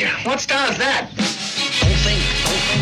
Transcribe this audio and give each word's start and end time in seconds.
Gotcha. 0.00 0.28
What 0.28 0.40
style 0.40 0.70
is 0.70 0.78
that? 0.78 1.10
Don't 1.12 1.92
think, 2.00 2.24
don't 2.48 2.64
think. 2.72 2.80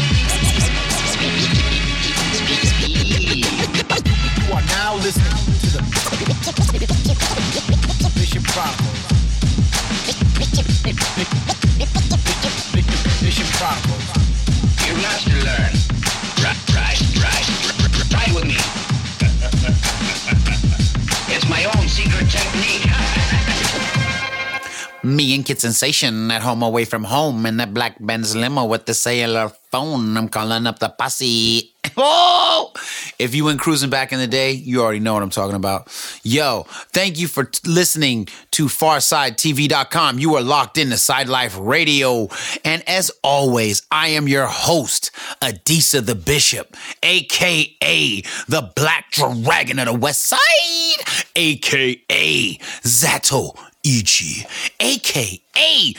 You 4.47 4.55
are 4.55 4.63
now 4.63 4.95
listening 5.03 5.27
to 5.59 5.69
the 5.75 5.83
Bishop 8.15 8.45
Chronicles. 8.47 9.03
Bishop 13.21 13.51
Chronicles. 13.59 14.07
You 14.87 14.95
must 15.03 15.27
learn. 15.43 15.75
Right, 16.39 16.61
right, 16.71 17.01
right. 17.19 17.47
Try 18.11 18.27
with 18.33 18.47
me. 18.47 18.59
it's 21.35 21.49
my 21.49 21.65
own 21.65 21.89
secret 21.89 22.31
technique. 22.31 22.87
Me 25.09 25.35
and 25.35 25.43
Kid 25.45 25.59
Sensation 25.59 26.31
at 26.31 26.43
home 26.43 26.63
away 26.63 26.85
from 26.85 27.05
home 27.05 27.47
in 27.47 27.57
that 27.57 27.73
black 27.73 27.97
Benz 27.99 28.37
limo 28.37 28.67
with 28.67 28.85
the 28.85 28.93
cellular 28.93 29.49
phone. 29.71 30.19
I'm 30.19 30.29
calling 30.29 30.67
up 30.67 30.79
the 30.79 30.91
posse. 30.91 31.73
Oh! 31.97 32.73
If 33.19 33.35
you 33.35 33.47
went 33.47 33.61
cruising 33.61 33.89
back 33.89 34.13
in 34.13 34.19
the 34.19 34.27
day, 34.27 34.53
you 34.53 34.83
already 34.83 35.01
know 35.01 35.15
what 35.15 35.23
I'm 35.23 35.31
talking 35.31 35.57
about. 35.57 35.89
Yo, 36.23 36.65
thank 36.93 37.19
you 37.19 37.27
for 37.27 37.45
t- 37.45 37.69
listening 37.69 38.29
to 38.53 38.67
FarsideTV.com. 38.67 40.19
You 40.19 40.35
are 40.37 40.43
locked 40.43 40.77
into 40.77 40.97
Side 40.99 41.29
Life 41.29 41.57
Radio. 41.59 42.29
And 42.65 42.87
as 42.87 43.11
always, 43.25 43.83
I 43.91 44.09
am 44.09 44.29
your 44.29 44.47
host, 44.47 45.11
Adisa 45.41 46.05
the 46.05 46.15
Bishop, 46.15 46.77
aka 47.03 48.23
the 48.49 48.71
Black 48.77 49.11
Dragon 49.13 49.79
of 49.79 49.87
the 49.87 49.95
West 49.95 50.23
Side, 50.25 51.05
aka 51.35 52.59
Zato 52.83 53.59
Ichi, 53.89 54.45
aka 54.81 55.95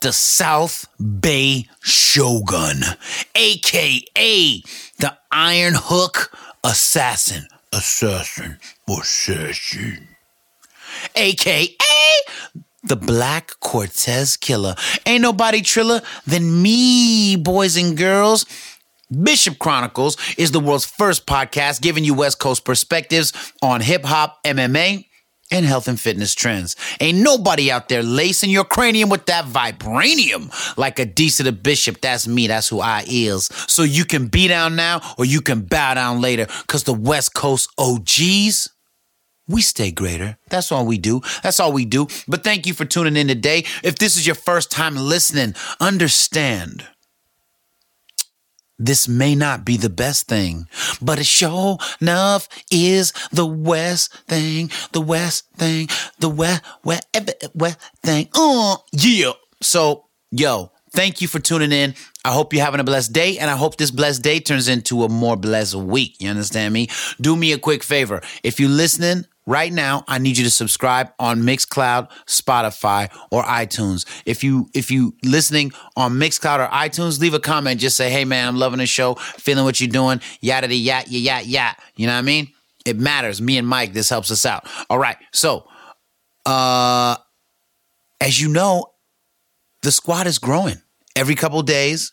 the 0.00 0.12
South 0.12 0.86
Bay 0.98 1.66
Shogun, 1.80 2.82
aka 3.34 4.62
the 4.98 5.16
Iron 5.30 5.72
Hook 5.74 6.36
Assassin, 6.62 7.46
Assassin, 7.72 8.58
Assassin, 8.86 10.08
aka 11.16 11.74
the 12.84 12.96
Black 12.96 13.52
Cortez 13.60 14.36
Killer. 14.36 14.74
Ain't 15.06 15.22
nobody 15.22 15.62
triller 15.62 16.02
than 16.26 16.60
me, 16.60 17.36
boys 17.36 17.78
and 17.78 17.96
girls. 17.96 18.44
Bishop 19.22 19.58
Chronicles 19.58 20.18
is 20.36 20.52
the 20.52 20.60
world's 20.60 20.84
first 20.84 21.24
podcast 21.26 21.80
giving 21.80 22.04
you 22.04 22.12
West 22.12 22.38
Coast 22.38 22.66
perspectives 22.66 23.32
on 23.62 23.80
hip 23.80 24.04
hop, 24.04 24.44
MMA, 24.44 25.06
and 25.52 25.66
health 25.66 25.86
and 25.86 26.00
fitness 26.00 26.34
trends. 26.34 26.74
Ain't 27.00 27.18
nobody 27.18 27.70
out 27.70 27.88
there 27.88 28.02
lacing 28.02 28.50
your 28.50 28.64
cranium 28.64 29.10
with 29.10 29.26
that 29.26 29.44
vibranium 29.44 30.50
like 30.76 30.98
a 30.98 31.04
decent 31.04 31.62
bishop. 31.62 32.00
That's 32.00 32.26
me. 32.26 32.46
That's 32.46 32.68
who 32.68 32.80
I 32.80 33.04
is. 33.06 33.44
So 33.68 33.82
you 33.82 34.04
can 34.04 34.26
be 34.26 34.48
down 34.48 34.74
now 34.74 35.00
or 35.18 35.24
you 35.24 35.42
can 35.42 35.60
bow 35.60 35.94
down 35.94 36.20
later 36.20 36.46
because 36.62 36.84
the 36.84 36.94
West 36.94 37.34
Coast 37.34 37.70
OGs, 37.78 38.70
we 39.46 39.60
stay 39.60 39.90
greater. 39.90 40.38
That's 40.48 40.72
all 40.72 40.86
we 40.86 40.98
do. 40.98 41.20
That's 41.42 41.60
all 41.60 41.72
we 41.72 41.84
do. 41.84 42.06
But 42.26 42.42
thank 42.42 42.66
you 42.66 42.72
for 42.72 42.84
tuning 42.86 43.16
in 43.16 43.28
today. 43.28 43.64
If 43.82 43.96
this 43.96 44.16
is 44.16 44.26
your 44.26 44.36
first 44.36 44.70
time 44.70 44.96
listening, 44.96 45.54
understand 45.80 46.86
this 48.86 49.08
may 49.08 49.34
not 49.34 49.64
be 49.64 49.76
the 49.76 49.90
best 49.90 50.28
thing, 50.28 50.66
but 51.00 51.18
it 51.18 51.26
sure 51.26 51.78
enough 52.00 52.48
is 52.70 53.12
the 53.32 53.46
West 53.46 54.12
thing, 54.26 54.70
the 54.92 55.00
West 55.00 55.48
thing, 55.56 55.88
the 56.18 56.28
West, 56.28 56.62
West, 56.84 57.06
West 57.54 57.78
thing. 58.02 58.28
Uh, 58.34 58.76
yeah. 58.92 59.32
So, 59.60 60.06
yo, 60.30 60.72
thank 60.90 61.20
you 61.20 61.28
for 61.28 61.38
tuning 61.38 61.72
in. 61.72 61.94
I 62.24 62.32
hope 62.32 62.52
you're 62.52 62.64
having 62.64 62.80
a 62.80 62.84
blessed 62.84 63.12
day, 63.12 63.38
and 63.38 63.50
I 63.50 63.56
hope 63.56 63.76
this 63.76 63.90
blessed 63.90 64.22
day 64.22 64.40
turns 64.40 64.68
into 64.68 65.04
a 65.04 65.08
more 65.08 65.36
blessed 65.36 65.74
week. 65.74 66.16
You 66.20 66.30
understand 66.30 66.74
me? 66.74 66.88
Do 67.20 67.36
me 67.36 67.52
a 67.52 67.58
quick 67.58 67.82
favor. 67.82 68.20
If 68.42 68.60
you're 68.60 68.68
listening, 68.68 69.26
Right 69.44 69.72
now, 69.72 70.04
I 70.06 70.18
need 70.18 70.38
you 70.38 70.44
to 70.44 70.50
subscribe 70.50 71.12
on 71.18 71.42
Mixcloud, 71.42 72.10
Spotify, 72.26 73.12
or 73.32 73.42
iTunes. 73.42 74.06
If 74.24 74.44
you 74.44 74.68
if 74.72 74.90
you 74.90 75.16
listening 75.24 75.72
on 75.96 76.12
Mixcloud 76.12 76.64
or 76.64 76.70
iTunes, 76.70 77.20
leave 77.20 77.34
a 77.34 77.40
comment. 77.40 77.80
Just 77.80 77.96
say, 77.96 78.08
"Hey 78.08 78.24
man, 78.24 78.46
I'm 78.46 78.56
loving 78.56 78.78
the 78.78 78.86
show, 78.86 79.14
feeling 79.14 79.64
what 79.64 79.80
you're 79.80 79.90
doing." 79.90 80.20
Yada 80.40 80.68
da 80.68 80.74
yada 80.74 81.10
yada 81.10 81.44
yada. 81.44 81.76
You 81.96 82.06
know 82.06 82.12
what 82.12 82.18
I 82.20 82.22
mean? 82.22 82.52
It 82.86 82.98
matters. 82.98 83.42
Me 83.42 83.58
and 83.58 83.66
Mike, 83.66 83.92
this 83.92 84.08
helps 84.08 84.30
us 84.30 84.46
out. 84.46 84.68
All 84.88 84.98
right. 84.98 85.16
So, 85.32 85.66
uh, 86.46 87.16
as 88.20 88.40
you 88.40 88.48
know, 88.48 88.92
the 89.82 89.90
squad 89.90 90.28
is 90.28 90.38
growing 90.38 90.80
every 91.16 91.34
couple 91.34 91.60
days. 91.62 92.12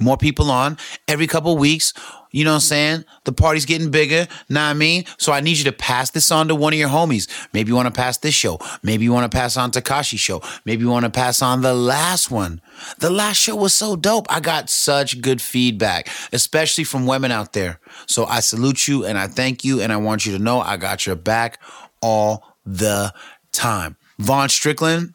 More 0.00 0.16
people 0.16 0.50
on 0.50 0.78
every 1.06 1.26
couple 1.26 1.56
weeks. 1.56 1.92
You 2.30 2.44
know 2.44 2.52
what 2.52 2.56
I'm 2.56 2.60
saying? 2.60 3.04
The 3.24 3.32
party's 3.32 3.64
getting 3.64 3.90
bigger. 3.90 4.28
Know 4.48 4.60
I 4.60 4.74
mean? 4.74 5.04
So 5.18 5.32
I 5.32 5.40
need 5.40 5.58
you 5.58 5.64
to 5.64 5.72
pass 5.72 6.10
this 6.10 6.30
on 6.30 6.48
to 6.48 6.54
one 6.54 6.72
of 6.72 6.78
your 6.78 6.88
homies. 6.88 7.28
Maybe 7.52 7.70
you 7.70 7.74
want 7.74 7.92
to 7.92 7.98
pass 7.98 8.18
this 8.18 8.34
show. 8.34 8.58
Maybe 8.82 9.04
you 9.04 9.12
want 9.12 9.30
to 9.30 9.36
pass 9.36 9.56
on 9.56 9.72
Takashi 9.72 10.18
show. 10.18 10.42
Maybe 10.64 10.82
you 10.82 10.90
want 10.90 11.04
to 11.04 11.10
pass 11.10 11.42
on 11.42 11.62
the 11.62 11.74
last 11.74 12.30
one. 12.30 12.60
The 12.98 13.10
last 13.10 13.38
show 13.38 13.56
was 13.56 13.74
so 13.74 13.96
dope. 13.96 14.26
I 14.30 14.40
got 14.40 14.70
such 14.70 15.20
good 15.20 15.42
feedback, 15.42 16.08
especially 16.32 16.84
from 16.84 17.06
women 17.06 17.32
out 17.32 17.52
there. 17.52 17.80
So 18.06 18.24
I 18.26 18.40
salute 18.40 18.86
you 18.86 19.04
and 19.04 19.18
I 19.18 19.26
thank 19.26 19.64
you 19.64 19.80
and 19.80 19.92
I 19.92 19.96
want 19.96 20.26
you 20.26 20.36
to 20.36 20.42
know 20.42 20.60
I 20.60 20.76
got 20.76 21.06
your 21.06 21.16
back 21.16 21.60
all 22.00 22.56
the 22.64 23.12
time. 23.52 23.96
Vaughn 24.18 24.48
Strickland, 24.48 25.14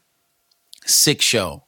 sick 0.86 1.22
show. 1.22 1.64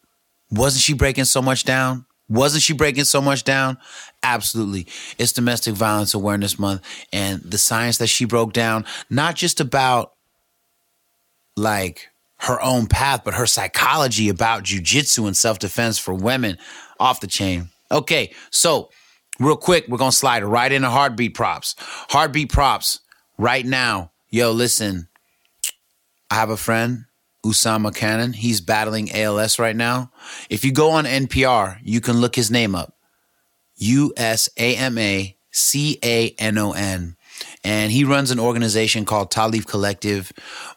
Wasn't 0.51 0.81
she 0.81 0.93
breaking 0.93 1.25
so 1.25 1.41
much 1.41 1.63
down? 1.63 2.05
Wasn't 2.29 2.61
she 2.61 2.73
breaking 2.73 3.05
so 3.05 3.21
much 3.21 3.43
down? 3.43 3.77
Absolutely. 4.27 4.87
It's 5.17 5.31
Domestic 5.31 5.73
Violence 5.73 6.13
Awareness 6.13 6.59
Month 6.59 6.81
and 7.13 7.41
the 7.41 7.57
science 7.57 7.97
that 7.99 8.07
she 8.07 8.25
broke 8.25 8.51
down, 8.51 8.85
not 9.09 9.35
just 9.35 9.61
about 9.61 10.11
like 11.55 12.09
her 12.39 12.61
own 12.61 12.87
path, 12.87 13.21
but 13.23 13.35
her 13.35 13.45
psychology 13.45 14.27
about 14.27 14.63
jujitsu 14.63 15.27
and 15.27 15.37
self 15.37 15.59
defense 15.59 15.97
for 15.97 16.13
women 16.13 16.57
off 16.99 17.21
the 17.21 17.27
chain. 17.27 17.69
Okay, 17.89 18.33
so 18.51 18.89
real 19.39 19.55
quick, 19.55 19.87
we're 19.87 19.97
gonna 19.97 20.11
slide 20.11 20.43
right 20.43 20.73
into 20.73 20.89
heartbeat 20.89 21.33
props. 21.33 21.75
Heartbeat 21.79 22.51
props 22.51 22.99
right 23.37 23.65
now. 23.65 24.11
Yo, 24.29 24.51
listen, 24.51 25.07
I 26.29 26.35
have 26.35 26.49
a 26.49 26.57
friend 26.57 27.05
Usama 27.45 27.95
Canon. 27.95 28.33
He's 28.33 28.59
battling 28.59 29.09
ALS 29.13 29.57
right 29.57 29.75
now. 29.75 30.11
If 30.49 30.65
you 30.65 30.73
go 30.73 30.91
on 30.91 31.05
NPR, 31.05 31.79
you 31.81 32.01
can 32.01 32.17
look 32.17 32.35
his 32.35 32.51
name 32.51 32.75
up. 32.75 32.96
U 33.77 34.13
S 34.17 34.49
A 34.57 34.75
M 34.75 34.97
A 34.97 35.37
C 35.51 35.99
A 36.03 36.29
N 36.37 36.57
O 36.57 36.71
N. 36.73 37.15
And 37.63 37.91
he 37.91 38.03
runs 38.03 38.31
an 38.31 38.39
organization 38.39 39.05
called 39.05 39.31
Ta'leef 39.31 39.67
Collective, 39.67 40.31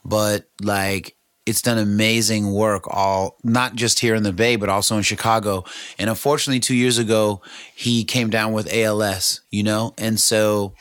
but 0.05 0.45
like 0.61 1.17
it's 1.47 1.63
done 1.63 1.79
amazing 1.79 2.53
work 2.53 2.85
all 2.87 3.39
not 3.43 3.75
just 3.75 3.99
here 3.99 4.15
in 4.15 4.23
the 4.23 4.33
Bay, 4.33 4.57
but 4.57 4.69
also 4.69 4.97
in 4.97 5.03
Chicago. 5.03 5.65
And 5.99 6.11
unfortunately, 6.11 6.61
two 6.61 6.75
years 6.75 6.99
ago, 6.99 7.43
he 7.75 8.05
came 8.05 8.31
down 8.31 8.53
with 8.53 8.73
ALS, 8.73 9.41
you 9.51 9.63
know? 9.63 9.95
And 9.99 10.21
so 10.21 10.75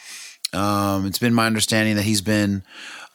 um, 0.53 1.05
it's 1.05 1.17
been 1.17 1.33
my 1.33 1.47
understanding 1.47 1.95
that 1.95 2.03
he's 2.03 2.21
been 2.21 2.63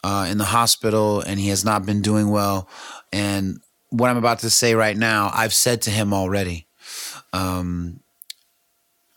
uh, 0.03 0.27
in 0.29 0.37
the 0.37 0.45
hospital 0.45 1.21
and 1.21 1.39
he 1.39 1.49
has 1.49 1.63
not 1.63 1.85
been 1.85 2.01
doing 2.01 2.29
well. 2.29 2.67
And 3.13 3.61
what 3.89 4.09
I'm 4.09 4.17
about 4.17 4.39
to 4.39 4.49
say 4.49 4.75
right 4.75 4.97
now, 4.97 5.31
I've 5.33 5.53
said 5.53 5.83
to 5.83 5.91
him 5.91 6.13
already 6.13 6.67
um, 7.31 8.01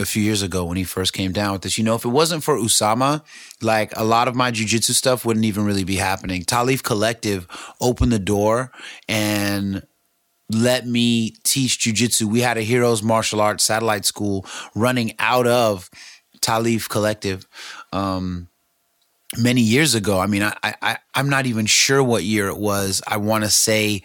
a 0.00 0.06
few 0.06 0.22
years 0.22 0.42
ago 0.42 0.64
when 0.64 0.76
he 0.76 0.84
first 0.84 1.12
came 1.12 1.32
down 1.32 1.52
with 1.52 1.62
this. 1.62 1.76
You 1.76 1.84
know, 1.84 1.94
if 1.94 2.04
it 2.04 2.08
wasn't 2.08 2.44
for 2.44 2.56
Usama, 2.56 3.22
like 3.60 3.92
a 3.96 4.04
lot 4.04 4.28
of 4.28 4.36
my 4.36 4.52
jujitsu 4.52 4.92
stuff 4.92 5.24
wouldn't 5.24 5.44
even 5.44 5.64
really 5.64 5.84
be 5.84 5.96
happening. 5.96 6.44
Ta'leef 6.44 6.82
Collective 6.82 7.46
opened 7.80 8.12
the 8.12 8.18
door 8.18 8.70
and 9.08 9.82
let 10.50 10.86
me 10.86 11.34
teach 11.42 11.80
jujitsu. 11.80 12.24
We 12.24 12.40
had 12.40 12.56
a 12.56 12.62
Heroes 12.62 13.02
Martial 13.02 13.40
Arts 13.40 13.64
satellite 13.64 14.04
school 14.04 14.46
running 14.74 15.14
out 15.18 15.46
of 15.46 15.90
Ta'leef 16.40 16.88
Collective. 16.88 17.46
Um, 17.92 18.48
many 19.36 19.60
years 19.60 19.94
ago. 19.94 20.18
I 20.18 20.26
mean, 20.26 20.42
I, 20.42 20.54
I 20.62 20.96
I'm 21.14 21.28
not 21.28 21.44
even 21.44 21.66
sure 21.66 22.02
what 22.02 22.24
year 22.24 22.48
it 22.48 22.56
was. 22.56 23.02
I 23.06 23.18
want 23.18 23.44
to 23.44 23.50
say 23.50 24.02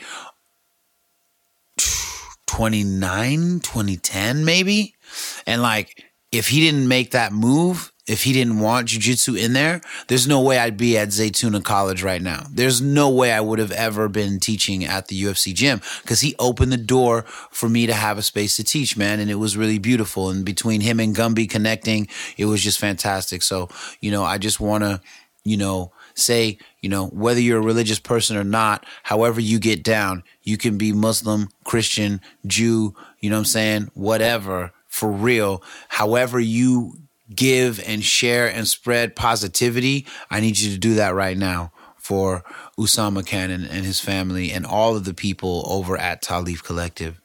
29, 2.47 3.61
2010 3.61 4.45
maybe. 4.45 4.95
And 5.45 5.61
like 5.61 6.03
if 6.31 6.47
he 6.47 6.59
didn't 6.59 6.87
make 6.87 7.11
that 7.11 7.31
move, 7.31 7.91
if 8.05 8.23
he 8.23 8.33
didn't 8.33 8.59
want 8.59 8.89
jujitsu 8.89 9.39
in 9.39 9.53
there, 9.53 9.79
there's 10.07 10.27
no 10.27 10.41
way 10.41 10.57
I'd 10.57 10.75
be 10.75 10.97
at 10.97 11.09
Zaytuna 11.09 11.63
College 11.63 12.03
right 12.03 12.21
now. 12.21 12.47
There's 12.51 12.81
no 12.81 13.09
way 13.09 13.31
I 13.31 13.39
would 13.39 13.59
have 13.59 13.71
ever 13.71 14.09
been 14.09 14.39
teaching 14.39 14.83
at 14.83 15.07
the 15.07 15.23
UFC 15.23 15.53
gym 15.53 15.79
because 16.01 16.19
he 16.19 16.35
opened 16.37 16.73
the 16.73 16.77
door 16.77 17.21
for 17.51 17.69
me 17.69 17.85
to 17.85 17.93
have 17.93 18.17
a 18.17 18.21
space 18.21 18.57
to 18.57 18.63
teach, 18.63 18.97
man. 18.97 19.21
And 19.21 19.31
it 19.31 19.35
was 19.35 19.55
really 19.55 19.79
beautiful. 19.79 20.29
And 20.29 20.43
between 20.43 20.81
him 20.81 20.99
and 20.99 21.15
Gumby 21.15 21.49
connecting, 21.49 22.09
it 22.35 22.45
was 22.45 22.61
just 22.61 22.79
fantastic. 22.79 23.41
So, 23.41 23.69
you 24.01 24.11
know, 24.11 24.23
I 24.23 24.37
just 24.37 24.59
want 24.59 24.83
to, 24.83 24.99
you 25.45 25.55
know, 25.55 25.93
say, 26.15 26.57
you 26.81 26.89
know, 26.89 27.07
whether 27.07 27.39
you're 27.39 27.59
a 27.59 27.61
religious 27.61 27.99
person 27.99 28.35
or 28.35 28.43
not, 28.43 28.85
however 29.03 29.39
you 29.39 29.59
get 29.59 29.83
down, 29.83 30.23
you 30.41 30.57
can 30.57 30.77
be 30.77 30.91
Muslim, 30.91 31.47
Christian, 31.63 32.21
Jew, 32.45 32.95
you 33.19 33.29
know 33.29 33.37
what 33.37 33.41
I'm 33.41 33.45
saying? 33.45 33.91
Whatever, 33.93 34.73
for 34.93 35.09
real. 35.11 35.63
However 35.89 36.39
you 36.39 36.99
give 37.33 37.83
and 37.87 38.03
share 38.03 38.47
and 38.47 38.67
spread 38.67 39.15
positivity, 39.15 40.05
I 40.29 40.39
need 40.39 40.59
you 40.59 40.71
to 40.71 40.77
do 40.77 40.93
that 40.95 41.15
right 41.15 41.35
now 41.35 41.71
for 41.97 42.43
Usama 42.77 43.25
Canon 43.25 43.65
and 43.65 43.85
his 43.85 43.99
family 43.99 44.51
and 44.51 44.67
all 44.67 44.95
of 44.95 45.03
the 45.03 45.15
people 45.15 45.63
over 45.67 45.97
at 45.97 46.21
Ta'leef 46.21 46.63
Collective. 46.63 47.19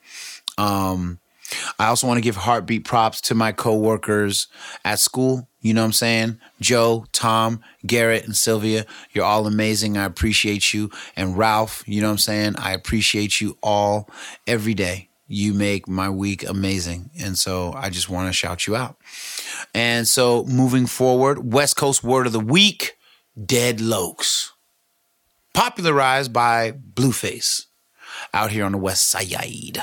Um, 0.56 1.18
I 1.78 1.88
also 1.88 2.06
want 2.06 2.16
to 2.16 2.22
give 2.22 2.36
heartbeat 2.36 2.86
props 2.86 3.20
to 3.22 3.34
my 3.34 3.52
coworkers 3.52 4.46
at 4.82 4.98
school. 4.98 5.46
You 5.60 5.74
know 5.74 5.82
what 5.82 5.86
I'm 5.88 5.92
saying? 5.92 6.40
Joe, 6.62 7.04
Tom, 7.12 7.60
Garrett, 7.86 8.24
and 8.24 8.34
Sylvia, 8.34 8.86
you're 9.12 9.26
all 9.26 9.46
amazing. 9.46 9.98
I 9.98 10.04
appreciate 10.04 10.72
you. 10.72 10.90
And 11.16 11.36
Ralph, 11.36 11.84
you 11.86 12.00
know 12.00 12.06
what 12.06 12.12
I'm 12.12 12.18
saying? 12.18 12.56
I 12.56 12.72
appreciate 12.72 13.42
you 13.42 13.58
all 13.62 14.08
every 14.46 14.74
day. 14.74 15.07
You 15.28 15.52
make 15.52 15.86
my 15.86 16.08
week 16.08 16.48
amazing. 16.48 17.10
And 17.20 17.38
so 17.38 17.72
I 17.74 17.90
just 17.90 18.08
want 18.08 18.28
to 18.28 18.32
shout 18.32 18.66
you 18.66 18.74
out. 18.74 18.96
And 19.74 20.08
so 20.08 20.44
moving 20.44 20.86
forward, 20.86 21.52
West 21.52 21.76
Coast 21.76 22.02
word 22.02 22.26
of 22.26 22.32
the 22.32 22.40
week 22.40 22.96
Dead 23.44 23.78
Lokes. 23.78 24.50
Popularized 25.54 26.32
by 26.32 26.72
Blueface 26.72 27.66
out 28.32 28.50
here 28.50 28.64
on 28.64 28.72
the 28.72 28.78
West 28.78 29.08
Side 29.08 29.78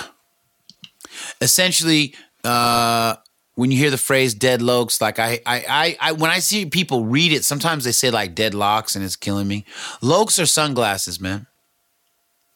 essentially 1.41 2.15
uh 2.43 3.15
when 3.55 3.71
you 3.71 3.77
hear 3.77 3.89
the 3.89 3.97
phrase 3.97 4.33
dead 4.33 4.59
lokes 4.59 5.01
like 5.01 5.19
I, 5.19 5.39
I 5.45 5.65
i 5.67 5.97
i 6.01 6.11
when 6.11 6.31
i 6.31 6.39
see 6.39 6.65
people 6.65 7.05
read 7.05 7.31
it 7.31 7.43
sometimes 7.43 7.83
they 7.83 7.91
say 7.91 8.11
like 8.11 8.35
deadlocks 8.35 8.95
and 8.95 9.03
it's 9.03 9.15
killing 9.15 9.47
me 9.47 9.65
lokes 10.01 10.41
are 10.41 10.45
sunglasses 10.45 11.19
man 11.19 11.47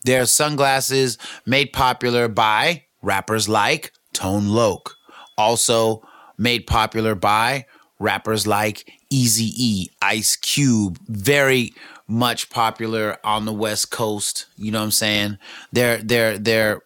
they're 0.05 0.25
sunglasses 0.25 1.17
made 1.45 1.71
popular 1.73 2.27
by 2.27 2.83
rappers 3.01 3.47
like 3.47 3.91
tone 4.13 4.47
loc 4.47 4.95
also 5.37 6.01
made 6.37 6.65
popular 6.67 7.15
by 7.15 7.65
rappers 7.99 8.45
like 8.47 8.91
easy 9.09 9.51
e 9.55 9.89
ice 10.01 10.35
cube 10.35 10.97
very 11.07 11.73
much 12.07 12.49
popular 12.49 13.17
on 13.23 13.45
the 13.45 13.53
west 13.53 13.91
coast 13.91 14.47
you 14.57 14.71
know 14.71 14.79
what 14.79 14.85
i'm 14.85 14.91
saying 14.91 15.37
they're 15.71 15.97
they're 15.99 16.37
they're 16.37 16.81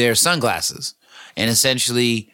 they're 0.00 0.14
sunglasses. 0.14 0.94
And 1.36 1.50
essentially, 1.50 2.32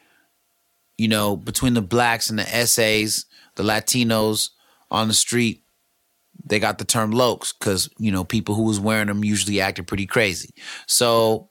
you 0.96 1.08
know, 1.08 1.36
between 1.36 1.74
the 1.74 1.82
blacks 1.82 2.30
and 2.30 2.38
the 2.38 2.54
essays, 2.54 3.26
the 3.56 3.64
Latinos 3.64 4.50
on 4.90 5.08
the 5.08 5.14
street, 5.14 5.62
they 6.46 6.58
got 6.58 6.78
the 6.78 6.84
term 6.84 7.12
lokes 7.12 7.52
because, 7.58 7.90
you 7.98 8.10
know, 8.10 8.24
people 8.24 8.54
who 8.54 8.62
was 8.62 8.80
wearing 8.80 9.08
them 9.08 9.24
usually 9.24 9.60
acted 9.60 9.86
pretty 9.86 10.06
crazy. 10.06 10.54
So, 10.86 11.50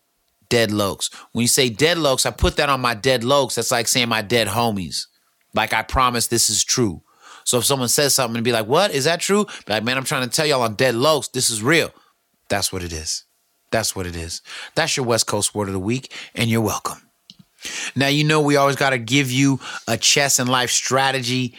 dead 0.49 0.69
lokes. 0.69 1.13
When 1.33 1.41
you 1.41 1.47
say 1.47 1.69
dead 1.69 1.97
lokes, 1.97 2.25
I 2.25 2.31
put 2.31 2.55
that 2.57 2.69
on 2.69 2.81
my 2.81 2.93
dead 2.93 3.21
lokes. 3.21 3.55
That's 3.55 3.71
like 3.71 3.87
saying 3.87 4.09
my 4.09 4.21
dead 4.21 4.47
homies. 4.47 5.07
Like, 5.53 5.73
I 5.73 5.83
promise 5.83 6.27
this 6.27 6.49
is 6.49 6.63
true. 6.63 7.01
So 7.43 7.59
if 7.59 7.65
someone 7.65 7.89
says 7.89 8.15
something 8.15 8.37
and 8.37 8.45
be 8.45 8.51
like, 8.51 8.67
what? 8.67 8.91
Is 8.91 9.05
that 9.05 9.19
true? 9.19 9.45
Be 9.45 9.73
like, 9.73 9.83
man, 9.83 9.97
I'm 9.97 10.03
trying 10.03 10.27
to 10.27 10.35
tell 10.35 10.45
y'all 10.45 10.63
on 10.63 10.75
dead 10.75 10.95
lokes. 10.95 11.31
This 11.31 11.49
is 11.49 11.61
real. 11.61 11.91
That's 12.49 12.73
what 12.73 12.83
it 12.83 12.91
is. 12.91 13.23
That's 13.71 13.95
what 13.95 14.07
it 14.07 14.15
is. 14.15 14.41
That's 14.75 14.97
your 14.97 15.05
West 15.05 15.27
Coast 15.27 15.53
word 15.53 15.67
of 15.67 15.73
the 15.73 15.79
week, 15.79 16.13
and 16.33 16.49
you're 16.49 16.61
welcome. 16.61 17.01
Now, 17.95 18.07
you 18.07 18.23
know, 18.23 18.41
we 18.41 18.55
always 18.55 18.75
got 18.75 18.91
to 18.91 18.97
give 18.97 19.31
you 19.31 19.59
a 19.87 19.97
chess 19.97 20.39
and 20.39 20.49
life 20.49 20.69
strategy 20.69 21.55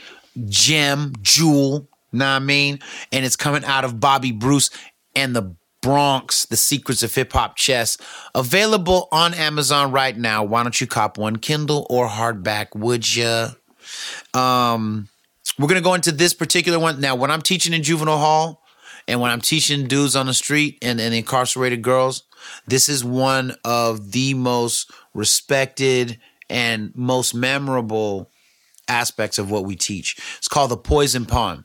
gem, 0.48 1.14
jewel, 1.22 1.88
what 2.24 2.24
I 2.24 2.38
mean? 2.38 2.80
And 3.12 3.24
it's 3.24 3.36
coming 3.36 3.64
out 3.64 3.84
of 3.84 4.00
Bobby 4.00 4.32
Bruce 4.32 4.70
and 5.14 5.34
the 5.34 5.54
Bronx, 5.82 6.46
The 6.46 6.56
Secrets 6.56 7.02
of 7.02 7.14
Hip 7.14 7.32
Hop 7.32 7.56
Chess, 7.56 7.96
available 8.34 9.08
on 9.12 9.34
Amazon 9.34 9.92
right 9.92 10.16
now. 10.16 10.42
Why 10.42 10.62
don't 10.62 10.80
you 10.80 10.86
cop 10.86 11.16
one 11.18 11.36
Kindle 11.36 11.86
or 11.88 12.08
hardback, 12.08 12.74
would 12.74 13.14
you? 13.14 13.46
Um, 14.34 15.08
we're 15.58 15.68
to 15.68 15.80
go 15.80 15.94
into 15.94 16.12
this 16.12 16.34
particular 16.34 16.78
one. 16.78 17.00
Now, 17.00 17.14
when 17.14 17.30
I'm 17.30 17.42
teaching 17.42 17.72
in 17.72 17.82
juvenile 17.82 18.18
hall, 18.18 18.62
and 19.08 19.20
when 19.20 19.30
I'm 19.30 19.40
teaching 19.40 19.86
dudes 19.86 20.16
on 20.16 20.26
the 20.26 20.34
street 20.34 20.78
and, 20.82 21.00
and 21.00 21.14
incarcerated 21.14 21.82
girls, 21.82 22.24
this 22.66 22.88
is 22.88 23.04
one 23.04 23.54
of 23.64 24.12
the 24.12 24.34
most 24.34 24.90
respected 25.14 26.18
and 26.50 26.92
most 26.94 27.34
memorable 27.34 28.30
aspects 28.88 29.38
of 29.38 29.50
what 29.50 29.64
we 29.64 29.76
teach. 29.76 30.16
It's 30.38 30.48
called 30.48 30.70
the 30.70 30.76
poison 30.76 31.26
pawn. 31.26 31.64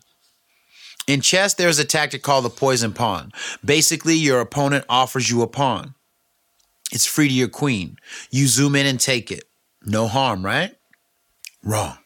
In 1.08 1.22
chess, 1.22 1.54
there's 1.54 1.80
a 1.80 1.86
tactic 1.86 2.22
called 2.22 2.46
the 2.46 2.50
poison 2.50 2.94
pawn. 2.94 3.32
Basically, 3.66 4.16
your 4.16 4.40
opponent 4.40 4.86
offers 4.88 5.30
you 5.30 5.42
a 5.42 5.48
pawn. 5.48 5.96
It's 6.92 7.06
free 7.06 7.28
to 7.28 7.34
your 7.34 7.48
queen. 7.48 7.98
You 8.30 8.48
zoom 8.48 8.76
in 8.76 8.86
and 8.86 9.00
take 9.00 9.32
it. 9.32 9.46
No 9.84 10.08
harm, 10.08 10.46
right? 10.46 10.76
Wrong. 11.64 11.98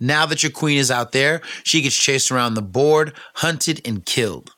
Now 0.00 0.26
that 0.26 0.42
your 0.42 0.52
queen 0.52 0.78
is 0.78 0.90
out 0.90 1.12
there, 1.12 1.40
she 1.64 1.80
gets 1.82 1.96
chased 1.96 2.30
around 2.30 2.54
the 2.54 2.62
board, 2.62 3.14
hunted, 3.34 3.80
and 3.84 4.04
killed. 4.04 4.52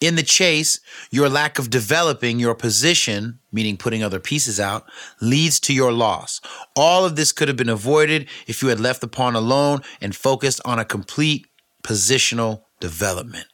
In 0.00 0.14
the 0.14 0.22
chase, 0.22 0.78
your 1.10 1.28
lack 1.28 1.58
of 1.58 1.70
developing 1.70 2.38
your 2.38 2.54
position, 2.54 3.40
meaning 3.50 3.76
putting 3.76 4.04
other 4.04 4.20
pieces 4.20 4.60
out, 4.60 4.84
leads 5.20 5.58
to 5.60 5.74
your 5.74 5.90
loss. 5.90 6.40
All 6.76 7.04
of 7.04 7.16
this 7.16 7.32
could 7.32 7.48
have 7.48 7.56
been 7.56 7.68
avoided 7.68 8.28
if 8.46 8.62
you 8.62 8.68
had 8.68 8.78
left 8.78 9.00
the 9.00 9.08
pawn 9.08 9.34
alone 9.34 9.80
and 10.00 10.14
focused 10.14 10.60
on 10.64 10.78
a 10.78 10.84
complete 10.84 11.47
positional 11.82 12.62
development. 12.80 13.46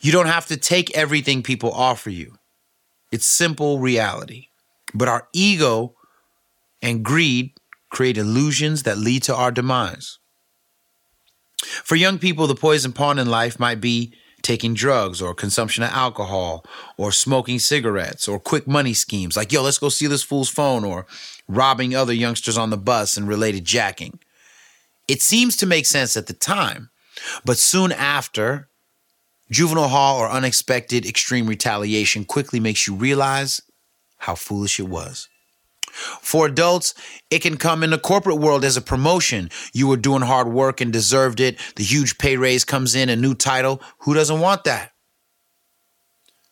You 0.00 0.12
don't 0.12 0.26
have 0.26 0.46
to 0.46 0.56
take 0.56 0.96
everything 0.96 1.42
people 1.42 1.72
offer 1.72 2.10
you. 2.10 2.36
It's 3.10 3.26
simple 3.26 3.78
reality. 3.78 4.48
But 4.94 5.08
our 5.08 5.28
ego 5.32 5.94
and 6.82 7.04
greed 7.04 7.52
create 7.90 8.18
illusions 8.18 8.82
that 8.82 8.98
lead 8.98 9.22
to 9.24 9.34
our 9.34 9.50
demise. 9.50 10.18
For 11.62 11.96
young 11.96 12.18
people, 12.18 12.46
the 12.46 12.54
poison 12.54 12.92
pawn 12.92 13.18
in 13.18 13.30
life 13.30 13.58
might 13.58 13.80
be 13.80 14.14
taking 14.42 14.74
drugs 14.74 15.22
or 15.22 15.34
consumption 15.34 15.84
of 15.84 15.90
alcohol 15.90 16.64
or 16.96 17.12
smoking 17.12 17.58
cigarettes 17.60 18.26
or 18.26 18.40
quick 18.40 18.66
money 18.66 18.92
schemes 18.92 19.36
like, 19.36 19.52
yo, 19.52 19.62
let's 19.62 19.78
go 19.78 19.88
see 19.88 20.08
this 20.08 20.24
fool's 20.24 20.48
phone 20.48 20.84
or 20.84 21.06
robbing 21.46 21.94
other 21.94 22.12
youngsters 22.12 22.58
on 22.58 22.70
the 22.70 22.76
bus 22.76 23.16
and 23.16 23.28
related 23.28 23.64
jacking. 23.64 24.18
It 25.08 25.20
seems 25.22 25.56
to 25.58 25.66
make 25.66 25.86
sense 25.86 26.16
at 26.16 26.26
the 26.26 26.32
time, 26.32 26.90
but 27.44 27.58
soon 27.58 27.92
after, 27.92 28.68
juvenile 29.50 29.88
hall 29.88 30.18
or 30.18 30.28
unexpected 30.28 31.04
extreme 31.04 31.46
retaliation 31.46 32.24
quickly 32.24 32.60
makes 32.60 32.86
you 32.86 32.94
realize 32.94 33.60
how 34.18 34.34
foolish 34.34 34.78
it 34.78 34.88
was. 34.88 35.28
For 35.92 36.46
adults, 36.46 36.94
it 37.30 37.40
can 37.40 37.58
come 37.58 37.82
in 37.82 37.90
the 37.90 37.98
corporate 37.98 38.38
world 38.38 38.64
as 38.64 38.78
a 38.78 38.80
promotion. 38.80 39.50
You 39.74 39.88
were 39.88 39.98
doing 39.98 40.22
hard 40.22 40.48
work 40.48 40.80
and 40.80 40.90
deserved 40.92 41.38
it. 41.38 41.58
The 41.76 41.84
huge 41.84 42.16
pay 42.16 42.38
raise 42.38 42.64
comes 42.64 42.94
in, 42.94 43.10
a 43.10 43.16
new 43.16 43.34
title. 43.34 43.82
Who 43.98 44.14
doesn't 44.14 44.40
want 44.40 44.64
that? 44.64 44.92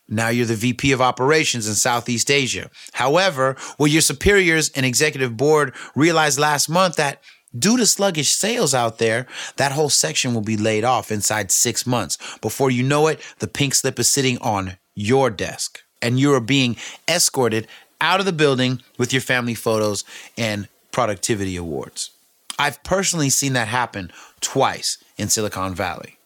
Now 0.09 0.29
you're 0.29 0.45
the 0.45 0.57
VP 0.57 0.93
of 0.93 1.01
operations 1.01 1.69
in 1.69 1.75
Southeast 1.75 2.31
Asia. 2.31 2.69
However, 2.93 3.57
will 3.79 3.87
your 3.87 4.03
superiors 4.03 4.69
and 4.71 4.85
executive 4.85 5.37
board 5.37 5.75
realize 5.95 6.39
last 6.39 6.69
month 6.69 6.97
that 6.97 7.23
due 7.57 7.77
to 7.77 7.87
sluggish 7.87 8.31
sales 8.31 8.75
out 8.75 8.99
there, 8.99 9.27
that 9.57 9.73
whole 9.73 9.89
section 9.89 10.35
will 10.35 10.41
be 10.41 10.57
laid 10.57 10.85
off 10.85 11.11
inside 11.11 11.51
six 11.51 11.87
months. 11.87 12.19
Before 12.41 12.71
you 12.71 12.83
know 12.83 13.07
it, 13.07 13.21
the 13.39 13.49
pink 13.49 13.75
slip 13.75 13.99
is 13.99 14.09
sitting 14.09 14.39
on 14.39 14.77
your 14.95 15.31
desk 15.31 15.83
and 16.03 16.19
you 16.19 16.33
are 16.35 16.41
being 16.41 16.77
escorted 17.09 17.67
out 18.01 18.21
of 18.21 18.27
the 18.27 18.33
building 18.33 18.83
with 18.99 19.13
your 19.13 19.23
family 19.23 19.55
photos 19.55 20.05
and 20.37 20.69
productivity 20.93 21.57
awards. 21.57 22.11
I've 22.59 22.83
personally 22.83 23.31
seen 23.31 23.55
that 23.55 23.69
happen 23.69 24.13
twice 24.41 24.99
in 25.17 25.29
Silicon 25.29 25.75
Valley. 25.75 26.17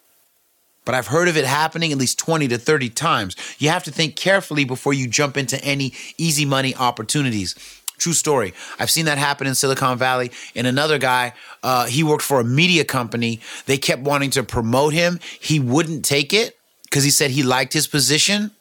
But 0.83 0.93
I've 0.93 1.07
heard 1.07 1.27
of 1.27 1.35
it 1.35 1.45
happening 1.45 1.91
at 1.91 1.97
least 1.97 2.19
20 2.19 2.47
to 2.49 2.57
30 2.57 2.89
times. 2.89 3.35
You 3.57 3.69
have 3.69 3.83
to 3.85 3.91
think 3.91 4.15
carefully 4.15 4.65
before 4.65 4.93
you 4.93 5.07
jump 5.07 5.35
into 5.35 5.61
any 5.63 5.93
easy 6.17 6.45
money 6.45 6.75
opportunities. 6.75 7.55
True 7.97 8.13
story. 8.13 8.53
I've 8.79 8.91
seen 8.91 9.05
that 9.05 9.17
happen 9.17 9.47
in 9.47 9.55
Silicon 9.55 9.97
Valley. 9.97 10.31
And 10.55 10.67
another 10.67 10.97
guy, 10.97 11.33
uh, 11.63 11.85
he 11.85 12.03
worked 12.03 12.23
for 12.23 12.39
a 12.39 12.43
media 12.43 12.83
company. 12.83 13.39
They 13.65 13.77
kept 13.77 14.01
wanting 14.01 14.31
to 14.31 14.43
promote 14.43 14.93
him. 14.93 15.19
He 15.39 15.59
wouldn't 15.59 16.03
take 16.03 16.33
it 16.33 16.57
because 16.83 17.03
he 17.03 17.09
said 17.09 17.31
he 17.31 17.43
liked 17.43 17.73
his 17.73 17.87
position 17.87 18.51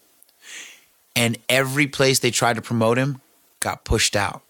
and 1.17 1.39
every 1.49 1.87
place 1.87 2.19
they 2.19 2.31
tried 2.31 2.57
to 2.57 2.63
promote 2.63 2.99
him 2.99 3.21
got 3.61 3.85
pushed 3.85 4.17
out. 4.17 4.43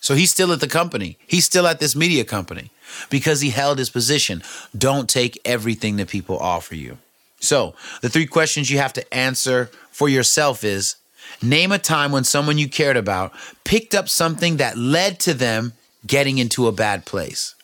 So 0.00 0.14
he's 0.14 0.30
still 0.30 0.52
at 0.52 0.60
the 0.60 0.68
company. 0.68 1.16
He's 1.26 1.44
still 1.44 1.66
at 1.66 1.78
this 1.78 1.94
media 1.94 2.24
company 2.24 2.70
because 3.08 3.40
he 3.40 3.50
held 3.50 3.78
his 3.78 3.90
position. 3.90 4.42
Don't 4.76 5.08
take 5.08 5.40
everything 5.44 5.96
that 5.96 6.08
people 6.08 6.38
offer 6.38 6.74
you. 6.74 6.98
So, 7.38 7.74
the 8.02 8.08
three 8.08 8.26
questions 8.26 8.70
you 8.70 8.78
have 8.78 8.92
to 8.92 9.14
answer 9.14 9.68
for 9.90 10.08
yourself 10.08 10.62
is 10.62 10.94
name 11.40 11.72
a 11.72 11.78
time 11.78 12.12
when 12.12 12.24
someone 12.24 12.58
you 12.58 12.68
cared 12.68 12.96
about 12.96 13.32
picked 13.64 13.94
up 13.94 14.08
something 14.08 14.56
that 14.58 14.76
led 14.76 15.20
to 15.20 15.34
them 15.34 15.72
getting 16.06 16.38
into 16.38 16.66
a 16.66 16.72
bad 16.72 17.04
place. 17.04 17.54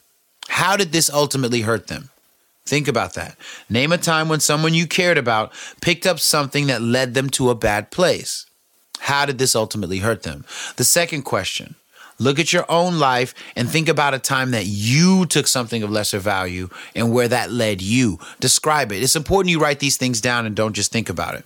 How 0.48 0.76
did 0.76 0.92
this 0.92 1.10
ultimately 1.10 1.62
hurt 1.62 1.88
them? 1.88 2.10
Think 2.66 2.86
about 2.86 3.14
that. 3.14 3.36
Name 3.70 3.92
a 3.92 3.98
time 3.98 4.28
when 4.28 4.40
someone 4.40 4.74
you 4.74 4.86
cared 4.86 5.16
about 5.16 5.52
picked 5.80 6.06
up 6.06 6.20
something 6.20 6.66
that 6.66 6.82
led 6.82 7.14
them 7.14 7.30
to 7.30 7.50
a 7.50 7.54
bad 7.54 7.90
place. 7.90 8.44
How 9.00 9.24
did 9.24 9.38
this 9.38 9.56
ultimately 9.56 9.98
hurt 9.98 10.22
them? 10.22 10.44
The 10.76 10.84
second 10.84 11.22
question 11.22 11.76
look 12.18 12.38
at 12.38 12.52
your 12.52 12.66
own 12.68 12.98
life 12.98 13.32
and 13.54 13.68
think 13.68 13.88
about 13.88 14.12
a 14.12 14.18
time 14.18 14.50
that 14.50 14.66
you 14.66 15.24
took 15.26 15.46
something 15.46 15.82
of 15.82 15.90
lesser 15.90 16.18
value 16.18 16.68
and 16.94 17.12
where 17.12 17.28
that 17.28 17.52
led 17.52 17.80
you. 17.80 18.18
Describe 18.40 18.92
it. 18.92 19.02
It's 19.02 19.16
important 19.16 19.52
you 19.52 19.60
write 19.60 19.78
these 19.78 19.96
things 19.96 20.20
down 20.20 20.44
and 20.44 20.56
don't 20.56 20.74
just 20.74 20.90
think 20.92 21.08
about 21.08 21.36
it. 21.36 21.44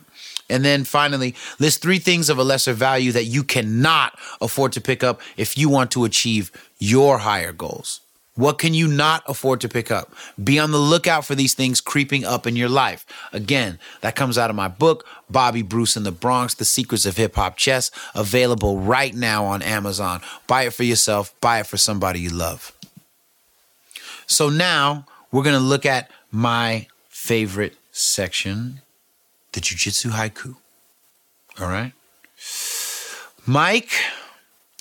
And 0.48 0.64
then 0.64 0.84
finally, 0.84 1.34
list 1.58 1.82
three 1.82 1.98
things 1.98 2.28
of 2.28 2.38
a 2.38 2.44
lesser 2.44 2.72
value 2.72 3.12
that 3.12 3.24
you 3.24 3.42
cannot 3.42 4.18
afford 4.40 4.72
to 4.72 4.80
pick 4.80 5.02
up 5.02 5.20
if 5.36 5.56
you 5.56 5.68
want 5.68 5.90
to 5.92 6.04
achieve 6.04 6.50
your 6.78 7.18
higher 7.18 7.52
goals. 7.52 8.00
What 8.34 8.58
can 8.58 8.72
you 8.72 8.88
not 8.88 9.22
afford 9.28 9.60
to 9.60 9.68
pick 9.68 9.90
up? 9.90 10.14
Be 10.42 10.58
on 10.58 10.70
the 10.70 10.78
lookout 10.78 11.26
for 11.26 11.34
these 11.34 11.52
things 11.52 11.82
creeping 11.82 12.24
up 12.24 12.46
in 12.46 12.56
your 12.56 12.70
life. 12.70 13.04
Again, 13.30 13.78
that 14.00 14.16
comes 14.16 14.38
out 14.38 14.48
of 14.48 14.56
my 14.56 14.68
book, 14.68 15.06
Bobby 15.28 15.60
Bruce 15.60 15.98
in 15.98 16.02
the 16.02 16.12
Bronx 16.12 16.54
The 16.54 16.64
Secrets 16.64 17.04
of 17.04 17.18
Hip 17.18 17.34
Hop 17.34 17.58
Chess, 17.58 17.90
available 18.14 18.78
right 18.78 19.14
now 19.14 19.44
on 19.44 19.60
Amazon. 19.60 20.22
Buy 20.46 20.62
it 20.62 20.72
for 20.72 20.82
yourself, 20.82 21.38
buy 21.42 21.60
it 21.60 21.66
for 21.66 21.76
somebody 21.76 22.20
you 22.20 22.30
love. 22.30 22.72
So 24.26 24.48
now 24.48 25.04
we're 25.30 25.42
going 25.42 25.58
to 25.58 25.60
look 25.60 25.84
at 25.84 26.10
my 26.30 26.86
favorite 27.10 27.76
section, 27.90 28.80
the 29.52 29.60
Jiu-Jitsu 29.60 30.10
Haiku. 30.10 30.56
All 31.60 31.68
right? 31.68 31.92
Mike, 33.46 33.90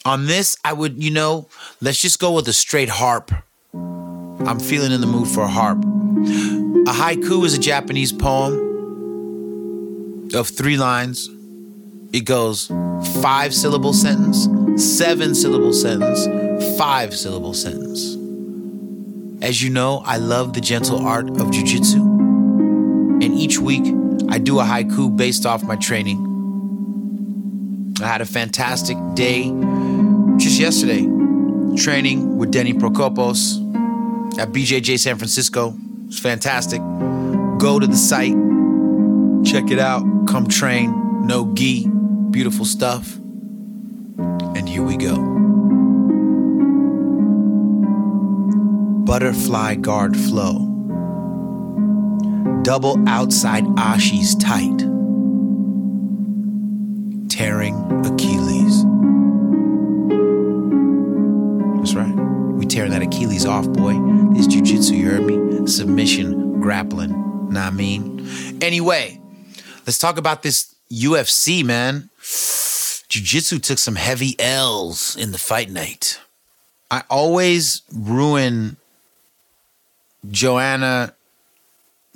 on 0.05 0.27
this, 0.27 0.57
I 0.63 0.73
would, 0.73 1.01
you 1.01 1.11
know, 1.11 1.47
let's 1.81 2.01
just 2.01 2.19
go 2.19 2.31
with 2.33 2.47
a 2.47 2.53
straight 2.53 2.89
harp. 2.89 3.31
I'm 3.73 4.59
feeling 4.59 4.91
in 4.91 5.01
the 5.01 5.07
mood 5.07 5.27
for 5.27 5.43
a 5.43 5.47
harp. 5.47 5.77
A 5.79 6.93
haiku 6.93 7.45
is 7.45 7.53
a 7.53 7.59
Japanese 7.59 8.11
poem 8.11 8.59
of 10.33 10.47
three 10.47 10.77
lines. 10.77 11.29
It 12.13 12.25
goes 12.25 12.67
five 13.21 13.53
syllable 13.53 13.93
sentence, 13.93 14.47
seven 14.97 15.35
syllable 15.35 15.73
sentence, 15.73 16.25
five 16.77 17.15
syllable 17.15 17.53
sentence. 17.53 18.17
As 19.43 19.61
you 19.61 19.69
know, 19.69 20.01
I 20.05 20.17
love 20.17 20.53
the 20.53 20.61
gentle 20.61 21.05
art 21.05 21.29
of 21.29 21.47
jujitsu. 21.51 21.99
And 23.23 23.33
each 23.33 23.59
week, 23.59 23.85
I 24.31 24.37
do 24.37 24.61
a 24.61 24.63
haiku 24.63 25.15
based 25.15 25.45
off 25.45 25.61
my 25.61 25.75
training. 25.75 26.29
I 28.01 28.07
had 28.07 28.21
a 28.21 28.25
fantastic 28.25 28.97
day 29.13 29.51
just 30.37 30.57
yesterday 30.57 31.01
training 31.75 32.37
with 32.37 32.49
Denny 32.49 32.73
Prokopos 32.73 33.59
at 34.39 34.53
BJJ 34.53 34.99
San 34.99 35.17
Francisco. 35.17 35.75
It's 36.07 36.17
fantastic. 36.17 36.79
Go 37.59 37.77
to 37.77 37.85
the 37.85 37.97
site, 37.97 38.33
check 39.43 39.69
it 39.69 39.79
out, 39.79 40.03
come 40.29 40.47
train, 40.47 41.27
no 41.27 41.53
gi, 41.53 41.87
beautiful 42.29 42.63
stuff. 42.63 43.17
And 43.17 44.67
here 44.67 44.81
we 44.81 44.95
go. 44.95 45.17
Butterfly 49.05 49.75
guard 49.75 50.15
flow. 50.15 50.70
Double 52.63 52.97
outside 53.07 53.63
ashis 53.75 54.39
tight. 54.39 54.77
Tearing 57.29 57.75
Achilles. 58.05 58.83
That's 61.77 61.95
right. 61.95 62.13
We 62.55 62.65
tearing 62.65 62.91
that 62.91 63.01
Achilles 63.01 63.45
off, 63.45 63.67
boy. 63.69 63.93
This 64.33 64.47
jujitsu, 64.47 64.97
you 64.97 65.09
heard 65.09 65.23
me? 65.23 65.65
Submission, 65.67 66.61
grappling. 66.61 67.49
Nah, 67.51 67.67
I 67.67 67.69
mean. 67.71 68.27
Anyway, 68.61 69.19
let's 69.87 69.97
talk 69.97 70.17
about 70.17 70.43
this 70.43 70.73
UFC, 70.91 71.63
man. 71.65 72.09
Jiu-Jitsu 73.09 73.59
took 73.59 73.77
some 73.77 73.95
heavy 73.95 74.35
L's 74.39 75.17
in 75.17 75.33
the 75.33 75.37
fight 75.37 75.69
night. 75.69 76.19
I 76.89 77.03
always 77.09 77.81
ruin 77.93 78.77
Joanna 80.29 81.13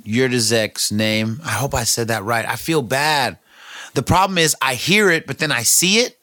Yurdazek's 0.05 0.91
name. 0.91 1.39
I 1.43 1.51
hope 1.51 1.73
I 1.73 1.83
said 1.83 2.07
that 2.07 2.23
right. 2.23 2.47
I 2.47 2.55
feel 2.55 2.81
bad. 2.81 3.37
The 3.93 4.03
problem 4.03 4.37
is 4.37 4.55
I 4.61 4.75
hear 4.75 5.09
it, 5.09 5.25
but 5.25 5.39
then 5.39 5.51
I 5.51 5.63
see 5.63 5.99
it. 5.99 6.17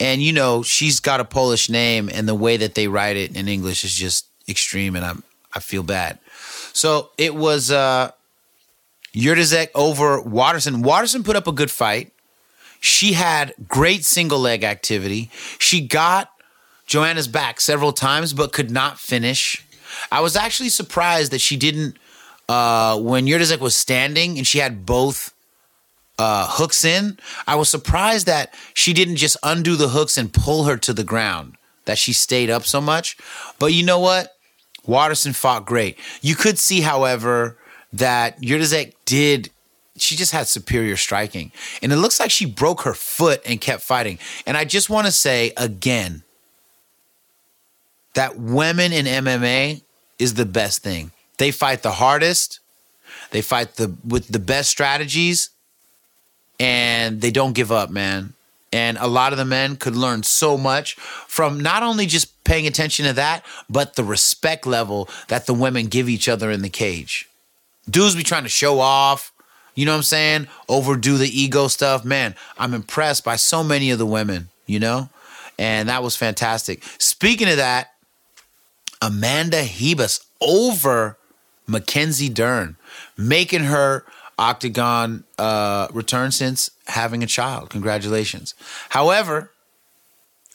And 0.00 0.22
you 0.22 0.32
know, 0.32 0.62
she's 0.62 1.00
got 1.00 1.20
a 1.20 1.24
Polish 1.24 1.68
name, 1.68 2.10
and 2.12 2.28
the 2.28 2.34
way 2.34 2.56
that 2.56 2.74
they 2.74 2.88
write 2.88 3.16
it 3.16 3.36
in 3.36 3.48
English 3.48 3.84
is 3.84 3.94
just 3.94 4.26
extreme, 4.48 4.96
and 4.96 5.04
I'm 5.04 5.22
I 5.54 5.60
feel 5.60 5.82
bad. 5.82 6.18
So 6.72 7.10
it 7.18 7.34
was 7.34 7.70
uh 7.70 8.10
Yurdazek 9.14 9.68
over 9.74 10.20
Waterson. 10.20 10.82
Waterson 10.82 11.22
put 11.22 11.36
up 11.36 11.46
a 11.46 11.52
good 11.52 11.70
fight. 11.70 12.12
She 12.80 13.12
had 13.12 13.54
great 13.68 14.04
single 14.04 14.40
leg 14.40 14.64
activity. 14.64 15.30
She 15.58 15.80
got 15.86 16.30
Joanna's 16.86 17.28
back 17.28 17.60
several 17.60 17.92
times, 17.92 18.32
but 18.32 18.52
could 18.52 18.70
not 18.70 18.98
finish. 18.98 19.64
I 20.10 20.20
was 20.20 20.34
actually 20.34 20.70
surprised 20.70 21.30
that 21.32 21.40
she 21.40 21.56
didn't 21.56 21.96
uh, 22.52 22.98
when 22.98 23.24
Yurdazek 23.24 23.60
was 23.60 23.74
standing 23.74 24.36
and 24.36 24.46
she 24.46 24.58
had 24.58 24.84
both 24.84 25.32
uh, 26.18 26.46
hooks 26.50 26.84
in. 26.84 27.18
I 27.46 27.54
was 27.54 27.70
surprised 27.70 28.26
that 28.26 28.52
she 28.74 28.92
didn't 28.92 29.16
just 29.16 29.38
undo 29.42 29.74
the 29.74 29.88
hooks 29.88 30.18
and 30.18 30.30
pull 30.30 30.64
her 30.64 30.76
to 30.76 30.92
the 30.92 31.02
ground. 31.02 31.56
That 31.86 31.96
she 31.96 32.12
stayed 32.12 32.50
up 32.50 32.64
so 32.64 32.80
much. 32.80 33.16
But 33.58 33.72
you 33.72 33.82
know 33.82 33.98
what? 33.98 34.36
Waterson 34.84 35.32
fought 35.32 35.64
great. 35.64 35.98
You 36.20 36.34
could 36.34 36.58
see, 36.58 36.82
however, 36.82 37.56
that 37.94 38.40
Yurdazek 38.42 38.92
did. 39.06 39.50
She 39.96 40.14
just 40.14 40.32
had 40.32 40.46
superior 40.46 40.96
striking, 40.96 41.52
and 41.82 41.92
it 41.92 41.96
looks 41.96 42.20
like 42.20 42.30
she 42.30 42.46
broke 42.46 42.82
her 42.82 42.94
foot 42.94 43.40
and 43.46 43.60
kept 43.60 43.82
fighting. 43.82 44.18
And 44.46 44.56
I 44.56 44.64
just 44.64 44.90
want 44.90 45.06
to 45.06 45.12
say 45.12 45.52
again 45.56 46.22
that 48.14 48.38
women 48.38 48.92
in 48.92 49.06
MMA 49.06 49.82
is 50.18 50.34
the 50.34 50.46
best 50.46 50.82
thing. 50.82 51.12
They 51.42 51.50
fight 51.50 51.82
the 51.82 51.90
hardest. 51.90 52.60
They 53.32 53.42
fight 53.42 53.74
the 53.74 53.96
with 54.06 54.28
the 54.28 54.38
best 54.38 54.70
strategies 54.70 55.50
and 56.60 57.20
they 57.20 57.32
don't 57.32 57.52
give 57.52 57.72
up, 57.72 57.90
man. 57.90 58.34
And 58.72 58.96
a 58.96 59.08
lot 59.08 59.32
of 59.32 59.38
the 59.38 59.44
men 59.44 59.74
could 59.74 59.96
learn 59.96 60.22
so 60.22 60.56
much 60.56 60.94
from 60.94 61.58
not 61.58 61.82
only 61.82 62.06
just 62.06 62.44
paying 62.44 62.68
attention 62.68 63.06
to 63.06 63.12
that, 63.14 63.44
but 63.68 63.96
the 63.96 64.04
respect 64.04 64.68
level 64.68 65.08
that 65.26 65.46
the 65.46 65.52
women 65.52 65.88
give 65.88 66.08
each 66.08 66.28
other 66.28 66.48
in 66.52 66.62
the 66.62 66.68
cage. 66.68 67.28
Dudes 67.90 68.14
be 68.14 68.22
trying 68.22 68.44
to 68.44 68.48
show 68.48 68.78
off, 68.78 69.32
you 69.74 69.84
know 69.84 69.90
what 69.90 69.96
I'm 69.96 70.02
saying? 70.04 70.46
Overdo 70.68 71.18
the 71.18 71.26
ego 71.26 71.66
stuff. 71.66 72.04
Man, 72.04 72.36
I'm 72.56 72.72
impressed 72.72 73.24
by 73.24 73.34
so 73.34 73.64
many 73.64 73.90
of 73.90 73.98
the 73.98 74.06
women, 74.06 74.48
you 74.66 74.78
know? 74.78 75.08
And 75.58 75.88
that 75.88 76.04
was 76.04 76.14
fantastic. 76.14 76.84
Speaking 76.98 77.48
of 77.48 77.56
that, 77.56 77.88
Amanda 79.02 79.64
Hebus 79.64 80.24
over 80.40 81.18
Mackenzie 81.66 82.28
Dern, 82.28 82.76
making 83.16 83.64
her 83.64 84.04
octagon 84.38 85.24
uh, 85.38 85.88
return 85.92 86.32
since 86.32 86.70
having 86.86 87.22
a 87.22 87.26
child. 87.26 87.70
Congratulations. 87.70 88.54
However, 88.88 89.50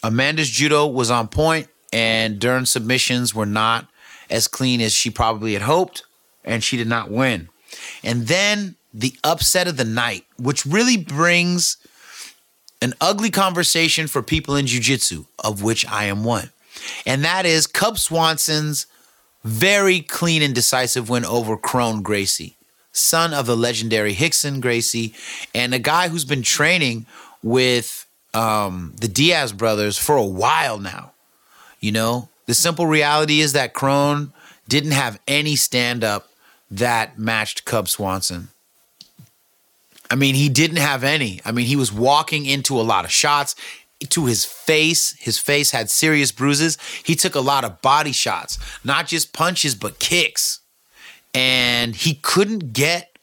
Amanda's 0.04 0.50
judo 0.50 0.88
was 0.88 1.10
on 1.10 1.28
point, 1.28 1.68
and 1.94 2.40
Dern's 2.40 2.70
submissions 2.70 3.34
were 3.34 3.46
not 3.46 3.88
as 4.30 4.48
clean 4.48 4.82
as 4.82 4.94
she 4.94 5.10
probably 5.10 5.54
had 5.54 5.62
hoped, 5.62 6.04
and 6.44 6.64
she 6.64 6.78
did 6.78 6.88
not 6.88 7.10
win. 7.10 7.50
And 8.04 8.28
then 8.28 8.76
the 8.94 9.16
upset 9.24 9.68
of 9.68 9.78
the 9.78 9.86
night, 9.86 10.26
which 10.38 10.66
really 10.66 10.98
brings 10.98 11.78
an 12.82 12.94
ugly 13.00 13.32
conversation 13.32 14.08
for 14.08 14.22
people 14.22 14.56
in 14.56 14.68
jiu-jitsu, 14.68 15.26
of 15.40 15.64
which 15.64 15.86
I 15.88 16.06
am 16.06 16.24
one. 16.24 16.52
And 17.06 17.24
that 17.24 17.46
is 17.46 17.68
Cub 17.68 17.98
Swanson's 17.98 18.86
very 19.44 20.02
clean 20.02 20.42
and 20.42 20.54
decisive 20.54 21.10
win 21.10 21.26
over 21.26 21.58
Kron 21.58 22.02
Gracie, 22.02 22.56
son 22.92 23.34
of 23.34 23.46
the 23.46 23.56
legendary 23.56 24.14
Rickson 24.14 24.62
Gracie, 24.62 25.14
and 25.54 25.74
a 25.74 25.80
guy 25.80 26.10
who's 26.10 26.26
been 26.26 26.44
training 26.44 27.06
with 27.44 28.06
um, 28.34 28.94
the 29.00 29.08
Diaz 29.08 29.52
brothers 29.52 29.98
for 29.98 30.16
a 30.16 30.26
while 30.26 30.80
now. 30.80 31.12
You 31.80 31.92
know, 31.92 32.30
the 32.46 32.54
simple 32.54 32.88
reality 32.88 33.40
is 33.40 33.54
that 33.54 33.74
Kron 33.74 34.34
didn't 34.68 34.92
have 34.92 35.20
any 35.28 35.56
stand 35.56 36.04
up 36.04 36.30
that 36.70 37.18
matched 37.18 37.66
Cub 37.66 37.88
Swanson. 37.88 38.50
I 40.10 40.16
mean, 40.16 40.36
he 40.36 40.50
didn't 40.50 40.78
have 40.78 41.04
any. 41.04 41.42
I 41.46 41.52
mean, 41.52 41.66
he 41.66 41.76
was 41.76 41.92
walking 41.92 42.46
into 42.46 42.80
a 42.80 42.84
lot 42.84 43.06
of 43.06 43.12
shots 43.12 43.56
to 44.10 44.26
his 44.26 44.46
face. 44.46 45.14
His 45.20 45.40
face 45.40 45.72
had 45.72 45.90
serious 45.90 46.32
bruises. 46.32 46.78
He 47.04 47.16
took 47.16 47.36
a 47.36 47.40
lot 47.40 47.64
of 47.64 47.82
body 47.82 48.12
shots, 48.12 48.60
not 48.84 49.08
just 49.08 49.34
punches, 49.34 49.76
but 49.76 50.00
kicks. 50.00 50.60
And 51.34 51.96
he 51.96 52.16
couldn't 52.16 52.74
get 52.74 53.18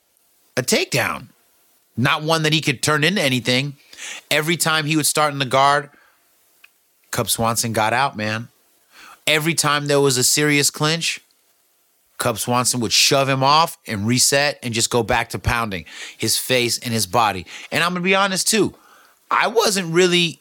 a 0.56 0.62
takedown, 0.62 1.28
not 1.96 2.22
one 2.22 2.42
that 2.42 2.52
he 2.52 2.60
could 2.60 2.82
turn 2.82 3.04
into 3.04 3.20
anything. 3.20 3.76
Every 4.30 4.56
time 4.56 4.84
he 4.84 4.96
would 4.96 5.06
start 5.06 5.32
in 5.32 5.38
the 5.38 5.44
guard, 5.44 5.90
Cub 7.10 7.30
Swanson 7.30 7.72
got 7.72 7.92
out, 7.92 8.16
man. 8.16 8.48
Every 9.26 9.54
time 9.54 9.86
there 9.86 10.00
was 10.00 10.18
a 10.18 10.24
serious 10.24 10.70
clinch, 10.70 11.20
Cub 12.18 12.38
Swanson 12.38 12.80
would 12.80 12.92
shove 12.92 13.28
him 13.28 13.42
off 13.42 13.78
and 13.86 14.06
reset 14.06 14.58
and 14.62 14.74
just 14.74 14.90
go 14.90 15.02
back 15.02 15.30
to 15.30 15.38
pounding 15.38 15.84
his 16.16 16.38
face 16.38 16.78
and 16.78 16.92
his 16.92 17.06
body. 17.06 17.46
And 17.70 17.82
I'm 17.82 17.92
gonna 17.92 18.00
be 18.02 18.14
honest 18.14 18.48
too, 18.48 18.74
I 19.30 19.48
wasn't 19.48 19.92
really 19.92 20.40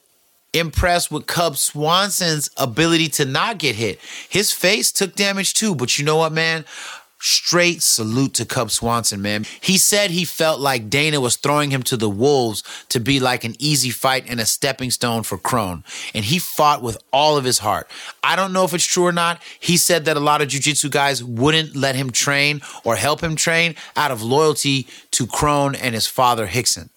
impressed 0.53 1.11
with 1.11 1.25
Cub 1.25 1.57
Swanson's 1.57 2.49
ability 2.57 3.09
to 3.09 3.25
not 3.25 3.57
get 3.57 3.75
hit. 3.75 3.99
His 4.29 4.51
face 4.51 4.91
took 4.91 5.15
damage 5.15 5.53
too, 5.53 5.75
but 5.75 5.97
you 5.97 6.05
know 6.05 6.17
what, 6.17 6.31
man? 6.31 6.65
Straight 7.19 7.81
salute 7.81 8.33
to 8.33 8.45
Cub 8.45 8.69
Swanson, 8.69 9.21
man. 9.21 9.45
He 9.61 9.77
said 9.77 10.11
he 10.11 10.25
felt 10.25 10.59
like 10.59 10.89
Dana 10.89 11.21
was 11.21 11.37
throwing 11.37 11.71
him 11.71 11.81
to 11.83 11.95
the 11.95 12.09
wolves 12.09 12.63
to 12.89 12.99
be 12.99 13.21
like 13.21 13.45
an 13.45 13.55
easy 13.59 13.91
fight 13.91 14.25
and 14.27 14.41
a 14.41 14.45
stepping 14.45 14.91
stone 14.91 15.23
for 15.23 15.37
Kron. 15.37 15.85
And 16.13 16.25
he 16.25 16.37
fought 16.37 16.81
with 16.81 17.01
all 17.13 17.37
of 17.37 17.45
his 17.45 17.59
heart. 17.59 17.89
I 18.21 18.35
don't 18.35 18.51
know 18.51 18.65
if 18.65 18.73
it's 18.73 18.85
true 18.85 19.05
or 19.05 19.13
not. 19.13 19.41
He 19.57 19.77
said 19.77 20.03
that 20.03 20.17
a 20.17 20.19
lot 20.19 20.41
of 20.41 20.49
jiu-jitsu 20.49 20.89
guys 20.89 21.23
wouldn't 21.23 21.77
let 21.77 21.95
him 21.95 22.09
train 22.09 22.61
or 22.83 22.97
help 22.97 23.21
him 23.23 23.37
train 23.37 23.75
out 23.95 24.11
of 24.11 24.21
loyalty 24.21 24.85
to 25.11 25.25
Kron 25.25 25.75
and 25.75 25.95
his 25.95 26.07
father 26.07 26.47
Rickson. 26.47 26.89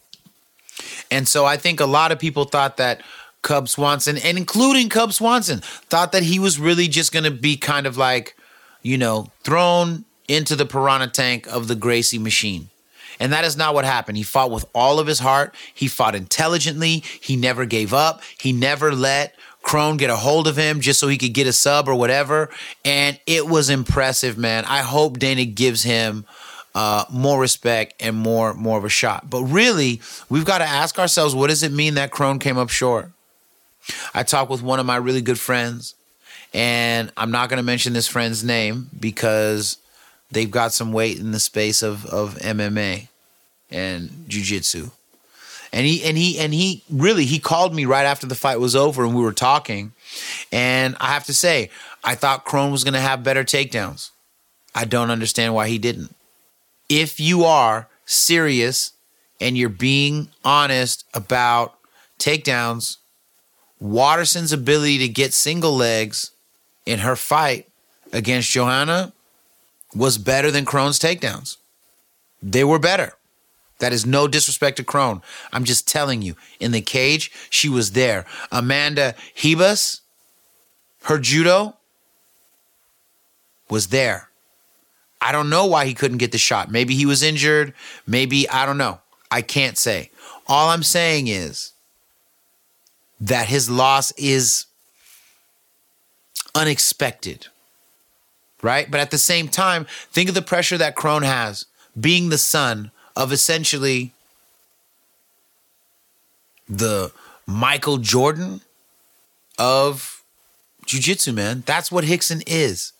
And 1.09 1.29
so 1.29 1.45
I 1.45 1.57
think 1.57 1.79
a 1.79 1.87
lot 1.87 2.11
of 2.11 2.19
people 2.19 2.47
thought 2.47 2.79
that 2.79 3.01
Cub 3.47 3.69
Swanson, 3.69 4.19
and 4.19 4.37
including 4.37 4.89
Cub 4.89 5.13
Swanson, 5.13 5.61
thought 5.61 6.11
that 6.11 6.25
he 6.25 6.41
was 6.41 6.59
really 6.59 6.89
just 6.89 7.13
going 7.13 7.25
to 7.25 7.31
be 7.31 7.57
kind 7.57 7.87
of 7.87 7.97
like, 7.97 8.37
you 8.83 8.99
know, 8.99 9.31
thrown 9.45 10.05
into 10.27 10.57
the 10.57 10.67
piranha 10.67 11.07
tank 11.07 11.47
of 11.47 11.69
the 11.69 11.77
Gracie 11.77 12.19
machine. 12.19 12.71
And 13.21 13.33
that 13.33 13.45
is 13.45 13.57
not 13.57 13.73
what 13.73 13.85
happened. 13.85 14.19
He 14.19 14.25
fought 14.25 14.51
with 14.51 14.65
all 14.75 14.99
of 14.99 15.07
his 15.07 15.21
heart. 15.21 15.55
He 15.73 15.87
fought 15.87 16.17
intelligently. 16.17 17.05
He 17.21 17.37
never 17.37 17.65
gave 17.67 17.95
up. 17.95 18.21
He 18.37 18.53
never 18.53 18.91
let 18.91 19.37
Kron 19.63 19.97
get 19.97 20.11
a 20.11 20.17
hold 20.17 20.49
of 20.49 20.57
him 20.57 20.81
just 20.81 20.99
so 20.99 21.07
he 21.07 21.17
could 21.17 21.33
get 21.33 21.47
a 21.47 21.53
sub 21.53 21.89
or 21.89 21.95
whatever. 21.95 22.51
And 22.85 23.19
it 23.27 23.47
was 23.47 23.71
impressive, 23.71 24.37
man. 24.37 24.65
I 24.65 24.81
hope 24.81 25.21
Dana 25.21 25.45
gives 25.45 25.85
him 25.85 26.27
uh, 26.75 27.05
more 27.13 27.41
respect 27.41 27.95
and 28.01 28.17
more 28.17 28.55
more 28.55 28.77
of 28.77 28.85
a 28.85 28.89
shot. 28.89 29.31
But 29.31 29.45
really, 29.45 30.01
we've 30.29 30.45
got 30.45 30.59
to 30.59 30.65
ask 30.65 30.99
ourselves, 30.99 31.33
what 31.33 31.47
does 31.47 31.63
it 31.63 31.71
mean 31.73 31.95
that 31.95 32.11
Kron 32.11 32.41
came 32.41 32.59
up 32.59 32.71
short? 32.71 33.13
I 34.15 34.23
talked 34.23 34.51
with 34.51 34.63
one 34.63 34.81
of 34.81 34.87
my 34.87 34.97
really 34.97 35.21
good 35.21 35.39
friends, 35.39 35.95
and 36.53 37.13
I'm 37.17 37.31
not 37.31 37.49
going 37.49 37.59
to 37.59 37.63
mention 37.63 37.93
this 37.93 38.09
friend's 38.09 38.43
name 38.43 38.91
because 38.99 39.79
they've 40.31 40.51
got 40.51 40.73
some 40.73 40.93
weight 40.93 41.19
in 41.19 41.33
the 41.33 41.41
space 41.41 41.83
of 41.83 42.07
of 42.07 42.37
MMA 42.37 43.09
and 43.71 44.11
jujitsu. 44.29 44.91
And 45.73 45.87
he 45.87 46.03
and 46.05 46.17
he 46.17 46.39
and 46.39 46.55
he 46.55 46.83
really 46.91 47.25
he 47.25 47.39
called 47.39 47.75
me 47.75 47.85
right 47.85 48.07
after 48.07 48.27
the 48.27 48.35
fight 48.35 48.61
was 48.61 48.77
over 48.77 49.05
and 49.05 49.15
we 49.15 49.23
were 49.23 49.33
talking. 49.33 49.93
And 50.53 50.97
I 51.01 51.09
have 51.09 51.25
to 51.25 51.35
say, 51.35 51.71
I 52.03 52.15
thought 52.15 52.45
Kron 52.45 52.71
was 52.71 52.85
going 52.85 52.95
to 52.95 53.01
have 53.01 53.25
better 53.25 53.45
takedowns. 53.45 54.11
I 54.75 54.85
don't 54.85 55.11
understand 55.11 55.55
why 55.55 55.69
he 55.69 55.79
didn't. 55.79 56.15
If 56.89 57.19
you 57.19 57.45
are 57.45 57.89
serious 58.05 58.93
and 59.41 59.59
you're 59.59 59.69
being 59.69 60.29
honest 60.45 61.05
about 61.13 61.77
takedowns, 62.19 62.99
Waterson's 63.81 64.53
ability 64.53 64.99
to 64.99 65.09
get 65.09 65.35
single 65.35 65.75
legs 65.75 66.31
in 66.85 67.01
her 67.01 67.17
fight 67.17 67.69
against 68.13 68.51
Johanna 68.51 69.13
was 69.95 70.19
better 70.19 70.51
than 70.51 70.65
Kron's 70.65 70.99
takedowns. 70.99 71.57
They 72.43 72.65
were 72.65 72.79
better. 72.79 73.15
That 73.79 73.93
is 73.93 74.07
no 74.07 74.27
disrespect 74.27 74.79
to 74.79 74.85
Kron. 74.85 75.21
I'm 75.53 75.65
just 75.65 75.87
telling 75.87 76.23
you, 76.23 76.35
in 76.59 76.73
the 76.73 76.81
cage, 76.81 77.31
she 77.51 77.69
was 77.69 77.93
there. 77.93 78.25
Amanda 78.51 79.15
Ribas, 79.37 80.01
her 81.05 81.19
judo 81.19 81.77
was 83.69 83.89
there. 83.89 84.31
I 85.21 85.33
don't 85.33 85.51
know 85.51 85.67
why 85.67 85.87
he 85.87 85.95
couldn't 85.95 86.19
get 86.19 86.33
the 86.33 86.39
shot. 86.39 86.71
Maybe 86.71 86.95
he 86.95 87.05
was 87.05 87.23
injured. 87.23 87.75
Maybe, 88.07 88.49
I 88.49 88.65
don't 88.65 88.79
know. 88.79 89.01
I 89.31 89.43
can't 89.43 89.77
say. 89.77 90.11
All 90.47 90.71
I'm 90.71 90.83
saying 90.83 91.27
is 91.27 91.73
that 93.21 93.49
his 93.49 93.71
loss 93.71 94.13
is 94.13 94.67
unexpected, 96.55 97.47
right? 98.63 98.91
But 98.91 99.01
at 99.01 99.11
the 99.11 99.19
same 99.19 99.49
time, 99.49 99.87
think 100.11 100.29
of 100.29 100.35
the 100.35 100.43
pressure 100.43 100.79
that 100.79 100.95
Kron 100.95 101.23
has 101.23 101.67
being 101.99 102.29
the 102.29 102.39
son 102.39 102.91
of 103.15 103.33
essentially 103.33 104.13
the 106.69 107.13
Michael 107.47 107.99
Jordan 107.99 108.61
of 109.59 110.23
jiu-jitsu, 110.85 111.33
man. 111.33 111.63
That's 111.65 111.91
what 111.91 112.05
Rickson 112.05 112.43
is. 112.47 112.93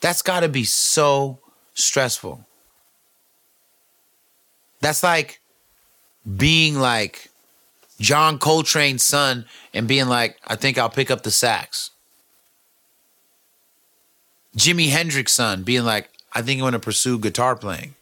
That's 0.00 0.22
got 0.22 0.40
to 0.40 0.48
be 0.48 0.64
so 0.64 1.38
stressful. 1.74 2.46
That's 4.80 5.02
like 5.02 5.40
being 6.36 6.78
like 6.78 7.30
John 8.04 8.38
Coltrane's 8.38 9.02
son 9.02 9.46
and 9.72 9.88
being 9.88 10.08
like, 10.08 10.36
I 10.46 10.56
think 10.56 10.76
I'll 10.76 10.90
pick 10.90 11.10
up 11.10 11.22
the 11.22 11.30
sax. 11.30 11.90
Jimi 14.54 14.90
Hendrix's 14.90 15.32
son 15.32 15.62
being 15.62 15.84
like, 15.84 16.10
I 16.34 16.42
think 16.42 16.60
I'm 16.60 16.70
to 16.72 16.78
pursue 16.78 17.18
guitar 17.18 17.56
playing. 17.56 17.94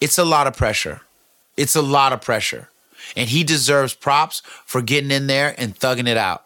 It's 0.00 0.16
a 0.16 0.24
lot 0.24 0.46
of 0.46 0.56
pressure. 0.56 1.02
It's 1.58 1.76
a 1.76 1.82
lot 1.82 2.14
of 2.14 2.22
pressure. 2.22 2.70
And 3.14 3.28
he 3.28 3.44
deserves 3.44 3.92
props 3.92 4.40
for 4.64 4.80
getting 4.80 5.10
in 5.10 5.26
there 5.26 5.54
and 5.58 5.78
thugging 5.78 6.08
it 6.08 6.16
out. 6.16 6.44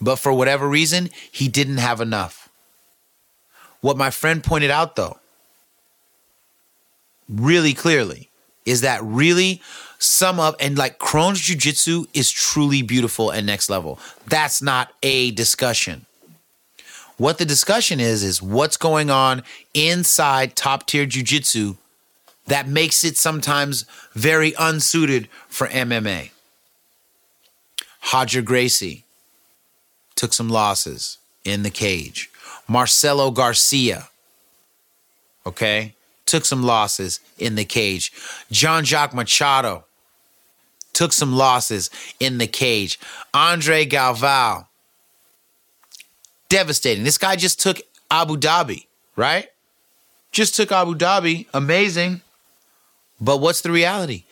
But 0.00 0.16
for 0.16 0.32
whatever 0.32 0.68
reason, 0.68 1.10
he 1.32 1.48
didn't 1.48 1.78
have 1.78 2.00
enough. 2.00 2.48
What 3.80 3.96
my 3.96 4.10
friend 4.10 4.42
pointed 4.42 4.70
out, 4.70 4.94
though, 4.94 5.18
really 7.28 7.74
clearly, 7.74 8.30
is 8.64 8.82
that 8.82 9.02
really 9.02 9.60
sum 10.02 10.40
up 10.40 10.56
and 10.60 10.76
like 10.76 10.98
Kron's 10.98 11.40
Jiu-Jitsu 11.40 12.06
is 12.12 12.30
truly 12.30 12.82
beautiful 12.82 13.30
and 13.30 13.46
next 13.46 13.70
level. 13.70 13.98
That's 14.26 14.60
not 14.60 14.92
a 15.02 15.30
discussion. 15.30 16.06
What 17.18 17.38
the 17.38 17.44
discussion 17.44 18.00
is, 18.00 18.24
is 18.24 18.42
what's 18.42 18.76
going 18.76 19.10
on 19.10 19.42
inside 19.74 20.56
top 20.56 20.86
tier 20.86 21.06
Jiu-Jitsu 21.06 21.76
that 22.46 22.66
makes 22.66 23.04
it 23.04 23.16
sometimes 23.16 23.84
very 24.14 24.52
unsuited 24.58 25.28
for 25.48 25.68
MMA. 25.68 26.30
Roger 28.12 28.42
Gracie 28.42 29.04
took 30.16 30.32
some 30.32 30.48
losses 30.48 31.18
in 31.44 31.62
the 31.62 31.70
cage. 31.70 32.28
Marcelo 32.66 33.30
Garcia, 33.30 34.08
okay, 35.46 35.94
took 36.26 36.44
some 36.44 36.62
losses 36.62 37.20
in 37.38 37.54
the 37.54 37.64
cage. 37.64 38.12
John 38.50 38.84
Jacques 38.84 39.14
Machado 39.14 39.84
took 40.92 41.12
some 41.12 41.34
losses 41.34 41.90
in 42.20 42.38
the 42.38 42.46
cage. 42.46 42.98
Andre 43.32 43.86
Galvao, 43.86 44.66
devastating. 46.48 47.04
This 47.04 47.18
guy 47.18 47.36
just 47.36 47.60
took 47.60 47.80
Abu 48.10 48.36
Dhabi, 48.36 48.86
right? 49.16 49.48
Just 50.30 50.54
took 50.54 50.72
Abu 50.72 50.94
Dhabi, 50.94 51.46
amazing. 51.52 52.20
But 53.20 53.40
what's 53.40 53.60
the 53.60 53.70
reality? 53.70 54.24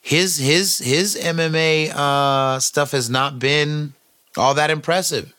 His 0.00 0.36
his 0.36 0.78
his 0.78 1.16
MMA 1.16 1.90
uh, 1.94 2.60
stuff 2.60 2.90
has 2.90 3.08
not 3.08 3.38
been 3.38 3.94
all 4.36 4.54
that 4.54 4.70
impressive. 4.70 5.34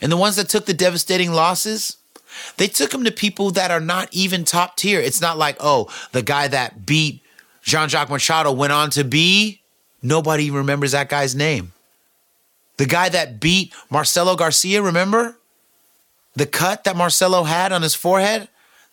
And 0.00 0.10
the 0.10 0.16
ones 0.16 0.36
that 0.36 0.48
took 0.48 0.66
the 0.66 0.74
devastating 0.74 1.32
losses, 1.32 1.96
they 2.56 2.68
took 2.68 2.90
them 2.90 3.04
to 3.04 3.10
people 3.10 3.50
that 3.52 3.70
are 3.70 3.80
not 3.80 4.08
even 4.12 4.44
top 4.44 4.76
tier. 4.76 5.00
It's 5.00 5.20
not 5.20 5.38
like, 5.38 5.56
oh, 5.60 5.88
the 6.12 6.22
guy 6.22 6.48
that 6.48 6.86
beat 6.86 7.22
Jean 7.62 7.88
Jacques 7.88 8.10
Machado 8.10 8.52
went 8.52 8.72
on 8.72 8.90
to 8.90 9.04
be, 9.04 9.60
nobody 10.04 10.50
remembers 10.50 10.92
that 10.92 11.08
guy's 11.08 11.34
name. 11.34 11.72
The 12.76 12.86
guy 12.86 13.08
that 13.08 13.40
beat 13.40 13.72
Marcelo 13.90 14.36
Garcia, 14.36 14.82
remember? 14.82 15.36
The 16.34 16.46
cut 16.46 16.84
that 16.84 16.96
Marcelo 16.96 17.44
had 17.44 17.72
on 17.72 17.82
his 17.82 17.94
forehead? 17.94 18.48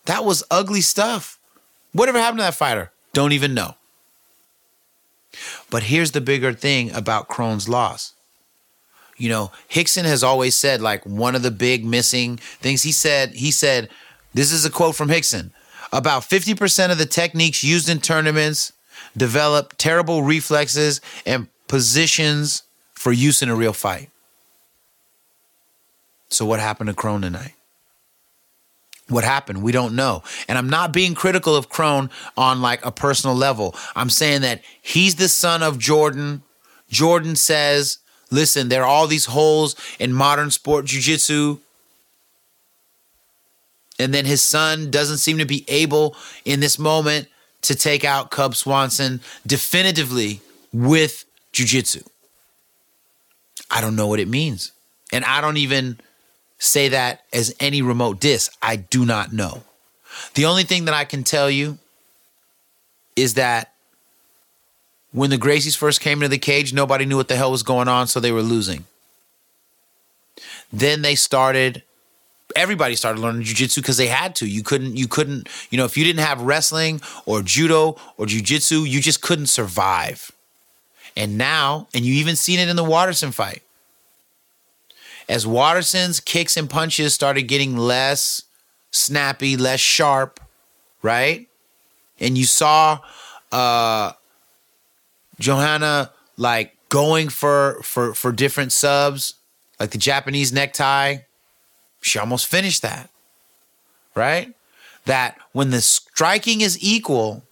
That 0.06 0.24
was 0.24 0.43
ugly 0.50 0.82
stuff. 0.82 1.39
Whatever 1.91 2.19
happened 2.19 2.39
to 2.39 2.43
that 2.43 2.56
fighter? 2.56 2.91
Don't 3.13 3.34
even 3.34 3.54
know. 3.54 3.76
But 5.69 5.84
here's 5.84 6.12
the 6.12 6.21
bigger 6.21 6.54
thing 6.54 6.91
about 6.91 7.28
Kron's 7.28 7.67
loss. 7.69 8.13
You 9.17 9.30
know, 9.30 9.52
Rickson 9.69 10.04
has 10.04 10.24
always 10.24 10.56
said 10.56 10.82
like 10.82 11.06
one 11.06 11.36
of 11.36 11.43
the 11.43 11.52
big 11.52 11.86
missing 11.86 12.38
things 12.38 12.84
he 12.84 12.91
said, 12.91 13.34
he 13.34 13.52
said, 13.52 13.89
this 14.34 14.52
is 14.52 14.65
a 14.65 14.69
quote 14.69 14.95
from 14.95 15.10
Rickson. 15.10 15.52
About 15.93 16.24
50% 16.24 16.91
of 16.91 16.97
the 16.97 17.06
techniques 17.06 17.63
used 17.63 17.89
in 17.89 18.00
tournaments 18.00 18.74
develop 19.15 19.74
terrible 19.78 20.24
reflexes 20.24 21.02
and 21.26 21.47
positions 21.67 22.63
for 22.93 23.12
use 23.12 23.41
in 23.41 23.50
a 23.50 23.56
real 23.56 23.74
fight. 23.74 24.10
So 26.30 26.45
what 26.45 26.60
happened 26.60 26.88
to 26.88 26.93
Kron 26.93 27.21
tonight? 27.21 27.54
What 29.10 29.26
happened? 29.26 29.62
We 29.62 29.74
don't 29.74 29.95
know. 29.95 30.24
And 30.47 30.58
I'm 30.58 30.69
not 30.69 30.93
being 30.93 31.13
critical 31.13 31.56
of 31.56 31.67
Kron 31.67 32.10
on 32.38 32.62
like 32.62 32.86
a 32.86 32.91
personal 32.91 33.36
level. 33.36 33.76
I'm 33.95 34.10
saying 34.10 34.41
that 34.41 34.62
he's 34.82 35.15
the 35.15 35.28
son 35.28 35.62
of 35.62 35.78
Jordan. 35.78 36.43
Jordan 36.89 37.36
says, 37.36 37.97
listen, 38.30 38.69
there 38.69 38.84
are 38.84 38.88
all 38.88 39.08
these 39.08 39.26
holes 39.26 39.76
in 40.00 40.13
modern 40.13 40.52
sport 40.52 40.86
jujitsu. 40.86 41.60
And 44.00 44.13
then 44.13 44.26
his 44.26 44.41
son 44.41 44.89
doesn't 44.89 45.17
seem 45.17 45.38
to 45.39 45.45
be 45.45 45.65
able 45.67 46.15
in 46.45 46.62
this 46.62 46.80
moment 46.80 47.28
to 47.63 47.76
take 47.76 48.04
out 48.04 48.32
Cub 48.32 48.56
Swanson 48.56 49.21
definitively 49.45 50.41
with 50.74 51.26
jujitsu. 51.54 52.06
I 53.69 53.82
don't 53.82 53.95
know 53.95 54.08
what 54.08 54.19
it 54.19 54.28
means. 54.28 54.71
And 55.13 55.24
I 55.26 55.41
don't 55.41 55.58
even 55.58 56.00
say 56.58 56.89
that 56.89 57.24
as 57.34 57.56
any 57.60 57.82
remote 57.82 58.19
diss. 58.19 58.50
I 58.62 58.76
do 58.76 59.06
not 59.06 59.34
know. 59.34 59.63
The 60.36 60.45
only 60.45 60.63
thing 60.63 60.86
that 60.86 60.93
I 60.93 61.06
can 61.06 61.24
tell 61.24 61.50
you 61.50 61.78
is 63.15 63.36
that 63.36 63.74
when 65.12 65.30
the 65.30 65.38
Gracies 65.38 65.78
first 65.78 66.00
came 66.00 66.19
into 66.19 66.30
the 66.30 66.38
cage, 66.38 66.74
nobody 66.74 67.06
knew 67.06 67.17
what 67.17 67.28
the 67.28 67.36
hell 67.36 67.52
was 67.52 67.63
going 67.63 67.88
on, 67.88 68.08
so 68.08 68.19
they 68.19 68.32
were 68.32 68.41
losing. 68.41 68.86
Then 70.71 71.02
they 71.02 71.15
started 71.15 71.84
everybody 72.56 72.96
started 72.96 73.20
learning 73.20 73.44
jujitsu 73.44 73.78
because 73.78 73.98
they 73.98 74.08
had 74.08 74.36
to. 74.36 74.48
You 74.48 74.64
couldn't, 74.64 74.98
you 74.98 75.08
couldn't, 75.08 75.48
you 75.70 75.78
know, 75.78 75.86
if 75.86 75.98
you 75.98 76.04
didn't 76.04 76.26
have 76.26 76.42
wrestling 76.42 77.02
or 77.26 77.42
judo 77.42 77.98
or 78.18 78.26
jujitsu, 78.26 78.88
you 78.88 79.02
just 79.02 79.22
couldn't 79.22 79.48
survive. 79.48 80.32
And 81.16 81.38
now, 81.38 81.88
and 81.94 82.06
you 82.06 82.14
even 82.16 82.36
seen 82.36 82.60
it 82.60 82.70
in 82.70 82.76
the 82.76 82.84
Waterson 82.84 83.32
fight. 83.32 83.64
As 85.28 85.46
Waterson's 85.48 86.20
kicks 86.20 86.58
and 86.58 86.70
punches 86.70 87.14
started 87.14 87.44
getting 87.44 87.78
less 87.78 88.44
snappy, 88.92 89.56
less 89.58 89.80
sharp, 89.80 90.40
right? 91.02 91.48
And 92.20 92.38
you 92.38 92.46
saw 92.46 93.00
uh 93.52 94.14
Johanna 95.40 96.12
like 96.38 96.76
going 96.90 97.30
for 97.30 97.80
for 97.84 98.14
for 98.14 98.32
different 98.32 98.72
subs, 98.72 99.36
like 99.80 99.92
the 99.92 99.98
Japanese 99.98 100.52
necktie. 100.52 101.18
She 102.02 102.20
almost 102.20 102.48
finished 102.48 102.82
that. 102.82 103.10
Right? 104.14 104.54
That 105.06 105.38
when 105.52 105.70
the 105.70 105.82
striking 105.82 106.62
is 106.62 106.78
equal, 106.82 107.44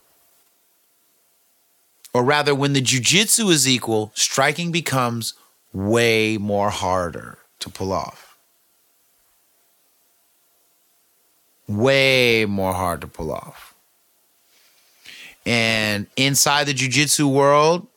or 2.13 2.23
rather 2.23 2.53
when 2.53 2.73
the 2.73 2.81
jujitsu 2.81 3.49
is 3.51 3.67
equal, 3.67 4.11
striking 4.15 4.71
becomes 4.71 5.35
way 5.73 6.37
more 6.37 6.69
harder 6.69 7.37
to 7.59 7.69
pull 7.69 7.93
off. 7.93 8.37
Way 11.67 12.45
more 12.45 12.73
hard 12.73 13.01
to 13.01 13.07
pull 13.07 13.31
off. 13.31 13.75
And 15.45 16.07
inside 16.17 16.65
the 16.65 16.73
jujitsu 16.73 17.31
world, 17.31 17.87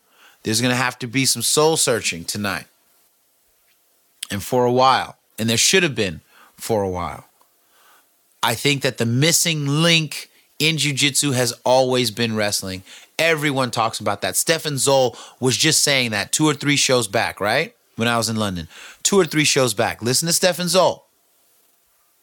there's 0.42 0.60
going 0.60 0.72
to 0.72 0.76
have 0.76 0.98
to 1.00 1.06
be 1.06 1.24
some 1.24 1.42
soul 1.42 1.76
searching 1.76 2.24
tonight. 2.24 2.66
And 4.30 4.42
for 4.42 4.64
a 4.64 4.72
while. 4.72 5.16
And 5.38 5.48
there 5.48 5.56
should 5.56 5.82
have 5.82 5.94
been 5.94 6.20
for 6.62 6.84
a 6.84 6.88
while. 6.88 7.24
I 8.40 8.54
think 8.54 8.82
that 8.82 8.98
the 8.98 9.04
missing 9.04 9.66
link 9.66 10.30
in 10.60 10.76
jujitsu 10.76 11.34
has 11.34 11.52
always 11.64 12.12
been 12.12 12.36
wrestling. 12.36 12.84
Everyone 13.18 13.72
talks 13.72 13.98
about 13.98 14.20
that. 14.20 14.36
Stefan 14.36 14.78
Zoll 14.78 15.16
was 15.40 15.56
just 15.56 15.82
saying 15.82 16.12
that 16.12 16.30
two 16.30 16.46
or 16.46 16.54
three 16.54 16.76
shows 16.76 17.08
back, 17.08 17.40
right? 17.40 17.74
When 17.96 18.06
I 18.06 18.16
was 18.16 18.28
in 18.28 18.36
London. 18.36 18.68
Two 19.02 19.18
or 19.18 19.24
three 19.24 19.44
shows 19.44 19.74
back. 19.74 20.02
Listen 20.02 20.28
to 20.28 20.32
Stefan 20.32 20.68
Zoll, 20.68 21.04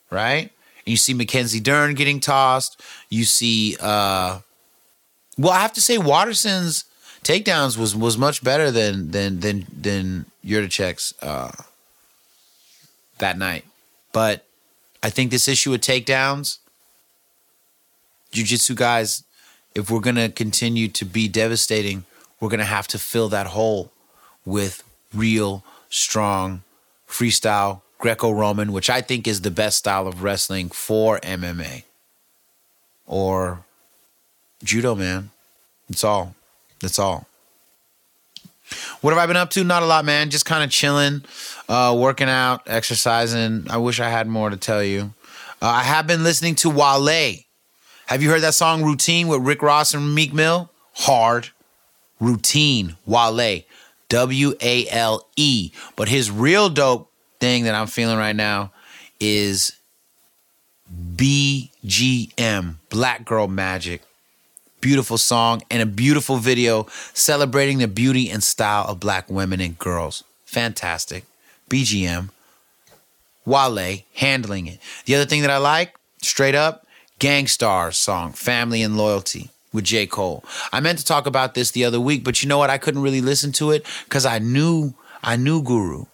right? 0.09 0.49
And 0.85 0.87
you 0.87 0.95
see 0.95 1.13
Mackenzie 1.13 1.59
Dern 1.59 1.93
getting 1.93 2.21
tossed. 2.21 2.81
You 3.09 3.25
see, 3.25 3.75
uh, 3.81 4.39
well, 5.37 5.51
I 5.51 5.59
have 5.59 5.73
to 5.73 5.81
say, 5.81 5.97
Waterson's 5.97 6.85
takedowns 7.23 7.77
was 7.77 7.93
was 7.93 8.17
much 8.17 8.41
better 8.41 8.71
than 8.71 9.11
than 9.11 9.41
than 9.41 9.67
than 9.81 10.25
Yurtachek's 10.45 11.13
uh, 11.21 11.51
that 13.17 13.37
night. 13.37 13.65
But 14.11 14.45
I 15.03 15.09
think 15.09 15.31
this 15.31 15.47
issue 15.47 15.73
of 15.73 15.81
takedowns, 15.81 16.57
jiu-jitsu 18.31 18.75
guys, 18.75 19.23
if 19.75 19.89
we're 19.89 19.99
gonna 19.99 20.29
continue 20.29 20.87
to 20.89 21.05
be 21.05 21.27
devastating, 21.27 22.05
we're 22.39 22.49
gonna 22.49 22.65
have 22.65 22.87
to 22.89 22.99
fill 22.99 23.29
that 23.29 23.47
hole 23.47 23.91
with 24.45 24.83
real 25.13 25.63
strong 25.89 26.63
freestyle 27.07 27.81
Greco-Roman, 27.99 28.71
which 28.71 28.89
I 28.89 29.01
think 29.01 29.27
is 29.27 29.41
the 29.41 29.51
best 29.51 29.77
style 29.77 30.07
of 30.07 30.23
wrestling 30.23 30.69
for 30.69 31.19
MMA 31.19 31.83
or 33.05 33.63
judo, 34.63 34.95
man. 34.95 35.31
That's 35.89 36.03
all. 36.03 36.35
That's 36.81 36.99
all. 36.99 37.28
What 39.01 39.11
have 39.11 39.17
I 39.17 39.25
been 39.27 39.37
up 39.37 39.49
to? 39.51 39.63
Not 39.63 39.83
a 39.83 39.85
lot, 39.85 40.03
man. 40.03 40.29
Just 40.29 40.45
kind 40.45 40.63
of 40.63 40.69
chilling, 40.69 41.23
uh, 41.69 41.95
working 41.97 42.29
out, 42.29 42.63
exercising. 42.67 43.67
I 43.69 43.77
wish 43.77 43.99
I 43.99 44.09
had 44.09 44.27
more 44.27 44.49
to 44.49 44.57
tell 44.57 44.83
you. 44.83 45.13
Uh, 45.61 45.67
I 45.67 45.83
have 45.83 46.05
been 46.05 46.23
listening 46.23 46.55
to 46.55 46.69
Wale. 46.69 47.35
Have 48.07 48.21
you 48.23 48.29
heard 48.29 48.41
that 48.41 48.55
song 48.55 48.83
Routine 48.83 49.27
with 49.27 49.41
Rick 49.41 49.61
Ross 49.61 49.93
and 49.93 50.13
Meek 50.15 50.33
Mill? 50.33 50.69
Hard. 50.93 51.49
Routine. 52.19 52.97
Wale. 53.05 53.61
W 54.09 54.53
A 54.61 54.89
L 54.89 55.27
E. 55.35 55.71
But 55.95 56.09
his 56.09 56.29
real 56.31 56.69
dope 56.69 57.11
thing 57.39 57.65
that 57.65 57.75
I'm 57.75 57.87
feeling 57.87 58.17
right 58.17 58.35
now 58.35 58.71
is 59.19 59.73
BGM, 61.15 62.77
Black 62.89 63.25
Girl 63.25 63.47
Magic. 63.47 64.01
Beautiful 64.81 65.17
song 65.17 65.61
and 65.69 65.81
a 65.81 65.85
beautiful 65.85 66.37
video 66.37 66.87
celebrating 67.13 67.79
the 67.79 67.87
beauty 67.87 68.29
and 68.29 68.41
style 68.41 68.85
of 68.87 68.99
black 68.99 69.29
women 69.29 69.59
and 69.59 69.77
girls. 69.77 70.23
Fantastic. 70.45 71.25
BGM. 71.69 72.29
Wale 73.45 73.99
handling 74.15 74.67
it. 74.67 74.79
The 75.05 75.15
other 75.15 75.25
thing 75.25 75.41
that 75.41 75.49
I 75.49 75.57
like, 75.57 75.95
straight 76.21 76.55
up, 76.55 76.85
Gang 77.19 77.47
Starr's 77.47 77.97
song, 77.97 78.31
Family 78.31 78.81
and 78.81 78.95
Loyalty 78.97 79.49
with 79.73 79.83
J. 79.83 80.07
Cole. 80.07 80.43
I 80.71 80.79
meant 80.79 80.99
to 80.99 81.05
talk 81.05 81.25
about 81.25 81.53
this 81.53 81.71
the 81.71 81.85
other 81.85 81.99
week, 81.99 82.23
but 82.23 82.41
you 82.41 82.49
know 82.49 82.57
what? 82.57 82.69
I 82.69 82.77
couldn't 82.77 83.01
really 83.01 83.21
listen 83.21 83.51
to 83.53 83.71
it 83.71 83.85
because 84.05 84.25
I 84.25 84.39
knew 84.39 84.93
I 85.23 85.35
knew 85.35 85.61
Guru. 85.61 86.05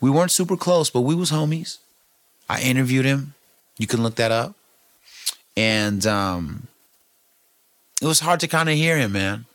We 0.00 0.10
weren't 0.10 0.30
super 0.30 0.56
close, 0.56 0.90
but 0.90 1.02
we 1.02 1.14
was 1.14 1.30
homies. 1.30 1.78
I 2.48 2.60
interviewed 2.60 3.04
him. 3.04 3.34
You 3.78 3.86
can 3.86 4.02
look 4.02 4.16
that 4.16 4.32
up. 4.32 4.54
And 5.56 6.06
um 6.06 6.67
it 8.00 8.06
was 8.06 8.20
hard 8.20 8.40
to 8.40 8.48
kind 8.48 8.68
of 8.68 8.74
hear 8.74 8.96
him, 8.96 9.12
man. 9.12 9.46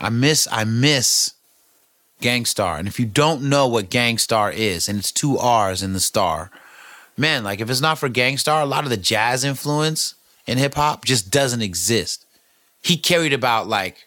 I 0.00 0.10
miss 0.10 0.48
I 0.50 0.64
miss 0.64 1.34
Gang 2.20 2.44
Starr. 2.44 2.78
And 2.78 2.88
if 2.88 2.98
you 2.98 3.06
don't 3.06 3.42
know 3.42 3.66
what 3.68 3.90
Gang 3.90 4.18
Starr 4.18 4.50
is, 4.50 4.88
and 4.88 4.98
it's 4.98 5.12
two 5.12 5.38
R's 5.38 5.82
in 5.82 5.92
the 5.92 6.00
star, 6.00 6.50
man, 7.16 7.44
like 7.44 7.60
if 7.60 7.70
it's 7.70 7.80
not 7.80 7.98
for 7.98 8.08
Gang 8.08 8.38
Starr, 8.38 8.62
a 8.62 8.66
lot 8.66 8.84
of 8.84 8.90
the 8.90 8.96
jazz 8.96 9.44
influence 9.44 10.14
in 10.46 10.58
hip 10.58 10.74
hop 10.74 11.04
just 11.04 11.30
doesn't 11.30 11.62
exist. 11.62 12.26
He 12.82 12.96
carried 12.96 13.32
about 13.32 13.68
like 13.68 14.06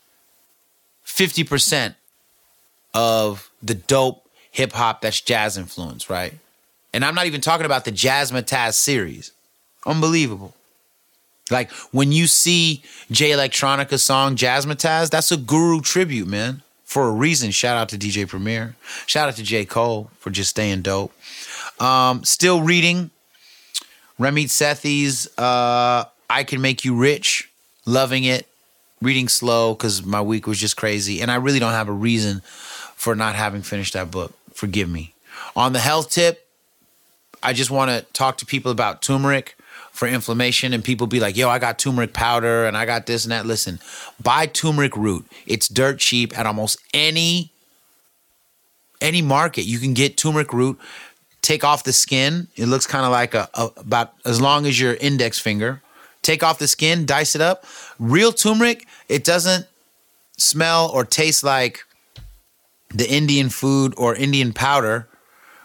50% 1.06 1.96
of 2.94 3.50
the 3.62 3.76
dope 3.76 4.28
hip 4.52 4.74
hop 4.74 5.02
that's 5.02 5.22
jazz 5.22 5.58
influence, 5.58 6.10
right? 6.10 6.34
And 6.94 7.06
I'm 7.06 7.16
not 7.16 7.28
even 7.28 7.42
talking 7.42 7.66
about 7.66 7.86
the 7.86 7.92
Jazzmatazz 7.92 8.74
series. 8.74 9.32
Unbelievable. 9.86 10.54
Like 11.52 11.72
when 11.92 12.12
you 12.12 12.28
see 12.28 12.84
Jay 13.12 13.32
Electronica's 13.32 14.04
song 14.04 14.36
Jazzmatazz, 14.36 15.10
that's 15.10 15.32
a 15.32 15.38
guru 15.38 15.82
tribute, 15.82 16.28
man. 16.28 16.62
For 16.84 17.10
a 17.10 17.12
reason. 17.12 17.52
Shout 17.52 17.76
out 17.76 17.90
to 17.90 17.98
DJ 17.98 18.28
Premier. 18.28 18.76
Shout 19.08 19.28
out 19.28 19.36
to 19.36 19.44
J. 19.44 19.66
Cole 19.66 20.10
for 20.20 20.30
just 20.30 20.52
staying 20.52 20.84
dope. 20.84 21.12
Um, 21.82 22.24
still 22.24 22.62
reading 22.62 23.12
Ramit 24.18 24.46
Sethi's 24.46 25.28
uh, 25.38 26.06
I 26.30 26.44
Can 26.46 26.62
Make 26.62 26.86
You 26.86 26.96
Rich. 26.96 27.50
Loving 27.86 28.24
it. 28.24 28.48
Reading 29.02 29.28
slow 29.28 29.74
because 29.74 30.06
my 30.06 30.22
week 30.22 30.48
was 30.48 30.60
just 30.60 30.78
crazy. 30.78 31.22
And 31.22 31.30
I 31.30 31.36
really 31.36 31.60
don't 31.60 31.74
have 31.74 31.90
a 31.90 31.94
reason 31.94 32.42
for 32.96 33.16
not 33.16 33.36
having 33.36 33.64
finished 33.64 33.94
that 33.94 34.10
book. 34.10 34.34
Forgive 34.54 34.90
me. 34.90 35.14
On 35.58 35.74
the 35.74 35.80
health 35.80 36.10
tip, 36.10 36.48
I 37.44 37.52
just 37.52 37.70
want 37.70 37.92
to 37.92 38.02
talk 38.14 38.38
to 38.38 38.46
people 38.46 38.72
about 38.72 39.02
turmeric 39.02 39.57
for 39.98 40.08
inflammation 40.08 40.74
and 40.74 40.84
people 40.84 41.08
be 41.08 41.20
like, 41.20 41.36
yo, 41.36 41.50
I 41.50 41.58
got 41.58 41.80
turmeric 41.80 42.14
powder 42.14 42.66
and 42.66 42.78
I 42.78 42.86
got 42.86 43.08
this 43.08 43.26
and 43.26 43.32
that. 43.32 43.48
Listen, 43.48 43.80
buy 44.22 44.46
turmeric 44.46 44.96
root. 44.96 45.26
It's 45.48 45.68
dirt 45.68 45.98
cheap 45.98 46.38
at 46.38 46.46
almost 46.46 46.78
any 46.94 47.52
any 49.02 49.24
market. 49.24 49.64
You 49.64 49.80
can 49.80 49.96
get 49.96 50.16
turmeric 50.16 50.54
root, 50.54 50.80
take 51.42 51.64
off 51.64 51.84
the 51.84 51.94
skin. 51.94 52.48
It 52.56 52.68
looks 52.68 52.86
kind 52.86 53.06
of 53.06 53.12
like 53.12 53.34
a, 53.34 53.50
a 53.56 53.70
about 53.78 54.14
as 54.24 54.40
long 54.40 54.68
as 54.68 54.80
your 54.80 54.94
index 54.94 55.40
finger. 55.40 55.82
Take 56.22 56.44
off 56.44 56.60
the 56.60 56.68
skin, 56.68 57.08
dice 57.08 57.34
it 57.34 57.42
up. 57.42 57.66
Real 57.98 58.32
turmeric, 58.32 58.86
it 59.10 59.24
doesn't 59.24 59.66
smell 60.38 60.92
or 60.94 61.06
taste 61.06 61.44
like 61.44 61.84
the 62.90 63.12
Indian 63.12 63.50
food 63.50 63.96
or 63.98 64.16
Indian 64.16 64.54
powder 64.54 65.08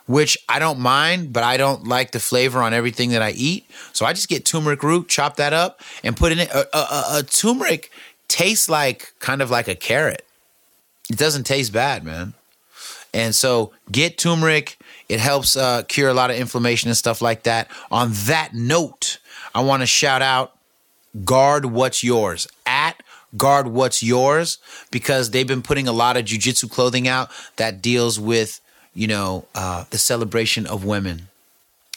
which 0.06 0.38
I 0.48 0.58
don't 0.58 0.78
mind, 0.78 1.32
but 1.32 1.42
I 1.42 1.56
don't 1.56 1.86
like 1.86 2.12
the 2.12 2.20
flavor 2.20 2.60
on 2.60 2.74
everything 2.74 3.10
that 3.10 3.22
I 3.22 3.30
eat. 3.30 3.68
So 3.92 4.06
I 4.06 4.12
just 4.12 4.28
get 4.28 4.44
turmeric 4.44 4.82
root, 4.82 5.08
chop 5.08 5.36
that 5.36 5.52
up, 5.52 5.80
and 6.02 6.16
put 6.16 6.32
in 6.32 6.38
it. 6.40 6.50
A, 6.50 6.76
a, 6.76 7.18
a 7.18 7.22
turmeric 7.22 7.90
tastes 8.28 8.68
like 8.68 9.14
kind 9.18 9.42
of 9.42 9.50
like 9.50 9.68
a 9.68 9.74
carrot. 9.74 10.26
It 11.10 11.18
doesn't 11.18 11.44
taste 11.44 11.72
bad, 11.72 12.04
man. 12.04 12.34
And 13.12 13.34
so 13.34 13.72
get 13.90 14.18
turmeric. 14.18 14.78
It 15.08 15.20
helps 15.20 15.56
uh, 15.56 15.82
cure 15.82 16.08
a 16.08 16.14
lot 16.14 16.30
of 16.30 16.36
inflammation 16.36 16.88
and 16.88 16.96
stuff 16.96 17.20
like 17.20 17.42
that. 17.42 17.70
On 17.90 18.10
that 18.26 18.54
note, 18.54 19.18
I 19.54 19.60
want 19.60 19.82
to 19.82 19.86
shout 19.86 20.22
out 20.22 20.56
Guard 21.24 21.66
What's 21.66 22.02
Yours 22.02 22.48
at 22.64 23.02
Guard 23.36 23.68
What's 23.68 24.02
Yours 24.02 24.58
because 24.90 25.30
they've 25.30 25.46
been 25.46 25.62
putting 25.62 25.86
a 25.86 25.92
lot 25.92 26.16
of 26.16 26.24
jujitsu 26.24 26.70
clothing 26.70 27.06
out 27.06 27.30
that 27.56 27.82
deals 27.82 28.18
with, 28.18 28.60
you 28.94 29.07
know, 29.07 29.46
uh, 29.55 29.85
the 29.90 29.98
celebration 29.98 30.66
of 30.66 30.85
women. 30.85 31.28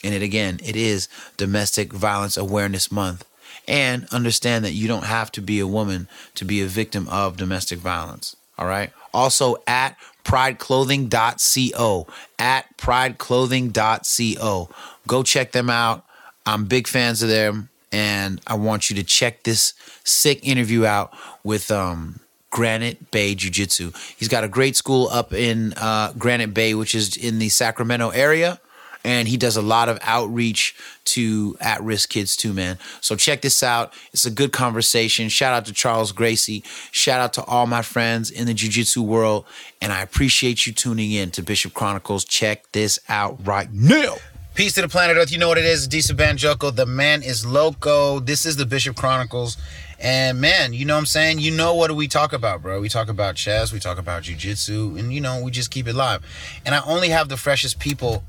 And 0.04 0.14
it 0.14 0.22
again, 0.22 0.60
it 0.64 0.76
is 0.76 1.08
Domestic 1.36 1.92
Violence 1.92 2.36
Awareness 2.36 2.92
Month. 2.92 3.24
And 3.68 4.06
understand 4.12 4.64
that 4.64 4.72
you 4.72 4.86
don't 4.86 5.06
have 5.06 5.32
to 5.32 5.40
be 5.40 5.58
a 5.58 5.66
woman 5.66 6.06
to 6.36 6.44
be 6.44 6.62
a 6.62 6.66
victim 6.66 7.08
of 7.08 7.36
domestic 7.36 7.80
violence. 7.80 8.36
All 8.58 8.66
right. 8.66 8.92
Also 9.12 9.56
at 9.66 9.96
prideclothing.co. 10.24 12.06
At 12.38 12.76
prideclothing.co. 12.76 14.68
Go 15.06 15.22
check 15.22 15.52
them 15.52 15.70
out. 15.70 16.04
I'm 16.44 16.66
big 16.66 16.86
fans 16.86 17.22
of 17.22 17.28
them. 17.28 17.68
And 17.90 18.40
I 18.46 18.54
want 18.54 18.90
you 18.90 18.96
to 18.96 19.02
check 19.02 19.42
this 19.42 19.74
sick 20.04 20.46
interview 20.46 20.84
out 20.86 21.12
with 21.42 21.70
um, 21.70 22.20
Granite 22.50 23.10
Bay 23.10 23.34
Jiu 23.34 23.50
Jitsu. 23.50 23.92
He's 24.16 24.28
got 24.28 24.44
a 24.44 24.48
great 24.48 24.76
school 24.76 25.08
up 25.08 25.32
in 25.32 25.72
uh, 25.74 26.12
Granite 26.18 26.54
Bay, 26.54 26.74
which 26.74 26.94
is 26.94 27.16
in 27.16 27.38
the 27.38 27.48
Sacramento 27.48 28.10
area 28.10 28.60
and 29.06 29.28
he 29.28 29.36
does 29.36 29.56
a 29.56 29.62
lot 29.62 29.88
of 29.88 29.98
outreach 30.02 30.74
to 31.04 31.56
at-risk 31.60 32.10
kids 32.10 32.36
too 32.36 32.52
man 32.52 32.76
so 33.00 33.14
check 33.14 33.40
this 33.40 33.62
out 33.62 33.94
it's 34.12 34.26
a 34.26 34.30
good 34.30 34.52
conversation 34.52 35.28
shout 35.28 35.54
out 35.54 35.64
to 35.64 35.72
charles 35.72 36.12
gracie 36.12 36.62
shout 36.90 37.20
out 37.20 37.32
to 37.32 37.42
all 37.44 37.66
my 37.66 37.82
friends 37.82 38.30
in 38.30 38.46
the 38.46 38.52
jiu-jitsu 38.52 39.00
world 39.00 39.46
and 39.80 39.92
i 39.92 40.02
appreciate 40.02 40.66
you 40.66 40.72
tuning 40.72 41.12
in 41.12 41.30
to 41.30 41.42
bishop 41.42 41.72
chronicles 41.72 42.24
check 42.24 42.70
this 42.72 42.98
out 43.08 43.38
right 43.46 43.72
now 43.72 44.16
Peace 44.56 44.72
to 44.72 44.80
the 44.80 44.88
planet 44.88 45.18
Earth. 45.18 45.30
You 45.30 45.36
know 45.36 45.48
what 45.48 45.58
it 45.58 45.66
is. 45.66 45.86
Disa 45.86 46.14
Banjoko. 46.14 46.74
The 46.74 46.86
man 46.86 47.22
is 47.22 47.44
loco. 47.44 48.20
This 48.20 48.46
is 48.46 48.56
the 48.56 48.64
Bishop 48.64 48.96
Chronicles. 48.96 49.58
And 49.98 50.40
man, 50.40 50.72
you 50.72 50.84
know 50.84 50.94
what 50.94 51.00
I'm 51.00 51.06
saying? 51.06 51.38
You 51.38 51.50
know 51.50 51.74
what 51.74 51.88
do 51.88 51.94
we 51.94 52.06
talk 52.08 52.32
about, 52.32 52.62
bro? 52.62 52.80
We 52.80 52.88
talk 52.88 53.08
about 53.08 53.36
chess, 53.36 53.72
we 53.72 53.80
talk 53.80 53.98
about 53.98 54.24
jujitsu, 54.24 54.98
and 54.98 55.12
you 55.12 55.20
know, 55.20 55.42
we 55.42 55.50
just 55.50 55.70
keep 55.70 55.88
it 55.88 55.94
live. 55.94 56.22
And 56.64 56.74
I 56.74 56.80
only 56.86 57.08
have 57.08 57.28
the 57.28 57.36
freshest 57.36 57.78
people 57.78 58.24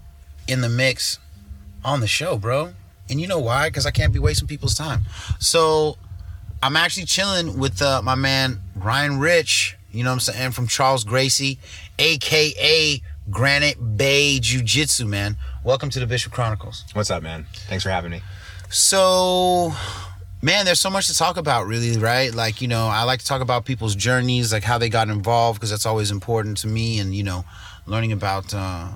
in 0.47 0.61
the 0.61 0.69
mix 0.69 1.19
on 1.83 1.99
the 1.99 2.07
show, 2.07 2.37
bro. 2.37 2.73
And 3.09 3.19
you 3.21 3.27
know 3.27 3.39
why? 3.39 3.69
Because 3.69 3.85
I 3.85 3.91
can't 3.91 4.13
be 4.13 4.19
wasting 4.19 4.47
people's 4.47 4.75
time. 4.75 5.03
So 5.39 5.97
I'm 6.61 6.75
actually 6.75 7.05
chilling 7.05 7.57
with 7.57 7.81
uh, 7.81 8.01
my 8.01 8.15
man 8.15 8.61
Ryan 8.75 9.19
Rich, 9.19 9.77
you 9.91 10.03
know 10.03 10.09
what 10.09 10.15
I'm 10.15 10.19
saying, 10.19 10.51
from 10.51 10.67
Charles 10.67 11.03
Gracie, 11.03 11.59
aka 11.99 13.01
Granite 13.29 13.97
Bay 13.97 14.39
Jiu 14.39 14.61
Jitsu, 14.61 15.05
man. 15.05 15.37
Welcome 15.63 15.89
to 15.89 15.99
the 15.99 16.07
Bishop 16.07 16.31
Chronicles. 16.31 16.85
What's 16.93 17.11
up, 17.11 17.23
man? 17.23 17.45
Thanks 17.67 17.83
for 17.83 17.89
having 17.89 18.11
me. 18.11 18.21
So, 18.69 19.73
man, 20.41 20.65
there's 20.65 20.79
so 20.79 20.89
much 20.89 21.07
to 21.07 21.15
talk 21.15 21.37
about, 21.37 21.67
really, 21.67 21.97
right? 21.97 22.33
Like, 22.33 22.61
you 22.61 22.67
know, 22.67 22.87
I 22.87 23.03
like 23.03 23.19
to 23.19 23.25
talk 23.25 23.41
about 23.41 23.65
people's 23.65 23.95
journeys, 23.95 24.51
like 24.53 24.63
how 24.63 24.77
they 24.77 24.89
got 24.89 25.09
involved, 25.09 25.59
because 25.59 25.69
that's 25.69 25.85
always 25.85 26.11
important 26.11 26.57
to 26.57 26.67
me, 26.67 26.99
and, 26.99 27.15
you 27.15 27.23
know, 27.23 27.45
learning 27.85 28.11
about 28.11 28.53
uh, 28.53 28.89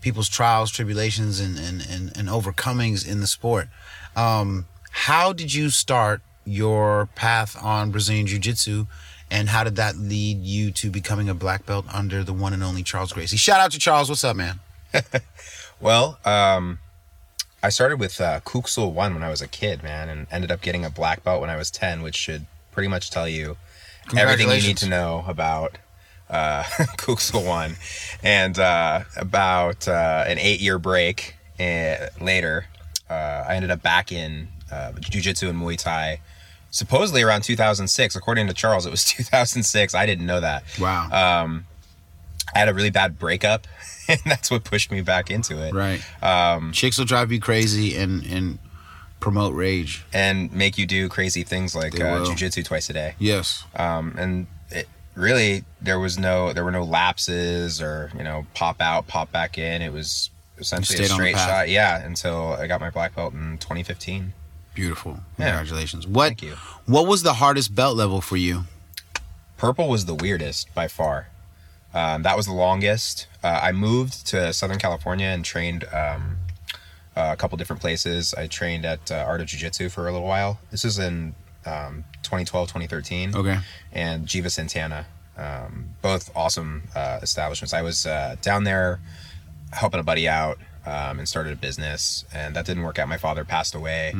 people's 0.00 0.28
trials, 0.28 0.70
tribulations, 0.70 1.40
and, 1.40 1.58
and, 1.58 1.86
and, 1.88 2.16
and 2.16 2.28
overcomings 2.28 3.06
in 3.06 3.20
the 3.20 3.26
sport. 3.26 3.68
Um, 4.16 4.66
how 4.90 5.32
did 5.32 5.54
you 5.54 5.70
start 5.70 6.22
your 6.44 7.08
path 7.14 7.56
on 7.62 7.90
Brazilian 7.90 8.26
Jiu 8.26 8.38
Jitsu? 8.38 8.86
And 9.30 9.50
how 9.50 9.62
did 9.62 9.76
that 9.76 9.96
lead 9.96 10.42
you 10.42 10.70
to 10.70 10.90
becoming 10.90 11.28
a 11.28 11.34
black 11.34 11.66
belt 11.66 11.84
under 11.92 12.24
the 12.24 12.32
one 12.32 12.54
and 12.54 12.64
only 12.64 12.82
Charles 12.82 13.12
Gracie? 13.12 13.36
Shout 13.36 13.60
out 13.60 13.72
to 13.72 13.78
Charles. 13.78 14.08
What's 14.08 14.24
up, 14.24 14.36
man? 14.36 14.60
Well, 15.80 16.18
um, 16.24 16.78
I 17.62 17.70
started 17.70 17.98
with 17.98 18.20
uh, 18.20 18.40
Kuk 18.40 18.68
Sool 18.68 18.92
Won 18.92 19.14
when 19.14 19.22
I 19.22 19.30
was 19.30 19.42
a 19.42 19.48
kid, 19.48 19.82
man, 19.82 20.08
and 20.08 20.26
ended 20.30 20.50
up 20.50 20.60
getting 20.60 20.84
a 20.84 20.90
black 20.90 21.24
belt 21.24 21.40
when 21.40 21.50
I 21.50 21.56
was 21.56 21.70
10, 21.70 22.02
which 22.02 22.14
should 22.14 22.46
pretty 22.70 22.88
much 22.88 23.10
tell 23.10 23.28
you 23.28 23.56
everything 24.16 24.48
you 24.48 24.68
need 24.68 24.76
to 24.78 24.88
know 24.88 25.24
about 25.26 25.78
uh, 26.30 26.62
Kuk 26.96 27.20
Sool 27.20 27.44
Won. 27.44 27.74
And 28.22 28.58
uh, 28.58 29.02
about 29.16 29.88
uh, 29.88 30.24
an 30.26 30.38
eight 30.38 30.60
year 30.60 30.78
break 30.78 31.34
uh, 31.58 32.06
later, 32.20 32.66
uh, 33.10 33.44
I 33.48 33.56
ended 33.56 33.70
up 33.70 33.82
back 33.82 34.12
in 34.12 34.48
uh, 34.70 34.92
Jiu 35.00 35.20
Jitsu 35.20 35.48
and 35.48 35.60
Muay 35.60 35.76
Thai. 35.76 36.20
Supposedly 36.70 37.22
around 37.22 37.42
2006, 37.42 38.14
according 38.14 38.46
to 38.46 38.54
Charles, 38.54 38.86
it 38.86 38.90
was 38.90 39.04
2006. 39.16 39.94
I 39.94 40.06
didn't 40.06 40.26
know 40.26 40.40
that. 40.40 40.62
Wow. 40.78 41.42
Um, 41.44 41.66
I 42.54 42.60
had 42.60 42.68
a 42.68 42.74
really 42.74 42.90
bad 42.90 43.18
breakup, 43.18 43.66
and 44.08 44.20
that's 44.26 44.50
what 44.50 44.64
pushed 44.64 44.90
me 44.90 45.00
back 45.02 45.30
into 45.30 45.62
it. 45.62 45.72
right. 45.74 46.00
Um, 46.22 46.72
Chicks 46.72 46.98
will 46.98 47.04
drive 47.04 47.30
you 47.32 47.40
crazy 47.40 47.96
and, 47.96 48.24
and 48.24 48.58
promote 49.20 49.54
rage. 49.54 50.04
and 50.12 50.52
make 50.52 50.78
you 50.78 50.86
do 50.86 51.08
crazy 51.08 51.42
things 51.42 51.74
like 51.74 51.94
uh, 51.94 52.24
jujitsu 52.24 52.64
twice 52.64 52.88
a 52.90 52.92
day. 52.92 53.14
Yes. 53.18 53.64
Um, 53.76 54.14
and 54.18 54.46
it 54.70 54.88
really 55.14 55.64
there 55.80 55.98
was 55.98 56.18
no 56.18 56.52
there 56.52 56.64
were 56.64 56.70
no 56.70 56.84
lapses 56.84 57.82
or 57.82 58.10
you 58.16 58.22
know 58.22 58.46
pop 58.54 58.80
out 58.80 59.06
pop 59.08 59.30
back 59.32 59.58
in. 59.58 59.82
It 59.82 59.92
was 59.92 60.30
essentially 60.58 60.94
a 60.94 61.06
stayed 61.06 61.12
on 61.12 61.18
the 61.20 61.30
straight 61.32 61.36
shot. 61.36 61.68
Yeah, 61.68 62.04
until 62.04 62.52
I 62.52 62.66
got 62.66 62.80
my 62.80 62.90
black 62.90 63.14
belt 63.16 63.32
in 63.34 63.58
2015. 63.58 64.32
Beautiful. 64.74 65.18
Yeah. 65.38 65.46
Congratulations. 65.56 66.06
What 66.06 66.26
Thank 66.28 66.42
you. 66.42 66.52
what 66.86 67.06
was 67.08 67.24
the 67.24 67.34
hardest 67.34 67.74
belt 67.74 67.96
level 67.96 68.20
for 68.20 68.36
you? 68.36 68.64
Purple 69.56 69.88
was 69.88 70.06
the 70.06 70.14
weirdest 70.14 70.72
by 70.74 70.86
far. 70.86 71.28
Um, 71.98 72.22
that 72.22 72.36
was 72.36 72.46
the 72.46 72.52
longest. 72.52 73.26
Uh, 73.42 73.58
I 73.62 73.72
moved 73.72 74.26
to 74.28 74.52
Southern 74.52 74.78
California 74.78 75.26
and 75.26 75.44
trained 75.44 75.84
um, 75.92 76.38
a 77.16 77.36
couple 77.36 77.58
different 77.58 77.82
places. 77.82 78.34
I 78.34 78.46
trained 78.46 78.84
at 78.84 79.10
uh, 79.10 79.16
Art 79.26 79.40
of 79.40 79.48
Jiu 79.48 79.58
Jitsu 79.58 79.88
for 79.88 80.06
a 80.06 80.12
little 80.12 80.28
while. 80.28 80.60
This 80.70 80.84
is 80.84 80.98
in 80.98 81.34
um, 81.66 82.04
2012, 82.22 82.68
2013. 82.68 83.34
Okay. 83.34 83.58
and 83.92 84.26
Giva 84.26 84.48
Santana. 84.50 85.06
Um, 85.36 85.90
both 86.02 86.30
awesome 86.36 86.84
uh, 86.94 87.18
establishments. 87.22 87.72
I 87.74 87.82
was 87.82 88.06
uh, 88.06 88.36
down 88.42 88.64
there 88.64 89.00
helping 89.72 90.00
a 90.00 90.02
buddy 90.04 90.28
out 90.28 90.58
um, 90.86 91.18
and 91.18 91.28
started 91.28 91.52
a 91.52 91.56
business, 91.56 92.24
and 92.32 92.54
that 92.56 92.64
didn't 92.66 92.82
work 92.84 92.98
out. 92.98 93.08
My 93.08 93.18
father 93.18 93.44
passed 93.44 93.74
away 93.74 94.12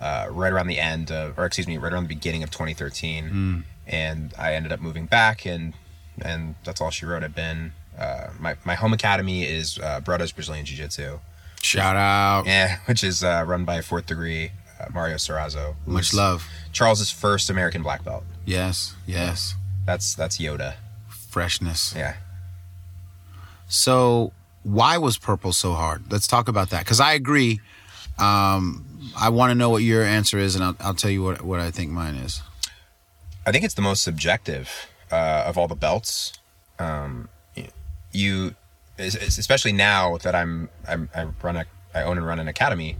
uh, 0.00 0.26
right 0.30 0.52
around 0.52 0.66
the 0.68 0.78
end 0.78 1.10
of, 1.10 1.38
or 1.38 1.46
excuse 1.46 1.66
me, 1.66 1.78
right 1.78 1.92
around 1.92 2.04
the 2.04 2.14
beginning 2.14 2.42
of 2.42 2.50
2013, 2.50 3.64
and 3.86 4.34
I 4.38 4.54
ended 4.54 4.72
up 4.72 4.80
moving 4.80 5.06
back, 5.06 5.44
and 5.46 5.74
and 6.22 6.54
that's 6.64 6.80
all 6.80 6.90
she 6.90 7.06
wrote. 7.06 7.22
I've 7.22 7.34
been 7.34 7.72
uh, 7.98 8.28
my 8.38 8.56
my 8.64 8.74
home 8.74 8.92
academy 8.92 9.44
is 9.44 9.78
uh, 9.78 10.00
Brothers 10.00 10.32
Brazilian 10.32 10.64
Jiu 10.66 10.76
Jitsu, 10.76 11.18
Shout 11.62 11.96
out. 11.96 12.44
yeah, 12.46 12.78
which 12.86 13.02
is 13.04 13.22
uh, 13.24 13.44
run 13.46 13.64
by 13.64 13.80
fourth 13.80 14.06
degree 14.06 14.52
uh, 14.80 14.86
Mario 14.92 15.16
Serrazo. 15.16 15.74
Much 15.86 16.12
love. 16.12 16.46
Charles's 16.72 17.10
first 17.10 17.50
American 17.50 17.82
black 17.82 18.04
belt. 18.04 18.24
Yes. 18.44 18.94
Yes. 19.06 19.54
That's 19.86 20.14
that's 20.14 20.38
Yoda. 20.38 20.74
Freshness. 21.08 21.94
Yeah. 21.96 22.16
So 23.68 24.32
why 24.62 24.98
was 24.98 25.18
purple 25.18 25.52
so 25.52 25.72
hard? 25.72 26.10
Let's 26.10 26.26
talk 26.26 26.48
about 26.48 26.70
that. 26.70 26.80
Because 26.84 27.00
I 27.00 27.12
agree. 27.14 27.60
Um, 28.18 29.10
I 29.18 29.28
want 29.28 29.50
to 29.50 29.54
know 29.54 29.70
what 29.70 29.82
your 29.82 30.02
answer 30.04 30.38
is, 30.38 30.54
and 30.54 30.64
I'll, 30.64 30.76
I'll 30.80 30.94
tell 30.94 31.10
you 31.10 31.22
what, 31.22 31.42
what 31.42 31.60
I 31.60 31.70
think 31.70 31.90
mine 31.90 32.14
is. 32.14 32.42
I 33.46 33.52
think 33.52 33.64
it's 33.64 33.74
the 33.74 33.82
most 33.82 34.02
subjective 34.02 34.70
uh, 35.10 35.44
of 35.46 35.56
all 35.58 35.68
the 35.68 35.74
belts. 35.76 36.32
Um, 36.78 37.28
you, 38.12 38.54
es- 38.98 39.16
es- 39.16 39.38
especially 39.38 39.72
now 39.72 40.18
that 40.18 40.34
I'm, 40.34 40.68
I'm 40.88 41.08
I 41.14 41.24
run 41.42 41.56
a, 41.56 41.66
I 41.94 42.02
own 42.02 42.16
and 42.18 42.26
run 42.26 42.38
an 42.40 42.48
academy, 42.48 42.96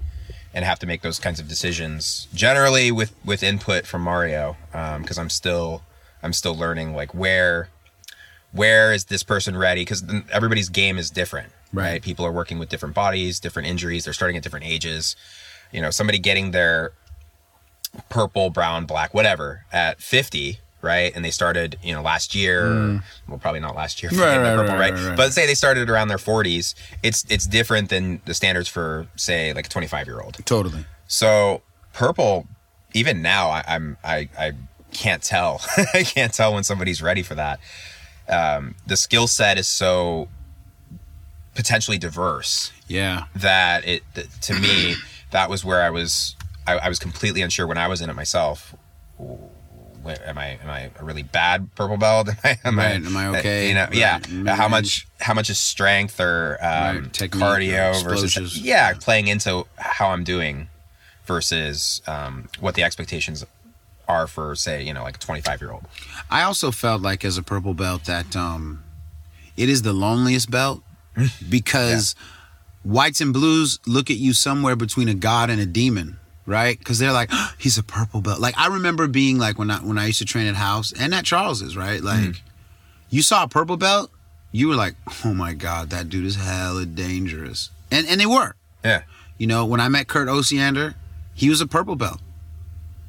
and 0.53 0.65
have 0.65 0.79
to 0.81 0.87
make 0.87 1.03
those 1.03 1.19
kinds 1.19 1.41
of 1.41 1.49
decisions. 1.49 2.29
Generally, 2.35 2.93
with 2.93 3.15
with 3.25 3.43
input 3.43 3.87
from 3.87 4.03
Mario, 4.03 4.57
because 4.73 5.19
I'm 5.19 5.31
still 5.31 5.83
I'm 6.23 6.33
still 6.33 6.55
learning 6.57 6.95
like 6.95 7.13
where 7.15 7.69
where 8.53 8.93
is 8.93 9.07
this 9.07 9.23
person 9.25 9.57
ready? 9.57 9.81
Because 9.83 10.05
everybody's 10.33 10.69
game 10.69 10.97
is 10.97 11.11
different, 11.11 11.49
Right. 11.73 11.85
right? 11.93 12.03
People 12.03 12.25
are 12.25 12.31
working 12.33 12.61
with 12.61 12.69
different 12.69 12.95
bodies, 12.95 13.41
different 13.41 13.67
injuries. 13.67 14.05
They're 14.05 14.13
starting 14.13 14.37
at 14.37 14.45
different 14.45 14.65
ages. 14.67 15.17
You 15.73 15.81
know, 15.81 15.91
somebody 15.91 16.21
getting 16.21 16.53
their 16.53 16.93
purple, 18.09 18.51
brown, 18.51 18.87
black, 18.87 19.13
whatever 19.13 19.65
at 19.73 20.01
50, 20.01 20.61
right? 20.85 21.13
And 21.17 21.25
they 21.25 21.31
started, 21.33 21.79
you 21.83 21.93
know, 21.93 22.03
last 22.03 22.35
year, 22.35 23.01
well, 23.27 23.39
probably 23.39 23.61
not 23.61 23.75
last 23.75 24.03
year, 24.03 24.11
Mm. 24.13 24.21
Right, 24.21 24.39
right, 24.39 24.57
purple, 24.57 24.77
right, 24.77 24.93
right. 24.93 25.17
But 25.17 25.33
say 25.33 25.47
they 25.47 25.55
started 25.55 25.91
around 25.91 26.09
their 26.09 26.19
40s. 26.19 26.75
It's 27.03 27.25
it's 27.29 27.47
different 27.47 27.89
than 27.89 28.21
the 28.27 28.35
standards 28.35 28.69
for 28.69 29.07
say 29.17 29.53
like 29.55 29.67
a 29.67 29.69
25 29.71 30.07
year 30.07 30.21
old. 30.21 30.35
Totally. 30.45 30.85
So 31.09 31.63
purple, 31.93 32.47
even 32.93 33.23
now, 33.23 33.49
I, 33.49 33.65
I'm 33.67 33.97
I 34.05 34.29
I 34.39 34.53
can't 34.93 35.23
tell. 35.23 35.61
I 35.95 36.05
can't 36.05 36.33
tell 36.33 36.55
when 36.55 36.63
somebody's 36.65 37.03
ready 37.03 37.23
for 37.23 37.35
that. 37.35 37.59
Um, 38.29 38.75
the 38.87 38.97
skill 38.97 39.27
set 39.27 39.59
is 39.59 39.67
so 39.69 40.29
potentially 41.55 41.99
diverse 41.99 42.73
Yeah. 42.89 43.25
that 43.37 43.87
it 43.87 44.03
th- 44.15 44.27
to 44.43 44.55
me 44.55 44.95
that 45.31 45.49
was 45.51 45.65
where 45.65 45.83
I 45.83 45.91
was 45.91 46.35
I, 46.67 46.79
I 46.79 46.89
was 46.89 46.99
completely 46.99 47.43
unsure 47.43 47.67
when 47.67 47.79
I 47.79 47.87
was 47.89 48.01
in 48.01 48.09
it 48.11 48.15
myself. 48.15 48.75
Am 50.07 50.39
I 50.39 50.59
am 50.63 50.71
I 50.71 50.91
a 50.99 51.05
really 51.05 51.23
bad 51.23 51.75
purple 51.75 51.97
belt? 51.97 52.29
Am 52.45 52.45
I 52.45 52.59
am, 52.65 52.77
Right, 52.77 52.93
I, 52.93 52.95
am 52.95 53.17
I 53.17 53.39
okay? 53.39 53.69
You 53.69 53.75
know, 53.75 53.89
yeah. 53.93 54.21
Right. 54.31 54.55
How 54.55 54.69
much 54.69 55.07
how 55.21 55.35
much 55.35 55.51
is 55.51 55.59
strength 55.59 56.21
or 56.21 56.59
um, 56.61 56.97
Right, 57.05 57.13
cardio 57.13 58.05
versus 58.05 58.59
yeah 58.61 58.93
playing 58.95 59.29
into 59.29 59.67
how 59.77 60.11
I'm 60.11 60.25
doing 60.25 60.69
versus 61.25 62.03
um, 62.07 62.49
what 62.61 62.75
the 62.75 62.83
expectations 62.83 63.45
are 64.07 64.27
for 64.27 64.55
say 64.55 64.83
you 64.83 64.93
know 64.93 65.03
like 65.03 65.17
a 65.17 65.19
25 65.19 65.63
year 65.63 65.73
old 65.73 65.85
I 66.31 66.43
also 66.43 66.71
felt 66.71 67.01
like 67.01 67.25
as 67.25 67.39
a 67.39 67.43
purple 67.43 67.73
belt 67.73 68.05
that 68.05 68.37
um, 68.37 68.85
it 69.57 69.71
is 69.71 69.81
the 69.81 69.95
loneliest 69.95 70.51
belt 70.51 70.83
because 71.49 72.15
whites 72.83 73.21
and 73.23 73.33
blues 73.33 73.79
look 73.87 74.11
at 74.11 74.19
you 74.19 74.35
somewhere 74.35 74.77
between 74.77 75.09
a 75.09 75.15
god 75.15 75.49
and 75.49 75.61
a 75.61 75.67
demon, 75.67 76.19
right? 76.47 76.79
Because 76.79 76.99
they're 76.99 77.13
like, 77.13 77.31
he's 77.59 77.79
a 77.79 77.83
purple 77.83 78.21
belt. 78.21 78.41
Like 78.41 78.57
I 78.59 78.69
remember 78.69 79.07
being 79.09 79.39
like 79.39 79.59
when 79.59 79.71
I 79.71 79.79
when 79.79 79.99
I 79.99 80.07
used 80.07 80.19
to 80.19 80.25
train 80.25 80.47
at 80.47 80.55
House 80.57 80.93
and 80.93 81.15
at 81.15 81.25
Charles's, 81.25 81.77
right? 81.77 82.03
Like 82.03 82.43
you 83.11 83.23
saw 83.23 83.45
a 83.45 83.49
purple 83.49 83.77
belt, 83.77 84.11
you 84.53 84.69
were 84.69 84.75
like, 84.77 84.95
oh 85.25 85.35
my 85.35 85.53
god, 85.53 85.91
that 85.91 86.09
dude 86.09 86.25
is 86.27 86.37
hella 86.37 86.87
dangerous, 86.87 87.71
and 87.91 88.07
and 88.07 88.21
they 88.21 88.27
were. 88.27 88.55
yeah 88.85 89.03
You 89.39 89.47
know, 89.47 89.65
when 89.67 89.81
I 89.81 89.89
met 89.89 90.07
Kurt 90.09 90.29
Osiander, 90.29 90.95
he 91.35 91.49
was 91.51 91.61
a 91.61 91.67
purple 91.67 91.97
belt. 91.97 92.21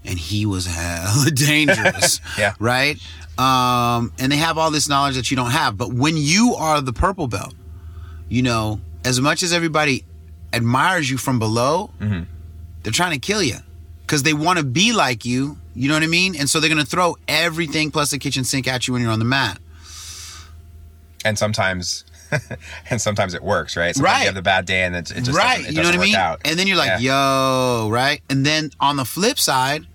And 0.07 0.19
he 0.19 0.45
was 0.45 0.67
hella 0.67 1.31
dangerous. 1.33 2.19
Yeah. 2.37 2.53
Right? 2.59 2.97
Um, 3.39 4.13
and 4.19 4.31
they 4.31 4.37
have 4.37 4.57
all 4.57 4.69
this 4.71 4.87
knowledge 4.87 5.15
that 5.15 5.29
you 5.31 5.35
don't 5.37 5.51
have. 5.51 5.77
But 5.77 5.91
when 5.93 6.15
you 6.15 6.53
are 6.57 6.79
the 6.79 6.93
purple 6.93 7.27
belt, 7.27 7.53
you 8.29 8.41
know, 8.43 8.79
as 9.03 9.19
much 9.19 9.41
as 9.43 9.51
everybody 9.51 10.03
admires 10.53 11.09
you 11.09 11.17
from 11.17 11.39
below, 11.39 11.89
they're 12.85 12.93
trying 12.93 13.11
to 13.11 13.19
kill 13.19 13.43
you. 13.43 13.57
Because 14.03 14.21
they 14.23 14.33
want 14.33 14.59
to 14.59 14.63
be 14.63 14.93
like 14.93 15.25
you. 15.25 15.57
You 15.73 15.87
know 15.89 15.95
what 15.95 16.03
I 16.03 16.07
mean? 16.07 16.35
And 16.35 16.47
so 16.49 16.59
they're 16.59 16.69
gonna 16.69 16.85
throw 16.85 17.17
everything 17.27 17.89
plus 17.91 18.11
the 18.11 18.19
kitchen 18.19 18.43
sink 18.45 18.67
at 18.67 18.87
you 18.87 18.93
when 18.93 19.01
you're 19.01 19.11
on 19.11 19.19
the 19.19 19.25
mat. 19.25 19.59
and 21.25 21.37
sometimes 21.37 22.05
and 22.89 23.01
sometimes 23.01 23.33
it 23.33 23.41
works 23.43 23.75
right 23.77 23.95
sometimes 23.95 24.13
Right. 24.13 24.19
you 24.21 24.25
have 24.27 24.35
the 24.35 24.41
bad 24.41 24.65
day 24.65 24.83
and 24.83 24.95
it, 24.95 25.11
it 25.11 25.21
just 25.23 25.37
right. 25.37 25.57
doesn't, 25.57 25.65
it 25.71 25.75
you 25.75 25.81
know 25.83 25.89
what 25.89 25.97
I 25.97 26.01
mean? 26.01 26.15
out. 26.15 26.41
And 26.45 26.57
then 26.57 26.67
you're 26.67 26.77
like, 26.77 27.01
yo, 27.01 27.89
right? 27.91 28.21
And 28.29 28.45
then 28.45 28.71
on 28.79 28.95
the 28.97 29.05
flip 29.05 29.37
side, 29.39 29.85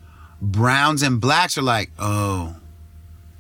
browns 0.43 1.03
and 1.03 1.21
blacks 1.21 1.57
are 1.59 1.63
like, 1.63 1.91
oh, 1.99 2.57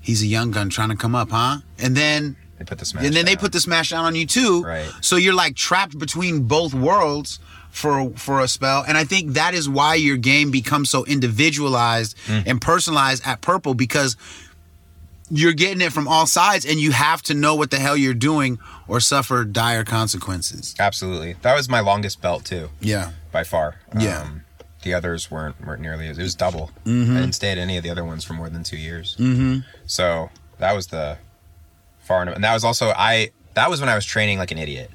he's 0.00 0.22
a 0.22 0.26
young 0.26 0.50
gun 0.50 0.70
trying 0.70 0.90
to 0.90 0.96
come 0.96 1.14
up, 1.14 1.30
huh? 1.30 1.58
And 1.78 1.96
then 1.96 2.36
they 2.58 2.64
put 2.64 2.78
the 2.78 2.84
smash 2.84 3.04
and 3.04 3.14
then 3.14 3.24
they 3.24 3.34
down. 3.34 3.40
put 3.40 3.52
the 3.52 3.60
smash 3.60 3.90
down 3.90 4.04
on 4.04 4.14
you 4.14 4.26
too. 4.26 4.62
Right. 4.62 4.90
So 5.00 5.16
you're 5.16 5.34
like 5.34 5.56
trapped 5.56 5.98
between 5.98 6.42
both 6.42 6.74
worlds 6.74 7.38
for 7.70 8.10
for 8.16 8.40
a 8.40 8.48
spell. 8.48 8.84
And 8.86 8.96
I 8.98 9.04
think 9.04 9.32
that 9.34 9.54
is 9.54 9.68
why 9.68 9.94
your 9.94 10.16
game 10.16 10.50
becomes 10.50 10.90
so 10.90 11.04
individualized 11.06 12.16
Mm. 12.26 12.42
and 12.46 12.60
personalized 12.60 13.26
at 13.26 13.40
purple 13.40 13.74
because 13.74 14.16
you're 15.30 15.52
getting 15.52 15.80
it 15.80 15.92
from 15.92 16.08
all 16.08 16.26
sides 16.26 16.64
and 16.64 16.80
you 16.80 16.90
have 16.90 17.22
to 17.22 17.34
know 17.34 17.54
what 17.54 17.70
the 17.70 17.78
hell 17.78 17.96
you're 17.96 18.14
doing 18.14 18.58
or 18.88 18.98
suffer 19.00 19.44
dire 19.44 19.84
consequences. 19.84 20.74
absolutely 20.80 21.36
that 21.42 21.54
was 21.54 21.68
my 21.68 21.78
longest 21.80 22.20
belt 22.20 22.44
too 22.44 22.68
Yeah. 22.80 23.10
by 23.30 23.44
far 23.44 23.76
Yeah. 23.96 24.22
um, 24.22 24.42
the 24.82 24.92
others 24.92 25.30
weren't 25.30 25.64
weren't 25.64 25.80
nearly 25.82 26.08
as 26.08 26.18
it 26.18 26.22
was 26.22 26.34
double 26.34 26.72
i 26.84 26.88
didn't 26.90 27.34
stay 27.34 27.52
at 27.52 27.58
any 27.58 27.76
of 27.76 27.84
the 27.84 27.90
other 27.90 28.04
ones 28.04 28.24
for 28.24 28.32
more 28.32 28.48
than 28.50 28.64
two 28.64 28.76
years 28.76 29.14
Mm-hmm. 29.20 29.58
so 29.86 30.30
that 30.58 30.74
was 30.74 30.88
the 30.88 31.18
far 32.00 32.22
enough 32.22 32.34
and 32.34 32.42
that 32.42 32.52
was 32.54 32.64
also 32.64 32.88
i 32.96 33.30
that 33.54 33.70
was 33.70 33.78
when 33.78 33.88
i 33.88 33.94
was 33.94 34.04
training 34.04 34.38
like 34.38 34.50
an 34.50 34.58
idiot 34.58 34.90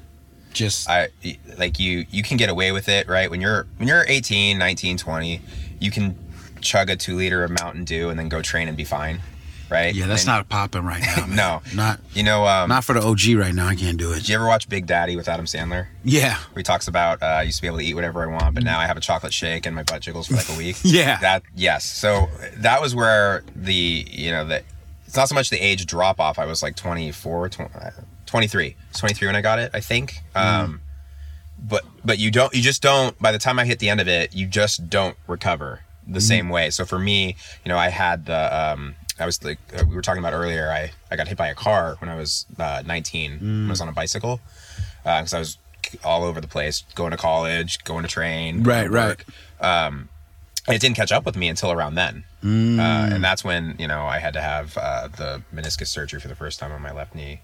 Just 0.56 0.88
I 0.88 1.08
like 1.58 1.78
you 1.78 2.06
you 2.10 2.22
can 2.22 2.38
get 2.38 2.48
away 2.48 2.72
with 2.72 2.88
it, 2.88 3.08
right? 3.08 3.30
When 3.30 3.40
you're 3.42 3.66
when 3.76 3.86
you're 3.88 4.04
18, 4.08 4.56
19, 4.56 4.96
20, 4.96 5.40
you 5.80 5.90
can 5.90 6.18
chug 6.62 6.88
a 6.88 6.96
2 6.96 7.14
liter 7.14 7.44
of 7.44 7.50
Mountain 7.50 7.84
Dew 7.84 8.08
and 8.08 8.18
then 8.18 8.30
go 8.30 8.40
train 8.40 8.66
and 8.66 8.74
be 8.76 8.82
fine, 8.84 9.20
right? 9.70 9.94
Yeah, 9.94 10.06
that's 10.06 10.22
And- 10.22 10.28
not 10.28 10.48
popping 10.48 10.82
right 10.84 11.02
now. 11.02 11.26
Man. 11.26 11.36
No. 11.36 11.62
not 11.74 12.00
You 12.14 12.22
know 12.22 12.46
um 12.46 12.70
not 12.70 12.84
for 12.84 12.94
the 12.94 13.02
OG 13.02 13.34
right 13.36 13.54
now. 13.54 13.66
I 13.66 13.74
can't 13.76 13.98
do 13.98 14.12
it. 14.12 14.16
did 14.16 14.28
you 14.30 14.34
ever 14.36 14.46
watch 14.46 14.66
Big 14.68 14.86
Daddy 14.86 15.14
with 15.14 15.28
Adam 15.28 15.44
Sandler? 15.44 15.88
Yeah, 16.04 16.36
Where 16.52 16.60
he 16.60 16.62
talks 16.62 16.88
about 16.88 17.22
uh, 17.22 17.26
I 17.26 17.42
used 17.42 17.58
to 17.58 17.62
be 17.62 17.68
able 17.68 17.78
to 17.78 17.84
eat 17.84 17.92
whatever 17.94 18.22
I 18.22 18.26
want, 18.32 18.54
but 18.54 18.64
now 18.64 18.78
I 18.80 18.86
have 18.86 18.96
a 18.96 19.00
chocolate 19.00 19.34
shake 19.34 19.66
and 19.66 19.76
my 19.76 19.82
butt 19.82 20.00
jiggles 20.00 20.26
for 20.28 20.34
like 20.36 20.48
a 20.48 20.56
week. 20.64 20.78
Yeah. 20.82 21.18
That 21.18 21.42
yes. 21.54 21.84
So 21.84 22.28
that 22.56 22.80
was 22.80 22.94
where 22.94 23.44
the 23.54 24.06
you 24.10 24.30
know 24.30 24.46
the 24.46 24.62
it's 25.06 25.16
not 25.16 25.28
so 25.28 25.34
much 25.34 25.50
the 25.50 25.60
age 25.60 25.84
drop 25.84 26.18
off. 26.18 26.38
I 26.38 26.46
was 26.46 26.62
like 26.62 26.74
24, 26.76 27.50
20, 27.50 27.70
uh, 27.74 27.90
23. 28.26 28.76
It's 28.90 28.98
23 29.00 29.28
when 29.28 29.36
I 29.36 29.40
got 29.40 29.58
it, 29.58 29.70
I 29.74 29.80
think. 29.80 30.20
Um 30.34 30.80
but 31.58 31.84
but 32.04 32.18
you 32.18 32.30
don't 32.30 32.52
you 32.54 32.62
just 32.62 32.82
don't 32.82 33.18
by 33.20 33.32
the 33.32 33.38
time 33.38 33.58
I 33.58 33.64
hit 33.64 33.78
the 33.78 33.88
end 33.88 34.00
of 34.00 34.08
it, 34.08 34.34
you 34.34 34.46
just 34.46 34.90
don't 34.90 35.16
recover 35.26 35.80
the 36.06 36.20
same 36.20 36.48
way. 36.50 36.70
So 36.70 36.84
for 36.84 36.98
me, 36.98 37.36
you 37.64 37.68
know, 37.70 37.78
I 37.78 37.88
had 37.88 38.26
the 38.26 38.56
um 38.72 38.94
I 39.18 39.24
was 39.24 39.42
like 39.42 39.58
uh, 39.74 39.84
we 39.88 39.94
were 39.94 40.02
talking 40.02 40.22
about 40.22 40.34
earlier. 40.34 40.70
I 40.70 40.90
I 41.10 41.16
got 41.16 41.28
hit 41.28 41.38
by 41.38 41.48
a 41.48 41.54
car 41.54 41.96
when 42.00 42.10
I 42.10 42.16
was 42.16 42.44
uh, 42.58 42.82
19. 42.84 43.38
when 43.40 43.66
I 43.66 43.70
was 43.70 43.80
on 43.80 43.88
a 43.88 43.92
bicycle 43.92 44.40
because 45.02 45.32
I 45.32 45.38
was 45.38 45.56
all 46.04 46.24
over 46.24 46.40
the 46.40 46.48
place, 46.48 46.82
going 46.94 47.12
to 47.12 47.16
college, 47.16 47.82
going 47.84 48.02
to 48.02 48.08
train. 48.08 48.62
going 48.62 48.90
Right, 48.90 49.16
to 49.16 49.24
right. 49.62 49.86
Um, 49.86 50.08
it 50.68 50.80
didn't 50.80 50.96
catch 50.96 51.12
up 51.12 51.24
with 51.24 51.36
me 51.36 51.46
until 51.48 51.70
around 51.72 51.94
then, 51.94 52.24
uh, 52.42 53.14
and 53.14 53.22
that's 53.24 53.44
when 53.44 53.76
you 53.78 53.86
know 53.86 54.04
I 54.04 54.18
had 54.18 54.34
to 54.34 54.40
have 54.42 54.76
uh, 54.76 55.06
the 55.08 55.42
meniscus 55.54 55.86
surgery 55.86 56.18
for 56.20 56.26
the 56.28 56.34
first 56.34 56.58
time 56.58 56.72
on 56.72 56.82
my 56.82 56.92
left 56.92 57.14
knee. 57.14 57.40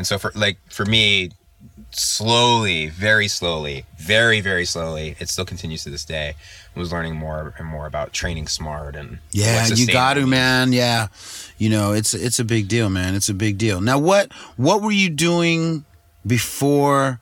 And 0.00 0.06
so 0.06 0.16
for 0.16 0.32
like 0.34 0.56
for 0.70 0.86
me, 0.86 1.30
slowly, 1.90 2.88
very 2.88 3.28
slowly, 3.28 3.84
very 3.98 4.40
very 4.40 4.64
slowly, 4.64 5.14
it 5.18 5.28
still 5.28 5.44
continues 5.44 5.84
to 5.84 5.90
this 5.90 6.06
day. 6.06 6.36
Was 6.74 6.90
learning 6.90 7.16
more 7.16 7.52
and 7.58 7.66
more 7.66 7.86
about 7.86 8.14
training 8.14 8.46
smart 8.46 8.96
and 8.96 9.18
yeah, 9.30 9.66
you 9.66 9.86
got 9.86 10.14
to, 10.14 10.26
man. 10.26 10.72
Yeah, 10.72 11.08
you 11.58 11.68
know, 11.68 11.92
it's 11.92 12.14
it's 12.14 12.38
a 12.38 12.44
big 12.44 12.66
deal, 12.66 12.88
man. 12.88 13.14
It's 13.14 13.28
a 13.28 13.34
big 13.34 13.58
deal. 13.58 13.82
Now, 13.82 13.98
what 13.98 14.32
what 14.56 14.80
were 14.80 14.90
you 14.90 15.10
doing 15.10 15.84
before 16.26 17.20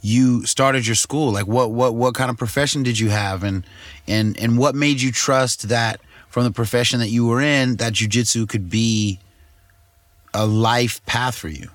you 0.00 0.46
started 0.46 0.86
your 0.86 0.94
school? 0.94 1.32
Like, 1.32 1.48
what 1.48 1.72
what 1.72 1.96
what 1.96 2.14
kind 2.14 2.30
of 2.30 2.36
profession 2.36 2.84
did 2.84 2.96
you 2.96 3.10
have, 3.10 3.42
and 3.42 3.66
and 4.06 4.38
and 4.38 4.56
what 4.56 4.76
made 4.76 5.00
you 5.00 5.10
trust 5.10 5.68
that 5.68 6.00
from 6.28 6.44
the 6.44 6.52
profession 6.52 7.00
that 7.00 7.08
you 7.08 7.26
were 7.26 7.40
in 7.40 7.74
that 7.78 7.94
jujitsu 7.94 8.48
could 8.48 8.70
be 8.70 9.18
a 10.32 10.46
life 10.46 11.04
path 11.06 11.34
for 11.34 11.48
you? 11.48 11.70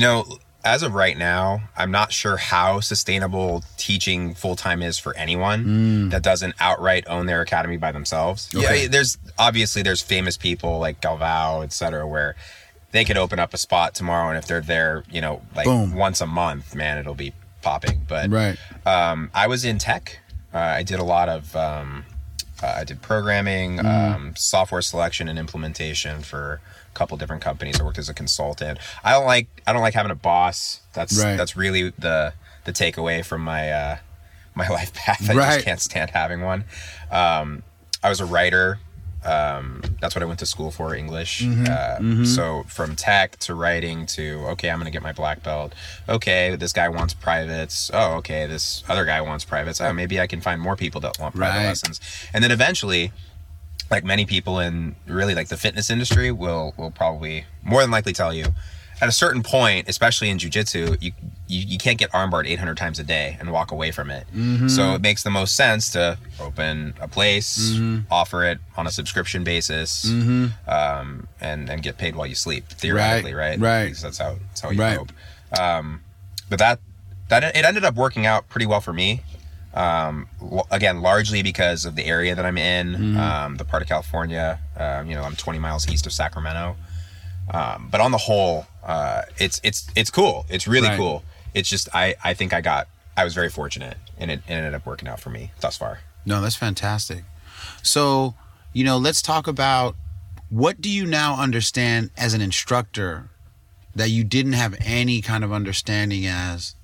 You 0.00 0.06
know, 0.06 0.38
as 0.64 0.82
of 0.82 0.94
right 0.94 1.14
now, 1.18 1.60
I'm 1.76 1.90
not 1.90 2.10
sure 2.10 2.38
how 2.38 2.80
sustainable 2.80 3.62
teaching 3.76 4.32
full 4.32 4.56
time 4.56 4.80
is 4.80 4.98
for 4.98 5.14
anyone 5.14 6.08
that 6.08 6.22
doesn't 6.22 6.54
outright 6.58 7.04
own 7.06 7.26
their 7.26 7.42
academy 7.42 7.76
by 7.76 7.92
themselves. 7.92 8.48
Okay. 8.54 8.84
Yeah, 8.84 8.88
there's 8.88 9.18
obviously 9.38 9.82
there's 9.82 10.00
famous 10.00 10.38
people 10.38 10.78
like 10.78 11.02
Galvao, 11.02 11.64
et 11.64 11.74
cetera, 11.74 12.08
where 12.08 12.34
they 12.92 13.04
could 13.04 13.18
open 13.18 13.38
up 13.38 13.52
a 13.52 13.58
spot 13.58 13.94
tomorrow, 13.94 14.30
and 14.30 14.38
if 14.38 14.46
they're 14.46 14.62
there, 14.62 15.04
you 15.10 15.20
know, 15.20 15.42
like 15.54 15.66
Boom. 15.66 15.92
once 15.94 16.22
a 16.22 16.26
month, 16.26 16.74
man, 16.74 16.96
it'll 16.96 17.14
be 17.14 17.34
popping. 17.60 18.06
But 18.08 18.30
Right. 18.30 18.56
um, 18.86 19.30
I 19.34 19.48
was 19.48 19.66
in 19.66 19.76
tech. 19.76 20.18
Uh, 20.54 20.60
I 20.60 20.82
did 20.82 20.98
a 20.98 21.04
lot 21.04 21.28
of 21.28 21.54
um, 21.54 22.06
uh, 22.62 22.76
I 22.78 22.84
did 22.84 23.02
programming, 23.02 23.76
Mm. 23.76 24.14
um, 24.14 24.32
software 24.34 24.80
selection, 24.80 25.28
and 25.28 25.38
implementation 25.38 26.22
for 26.22 26.62
a 26.92 26.98
couple 26.98 27.16
different 27.16 27.42
companies. 27.42 27.80
I 27.80 27.84
worked 27.84 27.98
as 27.98 28.08
a 28.08 28.14
consultant. 28.14 28.78
I 29.04 29.12
don't 29.12 29.26
like 29.26 29.48
I 29.66 29.72
don't 29.72 29.82
like 29.82 29.94
having 29.94 30.10
a 30.12 30.16
boss. 30.16 30.80
That's 30.92 31.22
Right. 31.22 31.36
that's 31.36 31.56
really 31.56 31.90
the 31.98 32.32
the 32.64 32.72
takeaway 32.72 33.24
from 33.24 33.42
my 33.42 33.70
uh, 33.70 33.96
my 34.54 34.68
life 34.78 34.92
path. 34.94 35.28
I 35.30 35.34
Right. 35.34 35.52
just 35.54 35.64
can't 35.64 35.80
stand 35.80 36.10
having 36.10 36.40
one. 36.42 36.64
Um, 37.10 37.62
I 38.02 38.08
was 38.08 38.20
a 38.20 38.26
writer. 38.26 38.78
Um, 39.22 39.82
that's 40.00 40.14
what 40.14 40.22
I 40.22 40.24
went 40.24 40.38
to 40.38 40.46
school 40.46 40.70
for, 40.70 40.94
English. 40.94 41.46
Uh, 41.46 41.98
So 42.24 42.64
from 42.68 42.96
tech 42.96 43.36
to 43.40 43.54
writing 43.54 44.06
to 44.16 44.46
okay, 44.52 44.70
I'm 44.70 44.78
gonna 44.78 44.90
get 44.90 45.02
my 45.02 45.12
black 45.12 45.42
belt. 45.42 45.74
Okay, 46.08 46.56
this 46.56 46.72
guy 46.72 46.88
wants 46.88 47.12
privates. 47.12 47.90
Oh, 47.92 48.14
okay, 48.14 48.46
this 48.46 48.82
other 48.88 49.04
guy 49.04 49.20
wants 49.20 49.44
privates. 49.44 49.78
Oh, 49.78 49.92
maybe 49.92 50.18
I 50.18 50.26
can 50.26 50.40
find 50.40 50.58
more 50.60 50.74
people 50.74 51.02
that 51.02 51.18
want 51.18 51.34
private 51.34 51.58
Right. 51.58 51.66
lessons. 51.66 52.00
And 52.32 52.42
then 52.42 52.50
eventually, 52.50 53.12
like 53.90 54.04
many 54.04 54.24
people 54.24 54.58
in 54.60 54.94
really 55.06 55.34
like 55.34 55.48
the 55.48 55.56
fitness 55.56 55.90
industry 55.90 56.30
will 56.30 56.74
will 56.76 56.90
probably 56.90 57.44
more 57.62 57.80
than 57.82 57.90
likely 57.90 58.12
tell 58.12 58.32
you 58.32 58.46
at 59.02 59.08
a 59.08 59.12
certain 59.12 59.42
point 59.42 59.88
especially 59.88 60.28
in 60.30 60.38
jiu-jitsu 60.38 60.96
you 61.00 61.12
you, 61.48 61.64
you 61.66 61.78
can't 61.78 61.98
get 61.98 62.10
armbarred 62.12 62.46
800 62.46 62.76
times 62.76 62.98
a 63.00 63.02
day 63.02 63.36
and 63.40 63.50
walk 63.50 63.72
away 63.72 63.90
from 63.90 64.08
it. 64.08 64.24
So 64.68 64.94
it 64.94 65.00
makes 65.00 65.24
the 65.24 65.30
most 65.30 65.56
sense 65.56 65.90
to 65.90 66.16
open 66.38 66.94
a 67.00 67.08
place 67.08 67.76
offer 68.10 68.44
it 68.44 68.58
on 68.76 68.86
a 68.86 68.90
subscription 68.92 69.42
basis 69.42 70.04
um, 70.68 71.26
and 71.40 71.68
and 71.68 71.82
get 71.82 71.98
paid 71.98 72.14
while 72.14 72.26
you 72.26 72.36
sleep 72.36 72.68
theoretically 72.68 73.34
right 73.34 73.58
right. 73.58 73.86
Because 73.86 74.02
that's 74.02 74.18
how 74.18 74.36
that's 74.48 74.60
how 74.60 74.70
you 74.70 74.80
Right. 74.80 74.96
hope 74.98 75.12
um, 75.58 76.02
but 76.48 76.58
that 76.60 76.78
that 77.28 77.42
it 77.56 77.64
ended 77.64 77.84
up 77.84 77.94
working 77.96 78.26
out 78.26 78.48
pretty 78.48 78.66
well 78.66 78.80
for 78.80 78.92
me 78.92 79.22
um, 79.74 80.28
again, 80.70 81.00
largely 81.00 81.42
because 81.42 81.84
of 81.84 81.94
the 81.96 82.04
area 82.06 82.34
that 82.34 82.44
I'm 82.44 82.58
in, 82.58 82.86
Mm-hmm. 82.94 83.16
um, 83.18 83.56
the 83.56 83.64
part 83.64 83.82
of 83.82 83.88
California. 83.88 84.58
Um, 84.76 85.06
you 85.08 85.14
know, 85.14 85.22
I'm 85.22 85.36
20 85.36 85.58
miles 85.58 85.88
east 85.88 86.06
of 86.06 86.12
Sacramento. 86.12 86.76
Um, 87.52 87.88
but 87.90 88.00
on 88.00 88.10
the 88.12 88.18
whole, 88.18 88.66
uh, 88.84 89.22
it's 89.38 89.60
it's 89.64 89.88
it's 89.96 90.10
cool. 90.10 90.46
It's 90.48 90.66
really 90.68 90.88
Right. 90.88 90.96
cool. 90.98 91.24
It's 91.54 91.68
just 91.68 91.88
I 91.94 92.14
I 92.22 92.34
think 92.34 92.52
I 92.52 92.60
got 92.60 92.86
I 93.16 93.24
was 93.24 93.34
very 93.34 93.50
fortunate, 93.50 93.96
and 94.18 94.30
it, 94.30 94.40
it 94.46 94.52
ended 94.52 94.74
up 94.74 94.86
working 94.86 95.08
out 95.08 95.18
for 95.20 95.30
me 95.30 95.50
thus 95.60 95.76
far. 95.76 96.00
No, 96.24 96.40
that's 96.40 96.54
fantastic. 96.56 97.24
So, 97.82 98.34
you 98.72 98.84
know, 98.84 98.98
let's 98.98 99.20
talk 99.22 99.46
about 99.48 99.96
what 100.48 100.80
do 100.80 100.88
you 100.90 101.06
now 101.06 101.40
understand 101.40 102.10
as 102.16 102.34
an 102.34 102.40
instructor 102.40 103.30
that 103.96 104.10
you 104.10 104.22
didn't 104.22 104.52
have 104.52 104.76
any 104.80 105.20
kind 105.20 105.42
of 105.42 105.52
understanding 105.52 106.26
as 106.26 106.74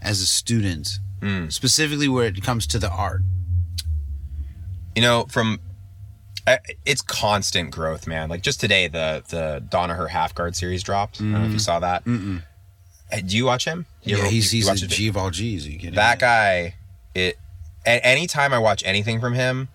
as 0.00 0.20
a 0.22 0.26
student, 0.26 0.98
Mm. 1.20 1.52
specifically 1.52 2.08
where 2.08 2.26
it 2.26 2.42
comes 2.42 2.66
to 2.68 2.78
the 2.78 2.90
art. 2.90 3.22
you 4.94 5.02
know, 5.02 5.26
from 5.30 5.60
I- 6.46 6.58
it's 6.84 7.02
constant 7.02 7.70
growth, 7.70 8.06
man. 8.06 8.28
Like 8.28 8.42
just 8.42 8.60
today, 8.60 8.86
the 8.88 9.22
the 9.28 9.62
Danaher 9.68 10.08
half 10.08 10.34
guard 10.34 10.54
series 10.56 10.82
dropped. 10.82 11.16
I 11.20 11.24
don't 11.24 11.32
know 11.32 11.44
if 11.46 11.52
you 11.52 11.58
saw 11.58 11.80
that. 11.80 12.04
Hey, 13.10 13.22
Do 13.22 13.36
you 13.36 13.44
watch 13.46 13.64
him? 13.64 13.86
You 14.04 14.16
yeah, 14.16 14.22
ever- 14.22 14.30
he's 14.30 14.50
he's 14.50 14.68
a 14.68 14.86
G 14.86 15.08
of 15.08 15.16
all 15.16 15.30
G's. 15.30 15.66
Are 15.66 15.70
you 15.70 15.78
kidding 15.78 15.94
that 15.94 16.18
guy 16.18 16.74
it 17.14 17.38
a- 17.84 18.04
anytime 18.06 18.52
i 18.52 18.58
watch 18.58 18.82
anything 18.84 19.20
from 19.20 19.32
him 19.34 19.68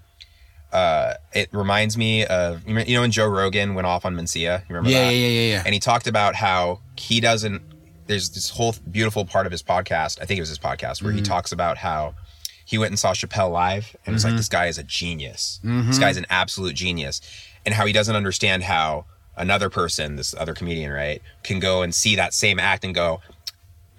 uh 0.71 1.13
it 1.33 1.49
reminds 1.51 1.97
me 1.97 2.25
of 2.25 2.67
you 2.67 2.73
know- 2.95 3.01
when 3.01 3.11
joe 3.11 3.25
rogan 3.27 3.73
went 3.73 3.87
off 3.87 4.05
on 4.05 4.15
mencia 4.15 4.59
you 4.69 4.75
remember 4.75 4.89
Yeah, 4.91 5.05
that 5.05 5.11
yeah, 5.13 5.27
yeah, 5.27 5.27
yeah, 5.41 5.51
yeah. 5.55 5.63
and 5.65 5.73
he 5.73 5.79
talked 5.79 6.07
about 6.07 6.35
how 6.35 6.79
he 6.97 7.19
doesn't 7.19 7.61
there's 8.11 8.29
this 8.31 8.49
whole 8.49 8.75
beautiful 8.91 9.25
part 9.25 9.45
of 9.45 9.51
his 9.51 9.63
podcast 9.63 10.21
i 10.21 10.25
think 10.25 10.37
it 10.37 10.41
was 10.41 10.49
his 10.49 10.59
podcast 10.59 11.01
where 11.01 11.11
he 11.11 11.19
Mm-hmm. 11.21 11.31
talks 11.31 11.51
about 11.51 11.77
how 11.77 12.13
he 12.65 12.77
went 12.77 12.91
and 12.91 12.99
saw 12.99 13.11
chappelle 13.13 13.51
live 13.51 13.95
and 14.05 14.13
was 14.13 14.23
like 14.23 14.35
this 14.35 14.49
guy 14.49 14.67
is 14.67 14.77
a 14.77 14.83
genius 14.83 15.59
Mm-hmm. 15.63 15.87
this 15.87 15.99
guy's 15.99 16.17
an 16.17 16.25
absolute 16.29 16.75
genius 16.75 17.21
and 17.65 17.73
how 17.73 17.85
he 17.85 17.93
doesn't 17.93 18.15
understand 18.15 18.63
how 18.63 19.05
another 19.37 19.69
person 19.69 20.15
this 20.17 20.35
other 20.37 20.53
comedian 20.53 20.91
right 20.91 21.21
can 21.43 21.59
go 21.59 21.81
and 21.81 21.95
see 21.95 22.15
that 22.15 22.33
same 22.33 22.59
act 22.59 22.83
and 22.85 22.93
go 22.93 23.21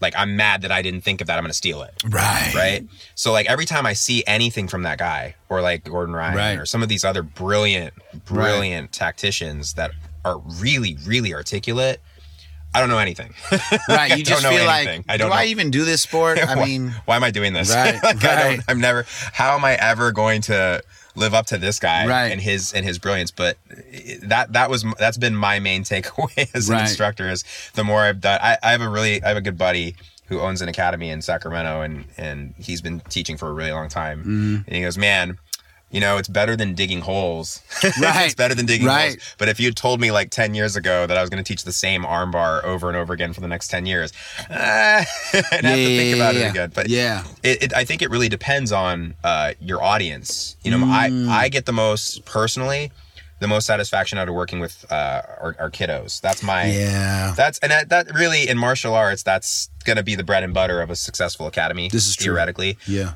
like 0.00 0.14
i'm 0.16 0.36
mad 0.36 0.62
that 0.62 0.72
i 0.72 0.82
didn't 0.82 1.00
think 1.02 1.20
of 1.20 1.26
that 1.28 1.38
i'm 1.38 1.44
gonna 1.44 1.52
steal 1.54 1.82
it 1.82 1.94
Right. 2.08 2.52
right? 2.54 2.86
So 3.14 3.30
like 3.32 3.46
every 3.48 3.64
time 3.64 3.86
I 3.86 3.92
see 3.92 4.24
anything 4.26 4.66
from 4.68 4.82
that 4.82 4.98
guy 4.98 5.36
or 5.48 5.60
like 5.62 5.84
Gordon 5.84 6.14
Ryan 6.14 6.36
Right. 6.36 6.58
or 6.58 6.66
some 6.66 6.82
of 6.82 6.88
these 6.88 7.04
other 7.04 7.22
brilliant, 7.22 7.94
brilliant 8.24 8.90
tacticians 8.92 9.74
that 9.74 9.92
are 10.24 10.38
really, 10.38 10.96
really 11.06 11.32
articulate, 11.34 12.00
I 12.74 12.80
don't 12.80 12.88
know 12.88 12.98
anything. 12.98 13.34
Right. 13.88 14.16
You 14.16 14.24
just 14.24 14.42
know 14.42 14.50
feel 14.50 14.64
like, 14.64 15.04
I 15.08 15.16
don't 15.16 15.30
do 15.30 15.34
I 15.34 15.44
even 15.46 15.70
do 15.70 15.84
this 15.84 16.02
sport? 16.02 16.38
I 16.42 16.54
mean, 16.64 16.94
why 17.04 17.16
am 17.16 17.24
I 17.24 17.30
doing 17.30 17.52
this? 17.52 17.74
Right, 17.74 18.02
like 18.02 18.24
I 18.24 18.42
don't, 18.56 18.62
I'm 18.68 18.80
never. 18.80 19.04
How 19.32 19.54
am 19.54 19.64
I 19.64 19.74
ever 19.74 20.12
going 20.12 20.40
to 20.42 20.82
live 21.14 21.34
up 21.34 21.44
to 21.46 21.58
this 21.58 21.78
guy 21.78 22.06
Right. 22.06 22.28
and 22.32 22.40
his 22.40 22.72
and 22.72 22.84
his 22.84 22.98
brilliance? 22.98 23.30
But 23.30 23.58
that 24.22 24.52
that 24.54 24.70
was 24.70 24.84
that's 24.98 25.18
been 25.18 25.36
my 25.36 25.58
main 25.58 25.82
takeaway 25.84 26.48
as 26.54 26.68
an 26.70 26.80
instructor 26.80 27.28
is 27.28 27.44
the 27.74 27.84
more 27.84 28.00
I've 28.00 28.20
done. 28.20 28.38
I, 28.42 28.56
I 28.62 28.70
have 28.72 28.80
a 28.80 28.88
really 28.88 29.22
I 29.22 29.28
have 29.28 29.36
a 29.36 29.42
good 29.42 29.58
buddy 29.58 29.96
who 30.26 30.40
owns 30.40 30.62
an 30.62 30.68
academy 30.68 31.10
in 31.10 31.20
Sacramento 31.20 31.82
and 31.82 32.06
and 32.16 32.54
he's 32.58 32.80
been 32.80 33.00
teaching 33.10 33.36
for 33.36 33.48
a 33.48 33.52
really 33.52 33.72
long 33.72 33.88
time. 33.88 34.20
Mm-hmm. 34.20 34.56
And 34.66 34.76
he 34.76 34.80
goes, 34.82 34.96
man. 34.96 35.38
You 35.92 36.00
know, 36.00 36.16
it's 36.16 36.26
better 36.28 36.56
than 36.56 36.74
digging 36.74 37.02
holes. 37.02 37.60
Right. 38.00 38.26
it's 38.26 38.34
better 38.34 38.54
than 38.54 38.66
digging 38.66 38.86
Right. 38.86 39.10
holes. 39.10 39.34
But 39.38 39.48
if 39.48 39.60
you 39.60 39.70
told 39.72 40.00
me 40.00 40.10
like 40.10 40.30
10 40.30 40.54
years 40.54 40.74
ago 40.74 41.06
that 41.06 41.16
I 41.16 41.20
was 41.20 41.30
going 41.30 41.42
to 41.42 41.46
teach 41.46 41.64
the 41.64 41.72
same 41.72 42.02
armbar 42.02 42.64
over 42.64 42.88
and 42.88 42.96
over 42.96 43.12
again 43.12 43.32
for 43.32 43.40
the 43.42 43.48
next 43.48 43.68
10 43.68 43.86
years, 43.86 44.12
uh, 44.50 44.54
I'd 44.54 45.04
have 45.34 45.60
to 45.60 45.60
think 45.98 46.16
about 46.16 46.34
it 46.34 46.48
again. 46.50 46.72
But 46.74 46.88
yeah. 46.88 47.24
it, 47.42 47.62
it, 47.64 47.74
I 47.74 47.84
think 47.84 48.02
it 48.02 48.10
really 48.10 48.28
depends 48.30 48.72
on 48.72 49.14
uh, 49.22 49.52
your 49.60 49.82
audience. 49.82 50.56
You 50.64 50.70
know, 50.76 50.86
I 50.86 51.10
I 51.28 51.48
get 51.50 51.66
the 51.66 51.72
most 51.72 52.24
personally, 52.24 52.90
the 53.40 53.48
most 53.48 53.66
satisfaction 53.66 54.16
out 54.18 54.28
of 54.28 54.34
working 54.34 54.60
with 54.60 54.84
uh, 54.90 55.22
our, 55.40 55.56
our 55.58 55.70
kiddos. 55.70 56.20
That's 56.20 56.42
my 56.42 56.66
Yeah. 56.72 57.34
That's 57.36 57.58
and 57.58 57.70
that, 57.70 57.88
that 57.90 58.14
really 58.14 58.48
in 58.48 58.56
martial 58.56 58.94
arts, 58.94 59.22
that's 59.22 59.68
gonna 59.84 60.02
be 60.02 60.14
the 60.14 60.24
bread 60.24 60.42
and 60.42 60.54
butter 60.54 60.80
of 60.80 60.88
a 60.90 60.96
successful 60.96 61.46
academy. 61.46 61.88
This 61.90 62.06
is 62.06 62.16
true. 62.16 62.24
theoretically 62.32 62.78
Yeah. 62.86 63.12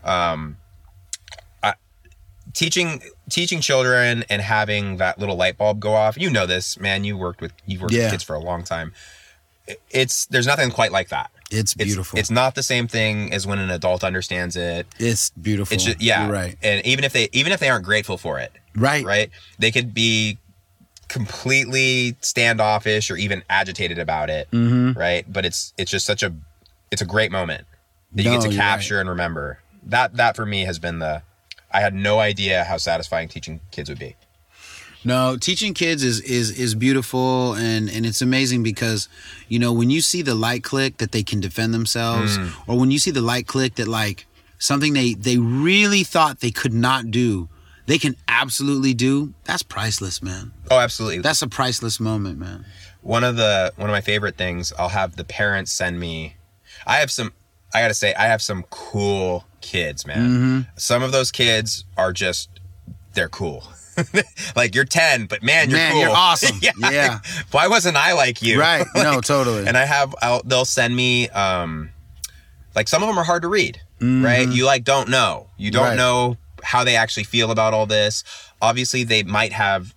Teaching 2.57 3.03
teaching 3.31 3.61
children 3.61 4.25
and 4.31 4.41
having 4.43 4.97
that 4.97 5.19
little 5.21 5.37
light 5.37 5.57
bulb 5.59 5.79
go 5.79 5.93
off. 5.95 6.17
You 6.19 6.31
know 6.31 6.47
this, 6.47 6.79
man. 6.81 7.05
You 7.05 7.17
worked 7.17 7.41
with 7.41 7.53
you've 7.67 7.83
worked 7.83 7.93
Yeah. 7.93 8.05
with 8.05 8.13
kids 8.13 8.25
for 8.25 8.35
a 8.35 8.41
long 8.41 8.65
time. 8.65 8.93
It's 9.91 10.27
there's 10.27 10.47
nothing 10.47 10.71
quite 10.71 10.91
like 10.91 11.09
that. 11.11 11.31
It's 11.51 11.73
It's 11.73 11.75
beautiful. 11.75 12.19
It's 12.19 12.31
not 12.31 12.55
the 12.55 12.63
same 12.63 12.89
thing 12.89 13.33
as 13.33 13.47
when 13.47 13.59
an 13.59 13.71
adult 13.71 14.03
understands 14.03 14.57
it. 14.57 14.87
It's 14.99 15.31
beautiful. 15.31 15.75
It's 15.75 15.85
just 15.85 16.01
yeah, 16.01 16.25
You're 16.25 16.33
right. 16.33 16.57
And 16.63 16.85
even 16.87 17.05
if 17.05 17.13
they 17.13 17.29
even 17.33 17.53
if 17.53 17.61
they 17.61 17.69
aren't 17.69 17.85
grateful 17.85 18.17
for 18.17 18.39
it, 18.41 18.53
Right. 18.75 19.05
right, 19.05 19.31
they 19.59 19.71
could 19.71 19.93
be 19.95 20.39
completely 21.09 22.17
standoffish 22.21 23.11
or 23.11 23.17
even 23.17 23.43
agitated 23.51 23.99
about 23.99 24.29
it, 24.31 24.51
Mm-hmm. 24.51 24.99
right? 24.99 25.31
But 25.33 25.45
it's 25.45 25.73
it's 25.79 25.91
just 25.91 26.07
such 26.07 26.23
a 26.23 26.33
it's 26.91 27.03
a 27.03 27.07
great 27.07 27.31
moment 27.33 27.67
that 28.15 28.23
you 28.23 28.31
No, 28.31 28.41
get 28.41 28.51
to 28.51 28.57
capture 28.57 28.99
and 29.01 29.09
remember. 29.09 29.61
That 29.85 30.17
that 30.17 30.37
for 30.37 30.47
me 30.47 30.65
has 30.65 30.79
been 30.79 30.99
the 31.01 31.23
I 31.71 31.81
had 31.81 31.95
no 31.95 32.19
idea 32.21 32.65
how 32.65 32.77
satisfying 32.77 33.29
teaching 33.29 33.61
kids 33.71 33.89
would 33.89 33.99
be. 33.99 34.17
No, 35.05 35.37
teaching 35.37 35.73
kids 35.75 36.03
is 36.03 36.21
is 36.23 36.51
is 36.59 36.75
beautiful 36.75 37.55
and 37.55 37.89
and 37.89 38.05
it's 38.05 38.23
amazing 38.23 38.63
because 38.63 39.09
you 39.49 39.59
know 39.59 39.73
when 39.73 39.89
you 39.91 40.01
see 40.01 40.23
the 40.23 40.35
light 40.35 40.65
click 40.65 40.97
that 40.99 41.13
they 41.13 41.23
can 41.23 41.39
defend 41.41 41.73
themselves 41.73 42.39
Mm. 42.39 42.53
or 42.67 42.79
when 42.79 42.91
you 42.91 42.99
see 42.99 43.13
the 43.13 43.21
light 43.21 43.47
click 43.47 43.77
that 43.77 43.87
like 43.89 44.27
something 44.59 44.95
they 44.95 45.15
they 45.15 45.37
really 45.39 46.03
thought 46.03 46.41
they 46.41 46.51
could 46.51 46.75
not 46.75 47.11
do, 47.13 47.49
they 47.87 47.99
can 47.99 48.17
absolutely 48.27 48.95
do. 48.95 49.33
That's 49.45 49.63
priceless, 49.63 50.23
man. 50.23 50.53
Oh, 50.71 50.79
absolutely. 50.81 51.19
That's 51.21 51.43
a 51.43 51.49
priceless 51.49 52.01
moment, 52.01 52.39
man. 52.39 52.65
one 53.03 53.23
of 53.23 53.37
the 53.37 53.73
one 53.77 53.89
of 53.89 53.95
my 53.95 54.01
favorite 54.01 54.37
things 54.37 54.73
i'll 54.79 54.89
have 55.01 55.15
the 55.15 55.23
parents 55.25 55.71
send 55.73 56.01
me 56.01 56.35
i 56.87 56.97
have 56.97 57.09
some 57.11 57.31
i 57.77 57.81
gotta 57.83 57.95
say 57.95 58.15
i 58.15 58.25
have 58.27 58.41
some 58.43 58.63
cool 58.71 59.45
kids 59.61 60.07
man 60.07 60.19
Mm-hmm. 60.19 60.61
some 60.77 61.03
of 61.03 61.13
those 61.13 61.31
kids 61.31 61.85
are 61.97 62.13
just 62.13 62.49
they're 63.15 63.29
cool 63.29 63.65
like 64.57 64.75
you're 64.75 64.85
10 64.85 65.27
but 65.27 65.43
man 65.43 65.71
you're 65.71 65.79
Man, 65.79 65.93
cool 65.93 66.01
you're 66.03 66.11
awesome. 66.11 66.59
yeah, 66.63 66.73
Yeah. 66.91 67.19
why 67.51 67.67
wasn't 67.69 67.97
i 67.97 68.13
like 68.13 68.43
you 68.43 68.61
Right. 68.61 68.87
No, 68.95 69.21
totally. 69.21 69.67
and 69.67 69.77
i 69.77 69.85
have 69.85 70.15
I'll, 70.21 70.43
they'll 70.45 70.65
send 70.67 70.95
me 70.95 71.29
um 71.31 71.91
like 72.75 72.89
some 72.89 73.03
of 73.03 73.09
them 73.09 73.19
are 73.19 73.25
hard 73.25 73.43
to 73.43 73.49
read 73.49 73.81
right 74.01 74.47
you 74.49 74.67
like 74.67 74.85
don't 74.85 75.09
know 75.09 75.49
you 75.57 75.71
don't 75.71 75.83
Mm-hmm. 75.83 75.91
Right. 75.91 75.97
know 75.97 76.37
how 76.63 76.85
they 76.85 76.97
actually 76.97 77.25
feel 77.25 77.51
about 77.51 77.73
all 77.73 77.87
this 77.87 78.23
obviously 78.61 79.03
they 79.05 79.23
might 79.23 79.53
have 79.55 79.95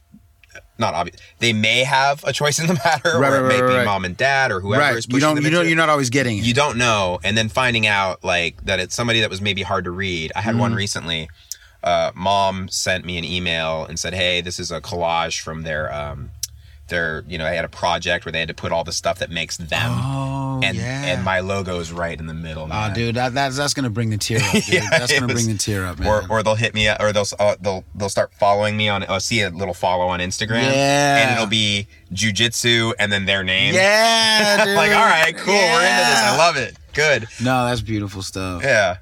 not 0.79 0.93
obvious 0.93 1.19
they 1.39 1.53
may 1.53 1.83
have 1.83 2.23
a 2.23 2.31
choice 2.33 2.57
in 2.59 2.67
the 2.67 2.73
matter 2.85 3.19
Right, 3.19 3.31
or 3.31 3.37
it 3.37 3.41
right, 3.41 3.47
may 3.47 3.61
right, 3.61 3.79
be 3.81 3.85
mom 3.85 4.05
and 4.05 4.15
dad 4.17 4.51
or 4.51 4.59
whoever 4.61 4.97
is 4.97 5.05
pushing 5.05 5.15
you 5.29 5.35
don't. 5.35 5.43
You 5.43 5.49
don't. 5.51 5.67
You're 5.67 5.77
not 5.77 5.89
always 5.89 6.09
getting 6.09 6.37
it. 6.37 6.45
you 6.45 6.53
don't 6.53 6.77
know 6.77 7.19
and 7.23 7.37
then 7.37 7.49
finding 7.49 7.85
out 7.87 8.23
like 8.23 8.63
that 8.65 8.79
it's 8.79 8.95
somebody 8.95 9.19
that 9.21 9.29
was 9.29 9.41
maybe 9.41 9.61
hard 9.61 9.83
to 9.85 9.91
read 9.91 10.31
i 10.35 10.41
had 10.41 10.57
one 10.57 10.71
Mm-hmm. 10.71 10.77
recently 10.77 11.29
uh, 11.83 12.11
mom 12.15 12.67
sent 12.69 13.05
me 13.05 13.17
an 13.17 13.23
email 13.23 13.85
and 13.85 13.97
said 13.99 14.13
hey 14.13 14.41
this 14.41 14.59
is 14.59 14.71
a 14.71 14.81
collage 14.81 15.39
from 15.41 15.63
their 15.63 15.93
um 15.93 16.29
their 16.89 17.23
you 17.27 17.37
know 17.37 17.43
they 17.49 17.55
had 17.55 17.65
a 17.65 17.69
project 17.69 18.25
where 18.25 18.31
they 18.31 18.39
had 18.39 18.47
to 18.49 18.53
put 18.53 18.71
all 18.71 18.83
the 18.83 18.91
stuff 18.91 19.19
that 19.19 19.29
makes 19.31 19.57
them 19.57 19.91
Oh, 19.91 20.59
and 20.63 20.75
yeah. 20.75 21.05
and 21.05 21.23
my 21.23 21.39
logo's 21.39 21.91
right 21.91 22.19
in 22.19 22.25
the 22.27 22.33
middle 22.33 22.67
Oh, 22.71 22.93
dude, 22.93 23.15
that, 23.15 23.33
that's 23.33 23.57
that's 23.57 23.73
gonna 23.73 23.89
bring 23.89 24.09
the 24.09 24.17
tear 24.17 24.39
up. 24.43 24.51
Dude. 24.51 24.67
Yeah, 24.67 24.89
that's 24.91 25.13
gonna 25.13 25.31
was- 25.33 25.43
bring 25.45 25.55
the 25.55 25.59
tear 25.59 25.85
up, 25.85 25.99
man. 25.99 26.07
or 26.07 26.23
or 26.29 26.43
they'll 26.43 26.55
hit 26.55 26.73
me 26.73 26.87
up, 26.87 26.99
or 26.99 27.13
they'll 27.13 27.25
uh, 27.39 27.55
they'll 27.61 27.83
they'll 27.95 28.09
start 28.09 28.33
following 28.33 28.75
me 28.75 28.89
on. 28.89 29.05
I'll 29.09 29.19
see 29.19 29.41
a 29.41 29.49
little 29.49 29.73
follow 29.73 30.07
on 30.07 30.19
Instagram, 30.19 30.63
Yeah. 30.63 31.17
and 31.17 31.35
it'll 31.35 31.47
be 31.47 31.87
jujitsu 32.13 32.93
and 32.99 33.11
then 33.11 33.25
their 33.25 33.43
name. 33.43 33.73
yeah, 33.73 34.65
dude. 34.65 34.75
like 34.75 34.91
all 34.91 35.05
right, 35.05 35.35
cool, 35.37 35.53
we're 35.53 35.81
into 35.81 36.09
this. 36.09 36.19
I 36.23 36.37
love 36.37 36.57
it. 36.57 36.75
Good. 36.93 37.27
No, 37.41 37.65
that's 37.67 37.81
beautiful 37.81 38.21
stuff. 38.21 38.63
Yeah. 38.63 38.97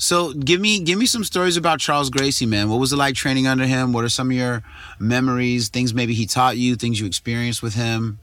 So 0.00 0.32
give 0.32 0.60
me 0.60 0.80
give 0.80 0.98
me 0.98 1.06
some 1.06 1.24
stories 1.24 1.56
about 1.56 1.80
Charles 1.80 2.08
Gracie, 2.08 2.46
man. 2.46 2.68
What 2.70 2.78
was 2.78 2.92
it 2.92 2.96
like 2.96 3.14
training 3.16 3.46
under 3.48 3.66
him? 3.66 3.92
What 3.92 4.04
are 4.04 4.08
some 4.08 4.30
of 4.30 4.36
your 4.36 4.62
memories? 4.98 5.68
Things 5.68 5.92
maybe 5.92 6.14
he 6.14 6.24
taught 6.24 6.56
you, 6.56 6.76
things 6.76 7.00
you 7.00 7.06
experienced 7.06 7.62
with 7.62 7.74
him. 7.74 8.20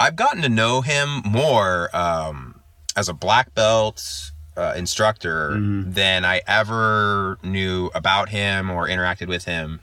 I've 0.00 0.16
gotten 0.16 0.42
to 0.42 0.48
know 0.48 0.80
him 0.80 1.22
more 1.24 1.94
um, 1.96 2.60
as 2.96 3.08
a 3.08 3.14
black 3.14 3.54
belt 3.54 4.02
uh, 4.56 4.74
instructor 4.76 5.50
Mm-hmm. 5.52 5.92
than 5.92 6.24
I 6.24 6.42
ever 6.48 7.38
knew 7.44 7.90
about 7.94 8.28
him 8.30 8.68
or 8.70 8.86
interacted 8.88 9.28
with 9.28 9.44
him 9.44 9.78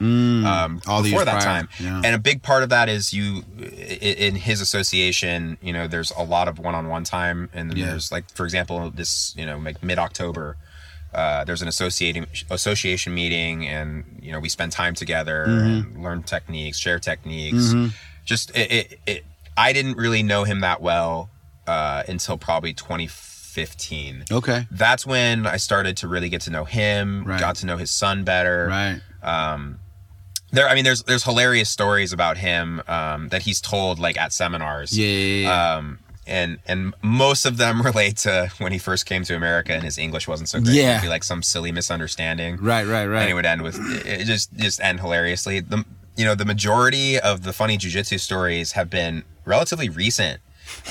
um, 0.46 0.82
All 0.86 1.02
before 1.02 1.24
that 1.26 1.42
prior, 1.42 1.62
time. 1.62 1.70
yeah. 1.80 2.02
And 2.04 2.14
a 2.14 2.20
big 2.20 2.44
part 2.44 2.62
of 2.64 2.70
that 2.70 2.88
is 2.90 3.14
you, 3.14 3.44
in 4.02 4.36
his 4.36 4.60
association, 4.62 5.58
you 5.62 5.72
know, 5.74 5.88
there's 5.88 6.12
a 6.12 6.24
lot 6.24 6.48
of 6.48 6.60
one-on-one 6.60 7.04
time, 7.06 7.50
and 7.54 7.70
then 7.72 7.78
Yeah. 7.78 7.86
there's 7.88 8.12
like, 8.12 8.30
for 8.36 8.44
example, 8.44 8.92
this, 8.92 9.34
you 9.38 9.46
know, 9.46 9.58
like 9.58 9.82
mid-October. 9.82 10.58
Uh, 11.14 11.44
there's 11.44 11.62
an 11.62 11.68
associating 11.68 12.26
association 12.52 13.14
meeting, 13.14 13.68
and 13.68 14.04
you 14.22 14.32
know 14.32 14.40
we 14.40 14.50
spend 14.50 14.72
time 14.72 14.94
together 14.96 15.46
Mm-hmm. 15.48 15.96
and 15.96 16.04
learn 16.04 16.24
techniques, 16.24 16.78
share 16.78 17.00
techniques. 17.00 17.74
Just 18.26 18.52
it, 18.56 18.72
it, 18.72 19.00
it, 19.08 19.26
I 19.58 19.74
didn't 19.74 19.98
really 19.98 20.22
know 20.24 20.44
him 20.44 20.60
that 20.62 20.82
well 20.82 21.30
uh, 21.68 22.04
until 22.08 22.38
probably 22.38 22.74
2015. 22.74 24.26
Okay. 24.32 24.68
That's 24.72 25.06
when 25.06 25.48
I 25.48 25.58
started 25.58 25.98
to 25.98 26.08
really 26.08 26.30
get 26.30 26.42
to 26.42 26.52
know 26.52 26.64
him, 26.66 27.24
Right. 27.26 27.40
got 27.40 27.56
to 27.58 27.66
know 27.66 27.78
his 27.78 27.90
son 27.92 28.24
better. 28.24 28.68
Right. 28.68 29.02
There, 30.52 30.68
I 30.68 30.74
mean, 30.74 30.84
there's 30.84 31.04
there's 31.04 31.24
hilarious 31.24 31.70
stories 31.70 32.12
about 32.12 32.38
him 32.38 32.82
um, 32.88 33.28
that 33.30 33.44
he's 33.44 33.62
told 33.62 34.00
like 34.00 34.18
at 34.18 34.34
seminars. 34.34 34.98
Yeah, 34.98 35.08
yeah, 35.08 35.42
yeah. 35.44 35.76
Um, 35.76 36.00
and 36.30 36.60
and 36.68 36.94
most 37.02 37.46
of 37.46 37.58
them 37.58 37.82
relate 37.90 38.18
to 38.18 38.52
when 38.60 38.72
he 38.72 38.78
first 38.78 39.06
came 39.06 39.24
to 39.24 39.36
America 39.36 39.74
and 39.74 39.84
his 39.84 39.98
English 39.98 40.28
wasn't 40.28 40.48
so 40.50 40.60
great. 40.62 40.76
Yeah. 40.76 40.92
It'd 40.92 41.02
be 41.04 41.10
like 41.10 41.24
some 41.24 41.42
silly 41.44 41.72
misunderstanding. 41.72 42.58
right, 42.58 42.86
right, 42.86 43.06
right. 43.08 43.22
And 43.24 43.30
it 43.30 43.34
would 43.34 43.46
end 43.46 43.62
with 43.64 43.78
it 44.06 44.26
just 44.26 44.54
just 44.56 44.80
end 44.82 45.00
hilariously. 45.00 45.60
The 45.60 45.84
you 46.16 46.26
know 46.26 46.36
the 46.36 46.46
majority 46.46 47.20
of 47.20 47.44
the 47.44 47.54
funny 47.54 47.78
jujitsu 47.78 48.20
stories 48.20 48.74
have 48.74 48.90
been 48.90 49.24
relatively 49.46 49.90
recent. 49.90 50.40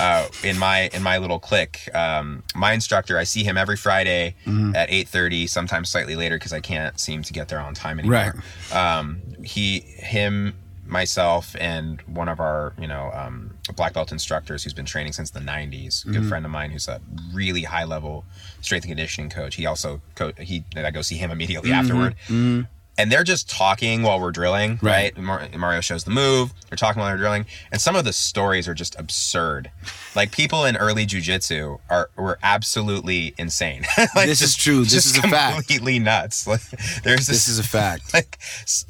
uh, 0.01 0.27
in 0.43 0.59
my 0.59 0.89
in 0.93 1.03
my 1.05 1.19
little 1.19 1.39
clique. 1.39 1.89
Um, 1.95 2.43
my 2.57 2.73
instructor, 2.73 3.17
I 3.17 3.23
see 3.25 3.45
him 3.45 3.57
every 3.57 3.77
Friday 3.77 4.35
Mm-hmm. 4.45 4.75
at 4.75 4.91
eight 4.91 5.07
thirty, 5.09 5.47
sometimes 5.47 5.89
slightly 5.89 6.17
later 6.17 6.35
because 6.37 6.53
I 6.53 6.59
can't 6.61 6.99
seem 6.99 7.23
to 7.23 7.33
get 7.33 7.47
there 7.49 7.61
on 7.61 7.75
time 7.75 8.01
anymore. 8.01 8.35
Right. 8.73 8.75
Um, 8.75 9.21
he, 9.45 9.81
him, 9.81 10.55
myself, 10.89 11.55
and 11.61 12.01
one 12.03 12.29
of 12.29 12.41
our 12.41 12.73
you 12.81 12.87
know 12.89 13.11
um, 13.15 13.55
black 13.77 13.93
belt 13.95 14.11
instructors 14.13 14.65
who's 14.65 14.73
been 14.75 14.85
training 14.87 15.13
since 15.13 15.31
the 15.31 15.41
'90s. 15.41 16.05
Good 16.05 16.15
Mm-hmm. 16.15 16.29
friend 16.29 16.45
of 16.47 16.51
mine 16.51 16.71
who's 16.71 16.89
a 16.89 17.01
really 17.33 17.63
high 17.63 17.85
level 17.85 18.25
strength 18.61 18.85
and 18.85 18.91
conditioning 18.91 19.31
coach. 19.31 19.55
He 19.57 19.67
also 19.67 20.01
co- 20.15 20.33
he 20.39 20.65
I 20.77 20.91
go 20.91 21.03
see 21.03 21.17
him 21.17 21.31
immediately 21.31 21.71
Mm-hmm. 21.71 21.81
afterward 21.81 22.69
and 22.99 23.11
they're 23.11 23.25
just 23.25 23.49
talking 23.49 24.03
while 24.03 24.21
we're 24.21 24.33
drilling, 24.33 24.79
Right. 24.83 25.17
right? 25.17 25.57
Mario 25.57 25.81
shows 25.81 26.05
the 26.05 26.11
move. 26.11 26.53
They're 26.69 26.77
talking 26.77 27.01
while 27.01 27.09
they're 27.09 27.17
drilling, 27.17 27.47
and 27.73 27.81
some 27.81 27.97
of 27.97 28.05
the 28.05 28.13
stories 28.13 28.69
are 28.69 28.75
just 28.75 28.99
absurd. 28.99 29.71
Like 30.15 30.33
people 30.33 30.65
in 30.67 30.77
early 30.77 31.07
jujitsu 31.07 31.79
are 31.89 32.11
were 32.17 32.39
absolutely 32.43 33.35
insane. 33.39 33.87
like 34.15 34.27
This 34.27 34.43
is 34.43 34.55
true. 34.57 34.83
This 34.83 34.93
just 34.93 35.17
is 35.19 35.25
a 35.25 35.29
fact. 35.29 35.55
Completely 35.55 35.99
nuts. 35.99 36.47
Like 36.47 36.61
there's 37.05 37.27
this, 37.27 37.47
This 37.47 37.49
is 37.49 37.59
a 37.59 37.63
fact. 37.65 38.13
like 38.13 38.39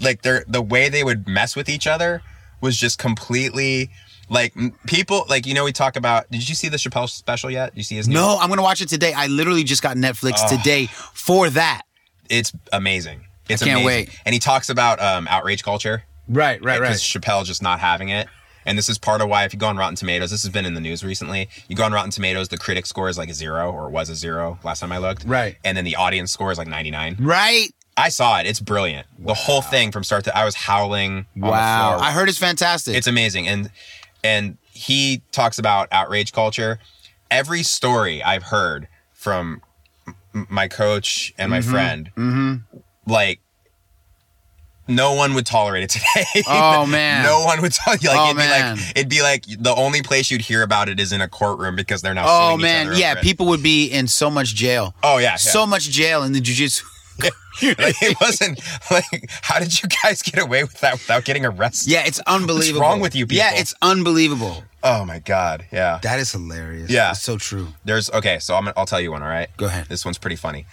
like 0.01 0.23
they're 0.23 0.45
the 0.49 0.63
way 0.63 0.89
they 0.89 1.05
would 1.05 1.29
mess 1.29 1.55
with 1.55 1.69
each 1.69 1.87
other 1.87 2.23
was 2.61 2.77
just 2.77 2.99
completely 2.99 3.91
like 4.31 4.53
people 4.87 5.25
like 5.29 5.47
you 5.47 5.55
know 5.55 5.65
we 5.65 5.73
talk 5.73 5.97
about. 5.97 6.31
Did 6.31 6.49
you 6.49 6.55
see 6.55 6.69
the 6.69 6.77
Chappelle 6.79 7.09
special 7.09 7.51
yet? 7.51 7.71
Did 7.75 7.79
you 7.79 7.85
see 7.85 7.97
his? 7.97 8.09
No, 8.09 8.39
I'm 8.41 8.49
gonna 8.49 8.63
watch 8.63 8.81
it 8.81 8.89
today. 8.89 9.13
I 9.13 9.27
literally 9.27 9.65
just 9.65 9.83
got 9.83 9.97
Netflix 9.97 10.49
today 10.49 10.87
for 11.15 11.51
that. 11.51 11.83
it's 12.31 12.53
amazing. 12.73 13.25
It's 13.49 13.63
can't 13.63 13.81
amazing. 13.81 13.87
wait. 13.87 14.21
And 14.25 14.33
he 14.33 14.39
talks 14.39 14.69
about 14.69 15.01
um, 15.01 15.27
outrage 15.29 15.63
culture. 15.63 16.05
Right, 16.29 16.63
right, 16.63 16.79
right. 16.81 16.89
because 16.89 17.03
Chappelle 17.03 17.45
just 17.45 17.63
not 17.63 17.81
having 17.81 18.09
it. 18.11 18.29
And 18.67 18.77
this 18.77 18.91
is 18.91 18.99
part 18.99 19.23
of 19.23 19.29
why, 19.31 19.45
if 19.45 19.55
you 19.55 19.59
go 19.59 19.67
on 19.69 19.79
Rotten 19.79 19.95
Tomatoes, 19.97 20.31
this 20.31 20.43
has 20.43 20.53
been 20.53 20.67
in 20.67 20.75
the 20.75 20.81
news 20.81 21.03
recently. 21.03 21.49
You 21.69 21.77
go 21.77 21.85
on 21.85 21.93
Rotten 21.93 22.11
Tomatoes, 22.11 22.49
the 22.49 22.59
critic 22.59 22.85
score 22.85 23.09
is 23.09 23.17
like 23.17 23.31
a 23.31 23.35
zero, 23.35 23.73
or 23.73 23.87
it 23.87 23.93
was 23.93 24.11
a 24.11 24.15
zero 24.15 24.59
last 24.63 24.81
time 24.81 24.93
I 24.93 24.99
looked. 24.99 25.25
Right. 25.25 25.57
And 25.65 25.75
then 25.79 25.85
the 25.87 25.97
audience 25.97 26.33
score 26.33 26.53
is 26.53 26.59
like 26.59 26.69
99. 26.69 27.17
Right. 27.21 27.69
I 27.97 28.11
saw 28.11 28.39
it. 28.41 28.47
It's 28.47 28.61
brilliant. 28.61 29.07
The 29.19 29.33
whole 29.35 29.63
thing 29.63 29.91
from 29.91 30.05
start 30.05 30.25
to 30.25 30.37
I 30.37 30.45
was 30.45 30.55
howling. 30.55 31.27
Wow. 31.35 31.99
I 31.99 32.13
heard 32.13 32.29
it's 32.29 32.37
fantastic. 32.39 32.95
It's 32.95 33.07
amazing. 33.07 33.49
And 33.49 33.71
and 34.23 34.59
he 34.71 35.23
talks 35.33 35.59
about 35.59 35.89
outrage 35.91 36.33
culture. 36.33 36.79
Every 37.31 37.63
story 37.63 38.23
I've 38.23 38.43
heard 38.45 38.87
from 39.15 39.63
my 40.33 40.69
coach 40.69 41.33
and 41.39 41.51
Mm-hmm. 41.51 41.71
my 41.73 41.73
friend, 41.73 42.63
like 43.09 43.41
no 44.91 45.13
one 45.13 45.35
would 45.35 45.45
tolerate 45.45 45.85
it 45.85 45.91
today. 45.91 46.43
Oh, 46.49 46.87
man. 46.87 47.23
no 47.23 47.45
one 47.45 47.61
would 47.61 47.73
tell 47.73 47.95
you. 47.97 48.09
Like, 48.09 48.19
Oh, 48.19 48.25
it'd 48.27 48.37
man. 48.39 48.77
be 48.77 48.81
like 48.81 48.91
it'd 48.97 49.09
be 49.11 49.23
like 49.23 49.45
the 49.63 49.75
only 49.75 50.01
place 50.03 50.31
you'd 50.31 50.41
hear 50.41 50.63
about 50.63 50.89
it 50.89 50.99
is 50.99 51.13
in 51.13 51.21
a 51.21 51.29
courtroom 51.29 51.77
because 51.77 52.01
they're 52.03 52.15
now. 52.15 52.25
oh 52.27 52.57
man, 52.57 52.93
yeah. 52.97 53.13
it. 53.13 53.23
People 53.23 53.47
would 53.47 53.63
be 53.63 53.87
in 53.89 54.09
so 54.09 54.31
much 54.31 54.55
jail. 54.55 54.95
Oh 55.03 55.19
yeah, 55.19 55.25
yeah. 55.33 55.37
So 55.37 55.67
much 55.67 55.85
jail 55.91 56.23
in 56.23 56.33
the 56.33 56.41
jujitsu. 56.41 56.83
like, 57.63 57.97
it 58.01 58.17
wasn't 58.21 58.61
like 58.93 59.29
how 59.43 59.59
did 59.59 59.83
you 59.83 59.89
guys 60.05 60.23
get 60.23 60.39
away 60.41 60.63
with 60.63 60.81
that 60.81 60.93
without 60.95 61.25
getting 61.25 61.45
arrested? 61.45 61.91
Yeah, 61.91 62.05
it's 62.07 62.21
unbelievable. 62.21 62.81
What's 62.81 62.91
wrong 62.93 63.01
with 63.01 63.15
you 63.17 63.27
people? 63.27 63.45
Yeah, 63.45 63.55
it's 63.61 63.75
unbelievable. 63.83 64.63
Oh 64.85 65.05
my 65.05 65.19
god. 65.19 65.67
Yeah. 65.73 65.99
That 66.03 66.21
is 66.21 66.31
hilarious. 66.31 66.89
Yeah. 66.91 67.11
It's 67.11 67.23
so 67.23 67.37
true. 67.37 67.69
There's 67.85 68.09
okay, 68.13 68.39
so 68.39 68.55
I'm 68.55 68.65
gonna, 68.65 68.75
I'll 68.77 68.87
tell 68.87 69.01
you 69.01 69.11
one. 69.11 69.23
All 69.23 69.29
right, 69.29 69.49
Go 69.57 69.67
ahead. 69.67 69.87
This 69.89 70.05
one's 70.05 70.19
pretty 70.19 70.37
funny. 70.37 70.67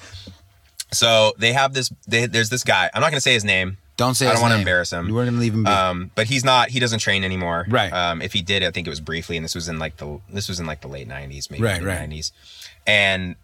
So 0.95 1.33
they 1.37 1.53
have 1.53 1.73
this. 1.73 1.91
They, 2.07 2.25
there's 2.25 2.49
this 2.49 2.63
guy. 2.63 2.89
I'm 2.93 3.01
not 3.01 3.11
gonna 3.11 3.21
say 3.21 3.33
his 3.33 3.43
name. 3.45 3.77
Don't 3.97 4.15
say 4.15 4.27
I 4.27 4.33
don't 4.33 4.41
want 4.41 4.53
to 4.53 4.57
embarrass 4.59 4.91
him. 4.91 5.07
You 5.07 5.13
weren't 5.15 5.27
gonna 5.29 5.39
leave 5.39 5.53
him 5.53 5.63
be. 5.63 5.69
Um, 5.69 6.11
but 6.15 6.27
he's 6.27 6.43
not. 6.43 6.69
He 6.69 6.79
doesn't 6.79 6.99
train 6.99 7.23
anymore. 7.23 7.65
Right. 7.69 7.91
Um, 7.93 8.21
if 8.21 8.33
he 8.33 8.41
did, 8.41 8.61
I 8.63 8.71
think 8.71 8.87
it 8.87 8.89
was 8.89 8.99
briefly, 8.99 9.37
and 9.37 9.43
this 9.43 9.55
was 9.55 9.69
in 9.69 9.79
like 9.79 9.97
the 9.97 10.19
this 10.29 10.49
was 10.49 10.59
in 10.59 10.65
like 10.65 10.81
the 10.81 10.87
late 10.89 11.07
'90s, 11.07 11.49
maybe 11.49 11.63
Right, 11.63 11.81
right. 11.81 12.09
'90s. 12.09 12.31
And 12.85 13.35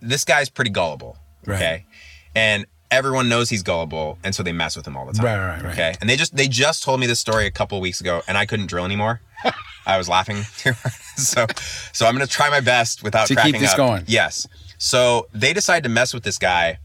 this 0.00 0.24
guy's 0.24 0.48
pretty 0.48 0.70
gullible. 0.70 1.16
Right. 1.44 1.56
Okay. 1.56 1.86
And 2.34 2.66
everyone 2.90 3.28
knows 3.28 3.50
he's 3.50 3.62
gullible, 3.64 4.18
and 4.22 4.34
so 4.34 4.42
they 4.44 4.52
mess 4.52 4.76
with 4.76 4.86
him 4.86 4.96
all 4.96 5.06
the 5.06 5.12
time. 5.12 5.24
Right, 5.24 5.38
right, 5.38 5.62
right. 5.62 5.72
Okay. 5.72 5.94
And 6.00 6.08
they 6.08 6.16
just 6.16 6.36
they 6.36 6.46
just 6.48 6.82
told 6.84 7.00
me 7.00 7.06
this 7.06 7.18
story 7.20 7.46
a 7.46 7.50
couple 7.50 7.80
weeks 7.80 8.00
ago, 8.00 8.22
and 8.28 8.38
I 8.38 8.46
couldn't 8.46 8.66
drill 8.66 8.84
anymore. 8.84 9.20
I 9.86 9.98
was 9.98 10.08
laughing 10.08 10.38
too 10.58 10.72
hard. 10.82 10.94
so 11.16 11.46
so 11.92 12.06
I'm 12.06 12.14
gonna 12.14 12.26
try 12.28 12.48
my 12.50 12.60
best 12.60 13.02
without 13.02 13.26
To 13.26 13.34
keep 13.34 13.40
cracking 13.42 13.60
this 13.60 13.72
up. 13.72 13.76
going. 13.76 14.04
Yes. 14.06 14.46
So 14.78 15.26
they 15.32 15.52
decide 15.52 15.82
to 15.82 15.88
mess 15.88 16.14
with 16.14 16.22
this 16.22 16.38
guy. 16.38 16.78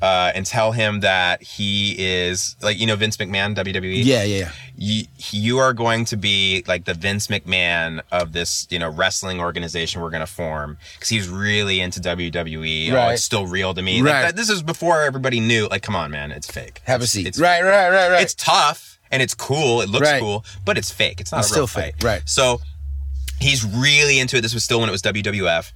Uh, 0.00 0.30
and 0.36 0.46
tell 0.46 0.70
him 0.70 1.00
that 1.00 1.42
he 1.42 1.96
is 1.98 2.54
like 2.62 2.78
you 2.78 2.86
know 2.86 2.94
Vince 2.94 3.16
McMahon 3.16 3.56
WWE 3.56 4.04
yeah, 4.04 4.22
yeah, 4.22 4.36
yeah. 4.38 4.52
you, 4.76 5.04
you 5.30 5.58
are 5.58 5.72
going 5.72 6.04
to 6.04 6.16
be 6.16 6.62
like 6.68 6.84
the 6.84 6.94
Vince 6.94 7.26
McMahon 7.26 8.00
of 8.12 8.32
this, 8.32 8.68
you 8.70 8.78
know, 8.78 8.90
wrestling 8.90 9.40
organization 9.40 10.00
we're 10.00 10.10
going 10.10 10.20
to 10.20 10.26
form 10.26 10.78
because 10.94 11.08
he's 11.08 11.28
really 11.28 11.80
into 11.80 11.98
WWE. 11.98 12.92
Oh, 12.92 12.94
Right. 12.94 13.12
it's 13.14 13.24
still 13.24 13.48
real 13.48 13.74
to 13.74 13.82
me. 13.82 14.00
Like, 14.00 14.12
Right. 14.12 14.22
that- 14.22 14.36
this 14.36 14.48
is 14.48 14.62
before 14.62 15.02
everybody 15.02 15.40
knew. 15.40 15.66
Like, 15.68 15.82
come 15.82 15.96
on, 15.96 16.12
man, 16.12 16.30
it's 16.30 16.48
fake. 16.48 16.80
Have 16.84 17.02
a 17.02 17.06
seat. 17.08 17.26
It's 17.26 17.40
right, 17.40 17.62
right, 17.64 17.90
right, 17.90 18.08
right. 18.08 18.22
It's 18.22 18.34
tough 18.34 19.00
and 19.10 19.20
it's 19.20 19.34
cool. 19.34 19.80
It 19.80 19.88
looks 19.88 20.06
Right. 20.06 20.20
cool, 20.20 20.44
but 20.64 20.78
it's 20.78 20.92
fake. 20.92 21.20
It's 21.20 21.32
not 21.32 21.40
It's 21.40 21.50
a 21.50 21.54
real 21.56 21.66
still 21.66 21.82
fight. 21.82 21.94
fake, 21.96 22.04
right. 22.04 22.22
So 22.24 22.60
he's 23.40 23.64
really 23.64 24.20
into 24.20 24.36
it. 24.36 24.42
This 24.42 24.54
was 24.54 24.62
still 24.62 24.78
when 24.78 24.88
it 24.88 24.92
was 24.92 25.02
WWF. 25.02 25.72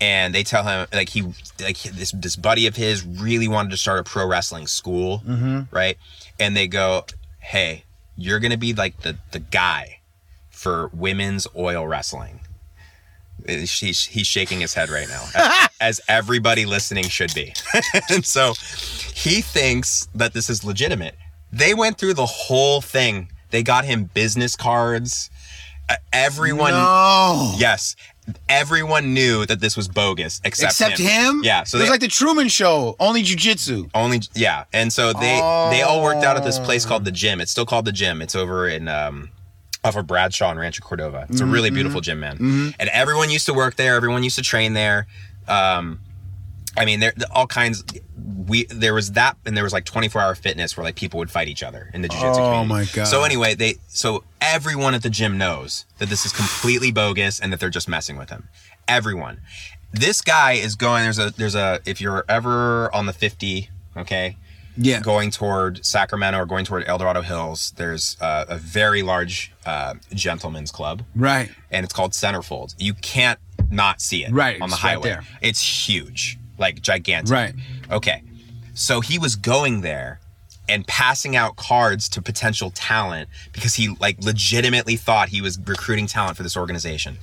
And 0.00 0.34
they 0.34 0.42
tell 0.42 0.62
him 0.64 0.86
like 0.92 1.08
he 1.08 1.22
like 1.60 1.82
this 1.82 2.10
this 2.12 2.36
buddy 2.36 2.66
of 2.66 2.76
his 2.76 3.04
really 3.04 3.48
wanted 3.48 3.70
to 3.70 3.76
start 3.78 3.98
a 3.98 4.04
pro 4.04 4.26
wrestling 4.26 4.66
school, 4.66 5.22
Mm-hmm. 5.26 5.74
right? 5.74 5.96
And 6.38 6.54
they 6.56 6.66
go, 6.68 7.06
"Hey, 7.38 7.84
you're 8.16 8.38
gonna 8.40 8.58
be 8.58 8.74
like 8.74 9.00
the 9.02 9.16
the 9.30 9.38
guy 9.38 10.00
for 10.50 10.88
women's 10.92 11.46
oil 11.56 11.86
wrestling." 11.86 12.40
He's, 13.46 14.04
he's 14.06 14.26
shaking 14.26 14.60
his 14.60 14.74
head 14.74 14.88
right 14.90 15.08
now, 15.08 15.24
as, 15.34 15.68
as 15.80 16.00
everybody 16.08 16.66
listening 16.66 17.04
should 17.04 17.32
be. 17.32 17.52
and 18.10 18.24
so 18.26 18.54
he 19.14 19.40
thinks 19.40 20.08
that 20.16 20.32
this 20.32 20.50
is 20.50 20.64
legitimate. 20.64 21.14
They 21.52 21.72
went 21.72 21.96
through 21.96 22.14
the 22.14 22.26
whole 22.26 22.80
thing. 22.80 23.30
They 23.50 23.62
got 23.62 23.84
him 23.84 24.04
business 24.12 24.56
cards. 24.56 25.30
Everyone, 26.12 26.72
no. 26.72 27.54
yes, 27.58 27.94
everyone 28.48 29.14
knew 29.14 29.46
that 29.46 29.60
this 29.60 29.76
was 29.76 29.88
bogus 29.88 30.40
except, 30.44 30.72
Except 30.72 30.98
him? 30.98 31.40
Yeah, 31.44 31.64
so 31.64 31.76
it 31.78 31.80
was 31.82 31.88
they 31.88 31.90
like 31.92 32.00
the 32.00 32.08
Truman 32.08 32.48
Show, 32.48 32.96
only 33.00 33.22
jujitsu. 33.22 33.90
only 33.94 34.20
yeah, 34.34 34.64
and 34.72 34.92
so 34.92 35.12
they 35.12 35.36
they 35.70 35.82
all 35.82 36.02
worked 36.02 36.24
out 36.24 36.36
at 36.36 36.44
this 36.44 36.58
place 36.58 36.84
Oh. 36.84 36.88
called 36.88 37.04
the 37.04 37.12
Gym. 37.12 37.40
It's 37.40 37.50
still 37.50 37.66
called 37.66 37.84
the 37.84 37.92
Gym. 37.92 38.20
It's 38.22 38.34
over 38.34 38.68
in 38.68 38.88
um 38.88 39.30
off 39.84 39.94
of 39.96 40.06
Bradshaw 40.06 40.50
and 40.50 40.58
Rancho 40.58 40.82
Cordova. 40.84 41.26
It's 41.30 41.40
a 41.40 41.46
really 41.46 41.68
Mm-hmm. 41.68 41.74
beautiful 41.74 42.00
gym, 42.00 42.18
man. 42.20 42.74
And 42.80 42.88
everyone 42.90 43.30
used 43.30 43.46
to 43.46 43.54
work 43.54 43.76
there. 43.76 43.94
Everyone 43.94 44.24
used 44.24 44.36
to 44.36 44.42
train 44.42 44.72
there. 44.72 45.06
Um, 45.46 46.00
I 46.76 46.84
mean, 46.84 47.00
there 47.00 47.12
all 47.34 47.46
kinds. 47.46 47.84
We 48.46 48.64
there 48.66 48.94
was 48.94 49.12
that, 49.12 49.36
and 49.44 49.56
there 49.56 49.64
was 49.64 49.72
like 49.72 49.84
24 49.84 50.20
hour 50.22 50.34
fitness 50.34 50.76
where 50.76 50.84
like 50.84 50.94
people 50.96 51.18
would 51.18 51.30
fight 51.30 51.48
each 51.48 51.62
other 51.62 51.90
in 51.94 52.02
the 52.02 52.08
jiu-jitsu 52.08 52.40
Oh 52.40 52.62
community. 52.62 52.68
my 52.68 52.84
God. 52.92 53.06
So 53.06 53.24
anyway, 53.24 53.54
they 53.54 53.74
so 53.88 54.22
everyone 54.40 54.94
at 54.94 55.02
the 55.02 55.10
gym 55.10 55.36
knows 55.38 55.84
that 55.98 56.08
this 56.08 56.24
is 56.24 56.32
completely 56.32 56.92
bogus 56.92 57.40
and 57.40 57.52
that 57.52 57.58
they're 57.60 57.70
just 57.70 57.88
messing 57.88 58.16
with 58.16 58.30
him. 58.30 58.48
Everyone. 58.88 59.40
This 59.92 60.20
guy 60.22 60.52
is 60.52 60.74
going. 60.76 61.02
There's 61.04 61.18
a 61.18 61.30
there's 61.36 61.54
a 61.54 61.80
if 61.86 62.00
you're 62.00 62.24
ever 62.28 62.94
on 62.94 63.06
the 63.06 63.12
50, 63.12 63.70
okay, 63.96 64.36
Yeah. 64.76 65.00
going 65.00 65.30
toward 65.30 65.84
Sacramento 65.84 66.38
or 66.38 66.46
going 66.46 66.64
toward 66.66 66.84
El 66.86 66.98
Dorado 66.98 67.22
Hills, 67.22 67.72
there's 67.76 68.16
uh, 68.20 68.44
a 68.48 68.58
very 68.58 69.02
large 69.02 69.52
uh, 69.64 69.94
gentleman's 70.14 70.70
club, 70.70 71.02
Right. 71.14 71.50
and 71.70 71.82
it's 71.84 71.94
called 71.94 72.12
Centerfold. 72.12 72.74
You 72.78 72.94
can't 72.94 73.38
not 73.70 74.00
see 74.00 74.24
it 74.24 74.32
Right, 74.32 74.60
on 74.60 74.68
the 74.68 74.74
right 74.74 74.80
highway. 74.80 75.02
there. 75.08 75.22
It's 75.40 75.86
huge, 75.88 76.38
like 76.58 76.82
gigantic. 76.82 77.30
Right. 77.32 77.54
Okay. 77.90 78.22
So 78.74 79.00
he 79.00 79.18
was 79.18 79.36
going 79.36 79.80
there 79.80 80.20
and 80.68 80.86
passing 80.86 81.36
out 81.36 81.56
cards 81.56 82.08
to 82.10 82.20
potential 82.22 82.70
talent 82.74 83.28
because 83.52 83.74
he 83.74 83.96
like 84.00 84.16
legitimately 84.22 84.96
thought 84.96 85.28
he 85.28 85.40
was 85.40 85.58
recruiting 85.60 86.06
talent 86.06 86.36
for 86.36 86.42
this 86.42 86.56
organization. 86.56 87.18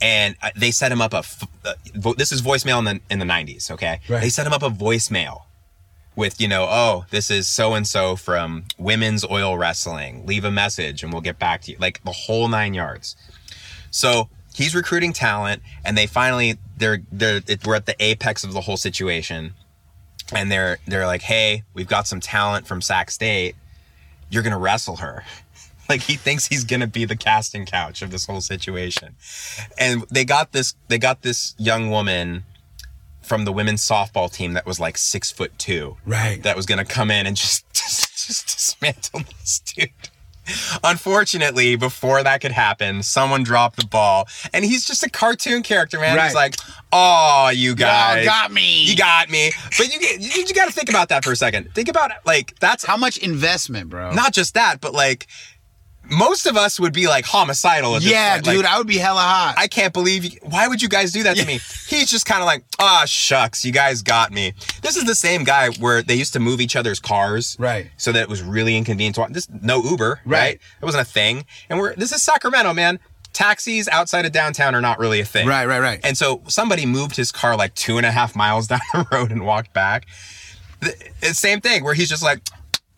And 0.00 0.36
uh, 0.42 0.50
they 0.56 0.70
set 0.70 0.92
him 0.92 1.00
up 1.00 1.12
a 1.14 1.22
uh, 1.64 1.74
vo- 1.94 2.14
this 2.14 2.30
is 2.32 2.42
voicemail 2.42 2.78
in 2.78 2.84
the 2.84 3.00
in 3.10 3.18
the 3.18 3.24
nineties. 3.24 3.70
Okay, 3.70 4.00
Right. 4.08 4.20
they 4.20 4.28
set 4.28 4.46
him 4.46 4.52
up 4.52 4.62
a 4.62 4.68
voicemail 4.70 5.42
with 6.14 6.40
you 6.40 6.48
know, 6.48 6.66
oh, 6.68 7.04
this 7.10 7.30
is 7.30 7.48
so 7.48 7.74
and 7.74 7.86
so 7.86 8.14
from 8.16 8.64
Women's 8.78 9.24
Oil 9.24 9.56
Wrestling. 9.58 10.24
Leave 10.26 10.44
a 10.44 10.50
message 10.50 11.02
and 11.02 11.12
we'll 11.12 11.22
get 11.22 11.38
back 11.38 11.62
to 11.62 11.72
you. 11.72 11.78
Like 11.78 12.02
the 12.04 12.12
whole 12.12 12.48
nine 12.48 12.72
yards. 12.74 13.16
So 13.90 14.28
he's 14.56 14.74
recruiting 14.74 15.12
talent, 15.12 15.62
and 15.84 15.96
they 15.96 16.06
finally 16.06 16.56
they're 16.76 17.02
they're 17.12 17.42
it, 17.46 17.66
we're 17.66 17.76
at 17.76 17.86
the 17.86 17.94
apex 18.02 18.42
of 18.42 18.52
the 18.52 18.62
whole 18.62 18.76
situation, 18.78 19.54
and 20.34 20.50
they're 20.50 20.78
they're 20.86 21.06
like, 21.06 21.22
hey, 21.22 21.62
we've 21.74 21.88
got 21.88 22.06
some 22.06 22.20
talent 22.20 22.66
from 22.66 22.80
Sac 22.80 23.10
State. 23.10 23.54
You're 24.30 24.42
gonna 24.42 24.58
wrestle 24.58 24.96
her. 24.96 25.24
Like 25.88 26.00
he 26.00 26.16
thinks 26.16 26.48
he's 26.48 26.64
gonna 26.64 26.88
be 26.88 27.04
the 27.04 27.14
casting 27.14 27.64
couch 27.64 28.02
of 28.02 28.10
this 28.10 28.26
whole 28.26 28.40
situation, 28.40 29.14
and 29.78 30.02
they 30.10 30.24
got 30.24 30.50
this 30.50 30.74
they 30.88 30.98
got 30.98 31.22
this 31.22 31.54
young 31.58 31.90
woman 31.92 32.42
from 33.22 33.44
the 33.44 33.52
women's 33.52 33.88
softball 33.88 34.28
team 34.32 34.54
that 34.54 34.66
was 34.66 34.80
like 34.80 34.98
six 34.98 35.30
foot 35.30 35.56
two, 35.60 35.96
Right. 36.04 36.42
That 36.42 36.56
was 36.56 36.66
gonna 36.66 36.84
come 36.84 37.12
in 37.12 37.24
and 37.24 37.36
just 37.36 37.72
just, 37.72 38.46
dismantle 38.48 39.20
this 39.38 39.60
dude. 39.60 39.90
Unfortunately, 40.84 41.76
before 41.76 42.22
that 42.22 42.40
could 42.40 42.52
happen, 42.52 43.02
someone 43.02 43.42
dropped 43.42 43.76
the 43.78 43.86
ball, 43.86 44.28
and 44.52 44.64
he's 44.64 44.86
just 44.86 45.02
a 45.02 45.10
cartoon 45.10 45.62
character, 45.62 45.98
man. 45.98 46.18
He's 46.24 46.34
like, 46.34 46.56
"Oh, 46.92 47.50
you 47.54 47.74
guys 47.74 48.20
you 48.20 48.24
got 48.30 48.52
me. 48.52 48.84
You 48.84 48.96
got 48.96 49.28
me." 49.30 49.52
But 49.76 49.92
you 49.92 50.00
get, 50.00 50.20
you, 50.20 50.44
you 50.44 50.54
got 50.54 50.66
to 50.66 50.72
think 50.72 50.88
about 50.88 51.08
that 51.10 51.24
for 51.24 51.32
a 51.32 51.36
second. 51.36 51.74
Think 51.74 51.88
about 51.88 52.10
like 52.24 52.58
that's 52.60 52.84
How 52.84 52.96
much 52.96 53.18
investment, 53.18 53.90
bro? 53.90 54.12
not 54.12 54.32
just 54.32 54.54
that, 54.54 54.80
but 54.80 54.92
like 54.94 55.26
most 56.10 56.46
of 56.46 56.56
us 56.56 56.78
would 56.78 56.92
be 56.92 57.06
like 57.08 57.24
homicidal. 57.24 57.96
At 57.96 58.02
this 58.02 58.10
yeah, 58.10 58.40
dude, 58.40 58.64
Like, 58.64 58.66
I 58.66 58.78
would 58.78 58.86
be 58.86 58.98
hella 58.98 59.20
hot. 59.20 59.54
I 59.56 59.66
can't 59.66 59.92
believe 59.92 60.24
you, 60.24 60.38
why 60.42 60.68
would 60.68 60.80
you 60.80 60.88
guys 60.88 61.12
do 61.12 61.22
that 61.24 61.36
to 61.36 61.46
me? 61.46 61.58
He's 61.88 62.10
just 62.10 62.26
kind 62.26 62.40
of 62.40 62.46
like, 62.46 62.64
ah, 62.78 63.04
shucks, 63.06 63.64
you 63.64 63.72
guys 63.72 64.02
got 64.02 64.32
me. 64.32 64.52
This 64.82 64.96
is 64.96 65.04
the 65.04 65.14
same 65.14 65.44
guy 65.44 65.70
where 65.80 66.02
they 66.02 66.14
used 66.14 66.32
to 66.34 66.40
move 66.40 66.60
each 66.60 66.76
other's 66.76 67.00
cars, 67.00 67.56
Right. 67.58 67.90
So 67.96 68.12
that 68.12 68.22
it 68.22 68.28
was 68.28 68.42
really 68.42 68.76
inconvenient 68.76 69.16
to. 69.16 69.26
This 69.30 69.48
no 69.62 69.82
Uber, 69.82 70.20
right? 70.24 70.38
Right. 70.38 70.60
It 70.80 70.84
wasn't 70.84 71.02
a 71.02 71.10
thing. 71.10 71.44
And 71.68 71.78
we're 71.78 71.94
this 71.94 72.12
is 72.12 72.22
Sacramento, 72.22 72.72
man. 72.72 72.98
Taxis 73.32 73.86
outside 73.88 74.24
of 74.24 74.32
downtown 74.32 74.74
are 74.74 74.80
not 74.80 74.98
really 74.98 75.20
a 75.20 75.24
thing, 75.24 75.46
Right, 75.46 75.66
right, 75.66 75.80
right. 75.80 76.00
And 76.02 76.16
so 76.16 76.40
somebody 76.48 76.86
moved 76.86 77.16
his 77.16 77.30
car 77.30 77.54
like 77.54 77.74
two 77.74 77.98
and 77.98 78.06
a 78.06 78.10
half 78.10 78.34
miles 78.34 78.66
down 78.68 78.80
the 78.94 79.06
road 79.12 79.30
and 79.30 79.44
walked 79.44 79.74
back. 79.74 80.06
The, 80.80 80.94
it's 81.20 81.38
same 81.38 81.60
thing 81.60 81.84
where 81.84 81.92
he's 81.92 82.08
just 82.08 82.22
like, 82.22 82.40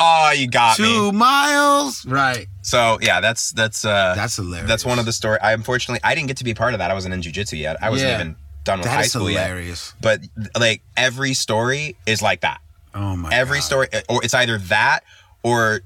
oh, 0.01 0.33
you 0.33 0.49
got 0.49 0.79
me. 0.79 0.85
Two 0.87 1.13
miles. 1.13 2.05
Right. 2.07 2.47
So 2.63 2.99
yeah, 3.01 3.21
that's 3.21 3.53
that's 3.53 3.85
uh 3.85 4.15
That's 4.15 4.37
hilarious. 4.37 4.69
That's 4.69 4.85
one 4.85 4.99
of 4.99 5.05
the 5.07 5.13
story. 5.13 5.39
I 5.41 5.53
unfortunately 5.53 6.01
I 6.05 6.15
didn't 6.15 6.29
get 6.29 6.37
to 6.39 6.45
be 6.45 6.51
a 6.53 6.55
part 6.55 6.75
of 6.75 6.79
that. 6.79 6.91
I 6.91 6.95
wasn't 6.95 7.15
in 7.15 7.21
jujitsu 7.21 7.59
yet. 7.59 7.77
I 7.83 7.91
wasn't 7.91 8.11
Yeah. 8.11 8.21
even 8.21 8.37
done 8.65 8.79
with 8.81 8.87
That 8.87 8.95
high 8.95 9.01
is 9.03 9.13
school 9.13 9.27
hilarious. 9.27 9.95
yet. 10.03 10.03
But 10.03 10.61
like 10.61 10.83
every 10.97 11.35
story 11.35 11.97
is 12.07 12.21
like 12.23 12.41
that. 12.43 12.61
Oh 12.95 13.17
my. 13.17 13.31
Every 13.33 13.59
God. 13.59 13.65
story, 13.65 13.89
or 14.09 14.25
it's 14.25 14.35
either 14.35 14.59
that 14.59 15.01
or 15.43 15.81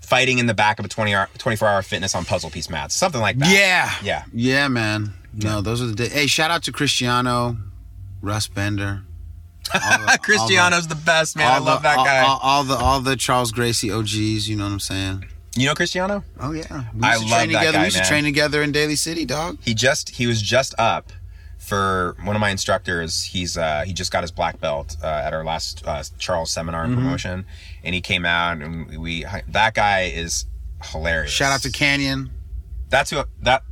fighting 0.00 0.38
in 0.38 0.46
the 0.46 0.54
back 0.54 0.78
of 0.78 0.84
a 0.84 0.88
20 0.88 1.14
hour 1.14 1.28
24 1.38 1.68
hour 1.68 1.82
fitness 1.82 2.14
on 2.14 2.24
puzzle 2.24 2.50
piece 2.50 2.68
mats, 2.70 2.94
something 2.94 3.20
like 3.20 3.38
that. 3.38 3.48
Yeah. 3.50 3.90
Yeah. 4.02 4.24
Yeah, 4.32 4.68
man. 4.68 5.12
No, 5.32 5.60
those 5.62 5.82
are 5.82 5.86
the 5.86 5.94
days. 5.94 6.12
Hey, 6.12 6.26
shout 6.26 6.50
out 6.50 6.62
to 6.64 6.72
Cristiano, 6.72 7.56
Russ 8.22 8.46
Bender. 8.46 9.02
The- 9.72 10.18
Cristiano's 10.22 10.86
the 10.88 10.94
best 10.94 11.36
man. 11.36 11.50
I 11.50 11.58
the- 11.58 11.64
love 11.64 11.82
that 11.82 11.98
all- 11.98 12.04
guy. 12.04 12.20
All, 12.20 12.38
all 12.42 12.64
the 12.64 12.76
all 12.76 13.00
the 13.00 13.16
Charles 13.16 13.50
Gracie 13.52 13.90
OGs. 13.90 14.48
You 14.48 14.56
know 14.56 14.64
what 14.64 14.72
I'm 14.72 14.80
saying? 14.80 15.24
you 15.56 15.66
know 15.66 15.74
Cristiano? 15.74 16.24
Oh 16.40 16.52
yeah. 16.52 16.84
We 16.94 17.00
I 17.02 17.14
to 17.14 17.20
love 17.20 17.28
train 17.28 17.30
that 17.30 17.46
together. 17.46 17.72
guy, 17.72 17.78
we 17.80 17.84
used 17.84 17.96
man. 17.96 18.02
to 18.04 18.08
train 18.08 18.24
together 18.24 18.62
in 18.62 18.72
Daly 18.72 18.96
City, 18.96 19.24
dog. 19.24 19.58
He 19.62 19.72
just 19.74 20.10
he 20.10 20.26
was 20.26 20.42
just 20.42 20.74
up 20.78 21.12
for 21.58 22.16
one 22.24 22.36
of 22.36 22.40
my 22.40 22.50
instructors. 22.50 23.22
He's 23.24 23.56
uh 23.56 23.84
he 23.86 23.92
just 23.92 24.10
got 24.12 24.22
his 24.22 24.30
black 24.32 24.60
belt 24.60 24.96
uh, 25.02 25.06
at 25.06 25.32
our 25.32 25.44
last 25.44 25.82
uh, 25.86 26.02
Charles 26.18 26.50
seminar 26.50 26.82
and 26.84 26.92
Mm-hmm. 26.94 27.02
promotion, 27.04 27.46
and 27.84 27.94
he 27.94 28.00
came 28.00 28.24
out 28.26 28.58
and 28.58 28.86
we, 28.88 28.96
we 28.98 29.26
that 29.48 29.74
guy 29.74 30.02
is 30.02 30.44
hilarious. 30.82 31.30
Shout 31.30 31.52
out 31.52 31.62
to 31.62 31.70
Canyon. 31.70 32.30
That's 32.90 33.10
who 33.10 33.22
that. 33.42 33.62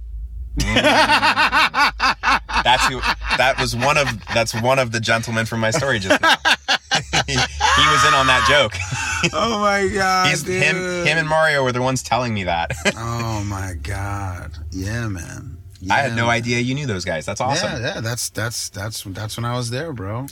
that's 2.65 2.87
who. 2.87 3.01
That 3.37 3.57
was 3.61 3.75
one 3.77 3.99
of. 3.99 4.09
That's 4.35 4.55
one 4.55 4.79
of 4.79 4.93
the 4.93 5.01
gentlemen 5.01 5.47
from 5.47 5.61
my 5.61 5.71
story 5.71 5.99
just 5.99 6.21
now. 6.21 6.37
he, 7.27 7.33
he 7.33 7.87
was 7.89 8.07
in 8.07 8.15
on 8.15 8.27
that 8.27 8.47
joke. 8.49 8.75
Oh 9.33 9.61
my 9.61 9.87
god. 9.87 10.27
He's 10.27 10.45
him. 10.45 10.75
Him 10.77 11.17
and 11.17 11.29
Mario 11.29 11.63
were 11.63 11.71
the 11.71 11.81
ones 11.81 12.03
telling 12.03 12.35
me 12.35 12.43
that. 12.43 12.73
Oh 12.97 13.45
my 13.45 13.75
god. 13.81 14.59
Yeah, 14.73 15.07
man. 15.07 15.59
I 15.89 15.99
had 15.99 16.17
no 16.17 16.23
man. 16.27 16.31
idea 16.31 16.59
you 16.59 16.75
knew 16.75 16.87
those 16.87 17.05
guys. 17.05 17.25
That's 17.25 17.41
awesome. 17.41 17.71
Yeah, 17.71 17.95
yeah. 17.95 18.01
That's 18.01 18.31
that's 18.31 18.69
that's 18.69 19.05
that's 19.05 19.37
when 19.37 19.45
I 19.45 19.57
was 19.57 19.71
there, 19.71 19.93
bro. 19.93 20.27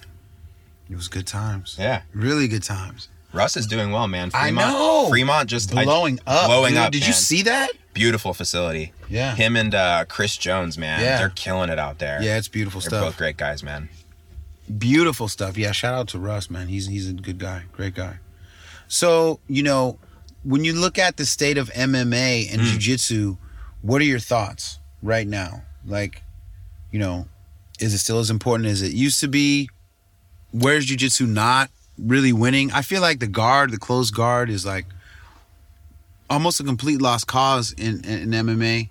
It 0.90 0.96
was 0.96 1.06
good 1.06 1.28
times. 1.28 1.76
Yeah. 1.78 2.02
Really 2.12 2.48
good 2.48 2.64
times. 2.64 3.08
Russ 3.32 3.56
is 3.56 3.66
doing 3.66 3.92
well, 3.92 4.08
man. 4.08 4.30
I 4.34 4.48
Fremont, 4.48 4.68
know. 4.72 5.08
Fremont 5.08 5.48
just 5.48 5.74
I- 5.76 5.84
Blowing 5.84 6.18
up. 6.26 6.46
Blowing 6.46 6.74
dude. 6.74 6.82
up. 6.82 6.92
Did 6.92 7.00
man. 7.02 7.06
you 7.08 7.12
see 7.14 7.42
that? 7.42 7.70
Beautiful 7.92 8.34
facility. 8.34 8.92
Yeah. 9.08 9.34
Him 9.34 9.56
and 9.56 9.74
uh, 9.74 10.04
Chris 10.08 10.36
Jones, 10.36 10.78
man. 10.78 11.00
Yeah. 11.00 11.18
They're 11.18 11.30
killing 11.30 11.70
it 11.70 11.78
out 11.78 11.98
there. 11.98 12.22
Yeah, 12.22 12.38
it's 12.38 12.48
beautiful 12.48 12.80
They're 12.80 12.90
stuff. 12.90 13.04
both 13.04 13.16
great 13.16 13.36
guys, 13.36 13.62
man. 13.62 13.88
Beautiful 14.78 15.26
stuff. 15.28 15.58
Yeah, 15.58 15.72
shout 15.72 15.94
out 15.94 16.08
to 16.08 16.18
Russ, 16.18 16.48
man. 16.50 16.68
He's 16.68 16.86
he's 16.86 17.08
a 17.08 17.12
good 17.12 17.38
guy, 17.38 17.64
great 17.72 17.94
guy. 17.94 18.18
So 18.86 19.40
you 19.48 19.64
know, 19.64 19.98
when 20.44 20.62
you 20.62 20.72
look 20.72 20.98
at 20.98 21.16
the 21.16 21.26
state 21.26 21.58
of 21.58 21.68
MMA 21.70 22.50
and 22.52 22.60
Mm. 22.60 22.64
jiu-jitsu, 22.66 23.36
what 23.82 24.00
are 24.00 24.04
your 24.04 24.20
thoughts 24.20 24.78
right 25.02 25.26
now? 25.26 25.62
Like, 25.84 26.22
you 26.92 27.00
know, 27.00 27.26
is 27.80 27.92
it 27.94 27.98
still 27.98 28.20
as 28.20 28.30
important 28.30 28.68
as 28.68 28.80
it 28.82 28.92
used 28.92 29.18
to 29.20 29.28
be? 29.28 29.68
Where's 30.52 30.86
jiu-jitsu 30.86 31.26
not 31.26 31.70
really 32.05 32.32
winning? 32.32 32.70
I 32.72 32.82
feel 32.82 33.01
like 33.01 33.20
the 33.20 33.26
guard, 33.26 33.70
the 33.70 33.78
closed 33.78 34.14
guard, 34.14 34.51
is 34.51 34.64
like 34.66 34.86
almost 36.28 36.61
a 36.61 36.64
complete 36.64 37.01
lost 37.01 37.26
cause 37.26 37.72
in 37.72 38.05
in, 38.05 38.32
in 38.34 38.46
MMA. 38.46 38.88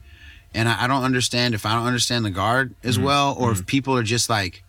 And 0.53 0.67
I, 0.67 0.83
I 0.85 0.87
don't 0.87 1.03
understand 1.03 1.53
if 1.53 1.65
I 1.65 1.73
don't 1.75 1.85
understand 1.85 2.25
the 2.25 2.31
guard 2.31 2.73
as 2.83 2.95
Mm-hmm. 2.95 3.05
well, 3.05 3.35
or 3.39 3.51
if 3.51 3.65
people 3.65 3.95
are 3.95 4.03
just 4.03 4.29
like 4.29 4.63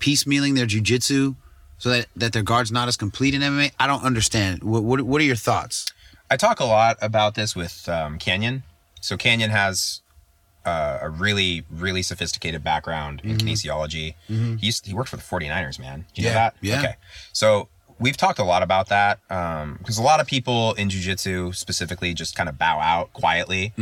piecemealing 0.00 0.54
their 0.54 0.66
jujitsu 0.66 1.34
so 1.78 1.90
that, 1.90 2.06
that 2.16 2.32
their 2.32 2.42
guard's 2.42 2.70
not 2.70 2.88
as 2.88 2.96
complete 2.96 3.34
in 3.34 3.40
MMA. 3.40 3.72
I 3.78 3.86
don't 3.86 4.02
understand. 4.04 4.62
What, 4.62 4.84
what 4.84 5.02
what 5.02 5.20
are 5.20 5.24
your 5.24 5.36
thoughts? 5.36 5.86
I 6.30 6.36
talk 6.36 6.60
a 6.60 6.64
lot 6.64 6.96
about 7.02 7.34
this 7.34 7.54
with 7.56 7.88
um, 7.88 8.18
Canyon. 8.18 8.62
So 9.00 9.16
Canyon 9.16 9.50
has 9.50 10.00
uh, 10.64 10.98
a 11.02 11.10
really, 11.10 11.64
really 11.70 12.02
sophisticated 12.02 12.64
background 12.64 13.20
in 13.22 13.36
kinesiology. 13.36 14.14
He 14.28 14.56
used, 14.66 14.86
he 14.86 14.94
worked 14.94 15.10
for 15.10 15.16
the 15.16 15.22
49ers, 15.22 15.78
man. 15.78 16.06
Do 16.14 16.22
you 16.22 16.28
know 16.28 16.34
Mm-hmm. 16.34 16.34
Yeah, 16.34 16.34
that? 16.34 16.54
yeah. 16.62 16.78
Okay. 16.80 16.96
So 17.34 17.68
we've 17.98 18.16
talked 18.16 18.38
a 18.38 18.44
lot 18.44 18.62
about 18.62 18.88
that 18.88 19.20
because 19.28 19.98
a 19.98 20.02
lot 20.02 20.20
of 20.20 20.26
people 20.26 20.74
in 20.74 20.88
jujitsu 20.88 21.54
specifically 21.54 22.14
just 22.14 22.34
kind 22.36 22.48
of 22.48 22.58
bow 22.58 22.78
out 22.80 23.12
quietly. 23.12 23.72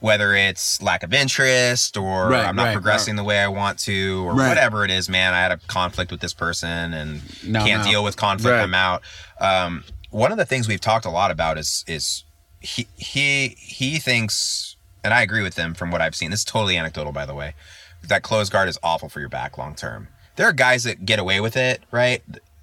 Whether 0.00 0.34
it's 0.34 0.82
lack 0.82 1.04
of 1.04 1.14
interest 1.14 1.96
or 1.96 2.22
Mm-hmm. 2.24 2.32
Right, 2.32 2.44
I'm 2.46 2.56
not 2.56 2.64
right, 2.64 2.72
progressing 2.72 3.14
the 3.14 3.22
way 3.22 3.38
I 3.38 3.46
want 3.46 3.78
to 3.80 4.26
or 4.26 4.34
Right. 4.34 4.48
whatever 4.48 4.84
it 4.84 4.90
is, 4.90 5.08
man, 5.08 5.32
I 5.32 5.38
had 5.40 5.52
a 5.52 5.58
conflict 5.68 6.10
with 6.10 6.20
this 6.20 6.34
person 6.34 6.92
and 6.92 7.22
No, 7.44 7.64
can't 7.64 7.84
no. 7.84 7.90
deal 7.90 8.04
with 8.04 8.16
conflict. 8.16 8.52
Right. 8.52 8.62
I'm 8.62 8.74
out. 8.74 9.02
Um, 9.40 9.84
one 10.10 10.32
of 10.32 10.38
the 10.38 10.44
things 10.44 10.66
we've 10.66 10.80
talked 10.80 11.04
a 11.06 11.10
lot 11.10 11.30
about 11.30 11.56
is 11.56 11.84
is 11.86 12.24
he 12.60 12.88
he 12.96 13.56
he 13.60 13.98
thinks, 14.00 14.74
and 15.04 15.14
I 15.14 15.22
agree 15.22 15.42
with 15.42 15.56
him 15.56 15.72
from 15.72 15.90
what 15.92 16.00
I've 16.00 16.14
seen. 16.16 16.30
This 16.32 16.40
is 16.40 16.44
totally 16.44 16.76
anecdotal, 16.76 17.12
by 17.12 17.24
the 17.26 17.34
way. 17.34 17.54
That 18.02 18.22
closed 18.24 18.50
guard 18.52 18.68
is 18.68 18.78
awful 18.82 19.08
for 19.08 19.20
your 19.20 19.28
back 19.28 19.56
long 19.56 19.76
term. 19.76 20.08
There 20.34 20.48
are 20.48 20.52
guys 20.52 20.82
that 20.82 21.06
get 21.06 21.20
away 21.20 21.40
with 21.40 21.56
it, 21.56 21.82
right? 21.92 22.22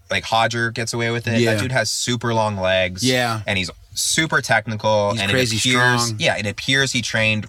Like 0.09 0.29
Roger 0.31 0.71
gets 0.71 0.93
away 0.93 1.11
with 1.11 1.27
it. 1.27 1.39
Yeah. 1.39 1.53
That 1.53 1.61
dude 1.61 1.71
has 1.71 1.89
super 1.91 2.33
long 2.33 2.57
legs. 2.57 3.03
Yeah. 3.03 3.41
and 3.45 3.57
he's 3.57 3.69
super 3.93 4.41
technical. 4.41 5.11
He's 5.11 5.21
and 5.21 5.29
crazy 5.31 5.57
it 5.57 5.59
appears, 5.75 6.01
strong. 6.03 6.19
Yeah, 6.19 6.37
it 6.37 6.45
appears 6.47 6.91
he 6.91 7.01
trained 7.01 7.47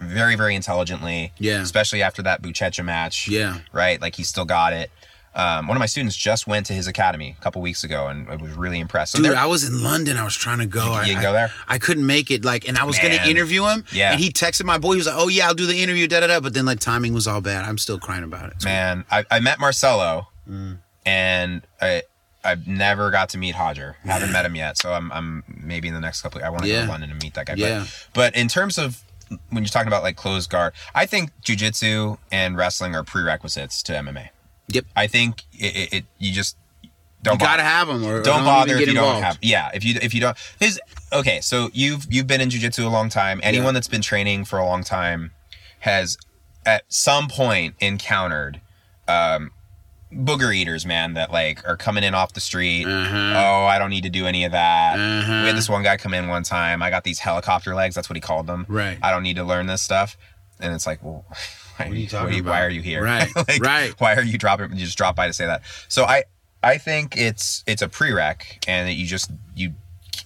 very 0.00 0.36
very 0.36 0.54
intelligently. 0.54 1.32
Yeah. 1.38 1.60
especially 1.62 2.02
after 2.02 2.22
that 2.22 2.40
Buchecha 2.42 2.84
match. 2.84 3.28
Yeah. 3.28 3.58
right. 3.72 4.00
Like 4.00 4.14
he 4.16 4.22
still 4.22 4.44
got 4.44 4.72
it. 4.72 4.90
Um, 5.34 5.68
one 5.68 5.76
of 5.76 5.78
my 5.80 5.86
students 5.86 6.16
just 6.16 6.48
went 6.48 6.66
to 6.66 6.72
his 6.72 6.88
academy 6.88 7.36
a 7.38 7.42
couple 7.42 7.62
weeks 7.62 7.84
ago 7.84 8.08
and 8.08 8.28
I 8.28 8.34
was 8.36 8.52
really 8.54 8.80
impressed. 8.80 9.12
So 9.12 9.22
Dude, 9.22 9.34
I 9.34 9.46
was 9.46 9.62
in 9.68 9.82
London. 9.84 10.16
I 10.16 10.24
was 10.24 10.34
trying 10.34 10.58
to 10.58 10.66
go. 10.66 10.84
You- 10.84 10.92
I, 10.92 11.04
you 11.04 11.16
I- 11.18 11.22
go 11.22 11.32
there? 11.32 11.52
I 11.68 11.78
couldn't 11.78 12.06
make 12.06 12.30
it. 12.32 12.44
Like, 12.44 12.66
and 12.66 12.76
I 12.76 12.84
was 12.84 12.98
going 12.98 13.16
to 13.16 13.28
interview 13.28 13.64
him. 13.66 13.84
Yeah. 13.92 14.12
And 14.12 14.20
he 14.20 14.30
texted 14.30 14.64
my 14.64 14.78
boy. 14.78 14.92
He 14.92 14.96
was 14.98 15.06
like, 15.06 15.14
"Oh 15.16 15.28
yeah, 15.28 15.46
I'll 15.46 15.54
do 15.54 15.66
the 15.66 15.80
interview." 15.80 16.08
Da 16.08 16.20
da 16.20 16.26
da. 16.28 16.40
But 16.40 16.54
then 16.54 16.64
like 16.64 16.80
timing 16.80 17.12
was 17.12 17.28
all 17.28 17.40
bad. 17.40 17.64
I'm 17.66 17.78
still 17.78 17.98
crying 18.00 18.24
about 18.24 18.50
it. 18.50 18.64
man, 18.64 19.04
I, 19.12 19.24
I 19.30 19.38
met 19.40 19.60
Marcelo, 19.60 20.28
Mm. 20.50 20.78
And 21.08 21.62
I 21.80 22.02
I've 22.44 22.66
never 22.66 23.10
got 23.10 23.30
to 23.30 23.38
meet 23.38 23.54
Roger. 23.54 23.96
Haven't 24.04 24.30
met 24.30 24.44
him 24.44 24.54
yet, 24.54 24.76
so 24.76 24.92
I'm 24.92 25.10
I'm 25.10 25.42
maybe 25.48 25.88
in 25.88 25.94
the 25.94 26.00
next 26.00 26.20
couple. 26.22 26.42
I 26.44 26.50
want 26.50 26.64
to 26.64 26.68
go 26.68 26.82
to 26.82 26.88
London 26.88 27.10
and 27.10 27.22
meet 27.22 27.34
that 27.34 27.46
guy. 27.46 27.54
Yeah. 27.54 27.80
But, 28.12 28.34
but 28.34 28.36
in 28.36 28.48
terms 28.48 28.76
of 28.78 29.02
when 29.50 29.62
you're 29.62 29.68
talking 29.70 29.88
about 29.88 30.02
like 30.02 30.16
closed 30.16 30.50
guard, 30.50 30.74
I 30.94 31.06
think 31.06 31.30
jujitsu 31.42 32.18
and 32.30 32.56
wrestling 32.56 32.94
are 32.94 33.02
prerequisites 33.04 33.82
to 33.84 33.92
MMA. 33.92 34.28
Yep. 34.68 34.84
I 34.94 35.06
think 35.06 35.44
it, 35.52 35.76
it, 35.76 35.92
it 35.98 36.04
you 36.18 36.32
just 36.32 36.56
don't 37.22 37.40
You 37.40 37.46
gotta 37.46 37.62
have 37.62 37.88
them, 37.88 38.04
or 38.04 38.18
or 38.18 38.22
don't 38.22 38.44
bother 38.44 38.76
if 38.76 38.86
you 38.86 38.94
don't 38.94 39.22
have 39.22 39.38
yeah 39.42 39.70
if 39.74 39.82
you 39.84 39.98
if 40.00 40.12
you 40.14 40.20
don't 40.20 40.36
his 40.60 40.78
okay 41.12 41.40
so 41.40 41.70
you've 41.72 42.06
you've 42.10 42.26
been 42.26 42.40
in 42.40 42.50
jiu-jitsu 42.50 42.86
a 42.86 42.90
long 42.90 43.08
time 43.08 43.40
anyone 43.42 43.66
Yeah. 43.66 43.72
that's 43.72 43.88
been 43.88 44.02
training 44.02 44.44
for 44.44 44.58
a 44.58 44.64
long 44.64 44.84
time 44.84 45.32
has 45.80 46.16
at 46.66 46.82
some 46.88 47.28
point 47.28 47.74
encountered 47.80 48.60
um 49.08 49.50
booger 50.12 50.54
eaters 50.54 50.86
man 50.86 51.14
that 51.14 51.30
like 51.30 51.66
are 51.68 51.76
coming 51.76 52.02
in 52.02 52.14
off 52.14 52.32
the 52.32 52.40
street. 52.40 52.86
Uh-huh. 52.86 53.16
oh 53.36 53.66
i 53.66 53.78
don't 53.78 53.90
need 53.90 54.04
to 54.04 54.10
do 54.10 54.26
any 54.26 54.44
of 54.44 54.52
that. 54.52 54.98
Uh-huh. 54.98 55.40
we 55.42 55.46
had 55.48 55.56
this 55.56 55.68
one 55.68 55.82
guy 55.82 55.96
come 55.96 56.14
in 56.14 56.28
one 56.28 56.42
time. 56.42 56.82
I 56.82 56.90
got 56.90 57.04
these 57.04 57.18
helicopter 57.18 57.74
legs. 57.74 57.94
That's 57.94 58.08
what 58.08 58.16
he 58.16 58.20
called 58.20 58.46
them. 58.46 58.64
Right. 58.68 58.98
i 59.02 59.10
don't 59.10 59.22
need 59.22 59.36
to 59.36 59.44
learn 59.44 59.66
this 59.66 59.82
stuff. 59.82 60.16
And 60.60 60.72
it's 60.74 60.86
like 60.86 61.02
well 61.04 61.24
why 61.76 61.86
are 61.86 61.88
are 61.90 61.94
you 61.94 62.08
are 62.16 62.30
you- 62.32 62.44
why 62.44 62.64
are 62.64 62.70
you 62.70 62.80
here? 62.82 63.02
Right, 63.04 63.28
Like, 63.48 63.62
right. 63.62 63.94
why 63.98 64.14
are 64.16 64.22
you 64.22 64.38
dropping 64.38 64.72
you 64.72 64.84
just 64.84 64.96
drop 64.98 65.14
by 65.16 65.26
to 65.26 65.32
say 65.32 65.46
that. 65.46 65.62
So 65.88 66.04
i 66.04 66.24
i 66.62 66.78
think 66.78 67.16
it's 67.16 67.62
it's 67.66 67.82
a 67.82 67.88
prereq 67.88 68.64
and 68.66 68.88
that 68.88 68.94
you 68.94 69.06
just 69.06 69.30
you 69.54 69.74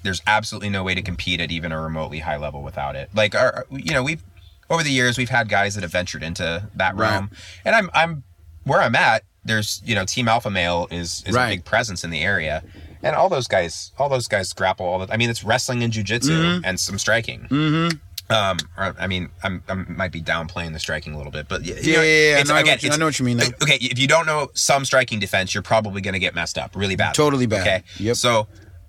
there's 0.05 0.23
absolutely 0.27 0.69
no 0.71 0.83
way 0.83 0.95
to 0.95 1.03
compete 1.03 1.41
at 1.41 1.51
even 1.51 1.71
a 1.73 1.81
remotely 1.81 2.21
high 2.21 2.37
level 2.37 2.63
without 2.63 2.97
it. 2.97 3.11
Like 3.15 3.35
our 3.35 3.67
you 3.71 3.93
know 3.93 4.03
we've 4.03 4.23
over 4.71 4.83
the 4.83 4.91
years 4.91 5.19
we've 5.19 5.29
had 5.29 5.49
guys 5.49 5.75
that 5.75 5.83
have 5.83 5.93
ventured 5.93 6.23
into 6.23 6.69
that 6.77 6.97
Right. 6.97 7.29
and 7.65 7.75
i'm 7.77 7.91
i'm 7.93 8.23
where 8.65 8.81
i'm 8.81 8.95
at 8.97 9.23
there's 9.45 9.83
you 9.85 9.95
know 9.95 10.05
team 10.05 10.29
alpha 10.29 10.51
male 10.51 10.87
is 10.91 11.23
is 11.27 11.35
Right. 11.35 11.47
a 11.49 11.57
big 11.57 11.65
presence 11.65 12.05
in 12.05 12.11
the 12.11 12.21
area 12.21 12.63
and 13.03 13.17
all 13.17 13.29
those 13.29 13.49
guys, 13.49 13.91
all 13.99 14.09
those 14.09 14.29
guys 14.29 14.53
grapple 14.53 14.87
all 14.87 15.01
the. 15.05 15.13
I 15.13 15.17
mean, 15.17 15.29
it's 15.29 15.43
wrestling 15.43 15.83
and 15.83 15.93
jujitsu 15.93 16.31
Mm-hmm. 16.31 16.65
and 16.65 16.79
some 16.79 16.99
striking. 16.99 17.41
Mm-hmm. 17.51 17.97
Um, 18.33 18.59
or, 18.79 18.95
I 18.99 19.09
mean, 19.09 19.29
I'm, 19.43 19.63
I 19.69 19.75
might 19.75 20.13
be 20.13 20.23
downplaying 20.23 20.73
the 20.73 20.79
striking 20.79 21.13
a 21.13 21.17
little 21.17 21.33
bit, 21.33 21.49
but 21.49 21.65
yeah, 21.65 21.75
Yeah, 21.83 21.97
know, 21.97 22.03
yeah, 22.03 22.07
yeah, 22.07 22.31
it's- 22.39 22.49
I 22.51 22.55
know 22.55 22.61
again, 22.61 22.79
you- 22.81 22.91
I 22.93 22.97
know 22.97 23.05
what 23.07 23.19
you 23.19 23.25
mean, 23.27 23.39
though. 23.39 23.47
Okay, 23.61 23.77
if 23.81 23.99
you 23.99 24.07
don't 24.07 24.25
know 24.25 24.51
some 24.55 24.85
striking 24.85 25.19
defense, 25.19 25.53
you're 25.53 25.63
probably 25.65 26.01
going 26.01 26.15
to 26.15 26.21
get 26.21 26.35
messed 26.35 26.57
up 26.57 26.75
really 26.77 26.95
bad. 26.97 27.15
Totally 27.15 27.47
bad. 27.47 27.61
Okay. 27.63 27.83
Yep. 27.99 28.17
So, 28.17 28.47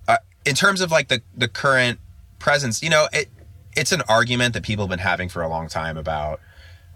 uh, 0.07 0.17
in 0.45 0.53
terms 0.55 0.79
of 0.79 0.91
like 0.91 1.07
the 1.07 1.21
the 1.35 1.47
current 1.47 1.99
presence, 2.39 2.83
you 2.83 2.89
know, 2.91 3.07
it 3.11 3.29
it's 3.75 3.91
an 3.91 4.03
argument 4.07 4.53
that 4.53 4.61
people 4.63 4.85
have 4.85 4.89
been 4.91 4.99
having 4.99 5.27
for 5.27 5.41
a 5.41 5.47
long 5.49 5.67
time 5.67 5.97
about. 5.97 6.39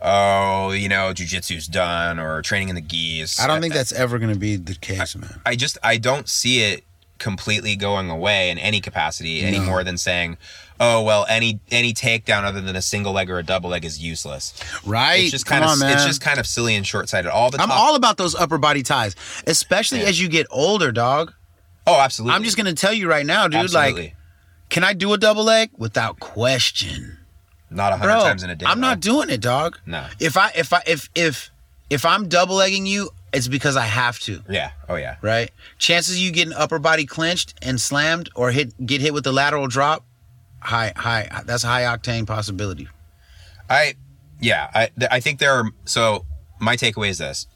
Oh, 0.01 0.71
you 0.71 0.89
know, 0.89 1.11
jujitsu's 1.13 1.67
done 1.67 2.19
or 2.19 2.41
training 2.43 2.69
in 2.69 2.75
the 2.75 2.81
gis. 2.81 3.39
I 3.39 3.47
don't 3.47 3.61
think 3.61 3.73
that's 3.73 3.91
ever 3.91 4.19
going 4.19 4.31
to 4.33 4.39
be 4.39 4.55
the 4.55 4.75
case, 4.75 5.15
man. 5.15 5.41
I 5.45 5.55
just 5.55 5.77
I 5.83 5.97
don't 5.97 6.29
see 6.29 6.61
it 6.61 6.83
completely 7.17 7.75
going 7.75 8.11
away 8.11 8.51
in 8.51 8.59
any 8.59 8.79
capacity 8.79 9.41
any 9.41 9.57
No. 9.57 9.65
more 9.65 9.83
than 9.83 9.97
saying, 9.97 10.37
oh 10.79 11.01
well, 11.01 11.25
any 11.27 11.59
any 11.71 11.95
takedown 11.95 12.43
other 12.43 12.61
than 12.61 12.75
a 12.75 12.81
single 12.81 13.11
leg 13.11 13.31
or 13.31 13.39
a 13.39 13.43
double 13.43 13.71
leg 13.71 13.83
is 13.83 13.99
useless. 13.99 14.53
Right? 14.85 15.21
It's 15.23 15.31
just 15.31 15.47
Come 15.47 15.61
kind 15.61 15.65
of 15.65 15.71
on, 15.71 15.79
man. 15.79 15.93
it's 15.93 16.05
just 16.05 16.21
kind 16.21 16.39
of 16.39 16.45
silly 16.45 16.75
and 16.75 16.85
short 16.85 17.09
sighted. 17.09 17.31
All 17.31 17.49
the 17.49 17.57
time. 17.57 17.63
I'm 17.63 17.69
top- 17.69 17.79
all 17.79 17.95
about 17.95 18.17
those 18.17 18.35
upper 18.35 18.59
body 18.59 18.83
ties, 18.83 19.15
especially 19.47 20.01
as 20.01 20.21
you 20.21 20.29
get 20.29 20.45
older, 20.51 20.91
dog. 20.91 21.33
oh 21.87 21.99
absolutely. 21.99 22.35
I'm 22.35 22.43
just 22.43 22.55
gonna 22.55 22.73
tell 22.75 22.93
you 22.93 23.09
right 23.09 23.25
now, 23.25 23.47
dude. 23.47 23.61
absolutely 23.61 24.01
Like, 24.03 24.15
can 24.69 24.83
I 24.83 24.93
do 24.93 25.11
a 25.13 25.17
double 25.17 25.43
leg 25.45 25.71
without 25.75 26.19
question, 26.19 27.17
not 27.69 27.93
a 27.93 27.97
hundred 27.97 28.21
times 28.21 28.43
in 28.43 28.49
a 28.49 28.55
day. 28.55 28.65
I'm 28.65 28.79
not 28.79 28.99
doing 28.99 29.29
it, 29.29 29.41
dog. 29.41 29.77
No. 29.85 30.05
If 30.19 30.37
I 30.37 30.51
if 30.55 30.73
I 30.73 30.81
if 30.85 31.09
if 31.15 31.51
if 31.89 32.05
I'm 32.05 32.27
double 32.27 32.55
legging 32.55 32.85
you, 32.85 33.09
it's 33.33 33.47
because 33.47 33.75
I 33.75 33.85
have 33.85 34.19
to. 34.21 34.41
Yeah. 34.49 34.71
Oh 34.87 34.95
yeah. 34.95 35.17
Right? 35.21 35.51
Chances 35.77 36.21
you 36.21 36.31
getting 36.31 36.53
upper 36.53 36.79
body 36.79 37.05
clenched 37.05 37.55
and 37.61 37.79
slammed 37.79 38.29
or 38.35 38.51
hit 38.51 38.73
get 38.85 39.01
hit 39.01 39.13
with 39.13 39.23
the 39.23 39.33
lateral 39.33 39.67
drop, 39.67 40.05
high 40.59 40.93
high. 40.95 41.43
That's 41.45 41.63
a 41.63 41.67
high 41.67 41.83
octane 41.83 42.25
possibility. 42.25 42.87
I 43.69 43.95
yeah, 44.39 44.69
I 44.73 44.89
th- 44.97 45.11
I 45.11 45.19
think 45.19 45.39
there 45.39 45.53
are 45.53 45.71
so 45.85 46.25
my 46.59 46.75
takeaway 46.75 47.09
is 47.09 47.17
this. 47.17 47.47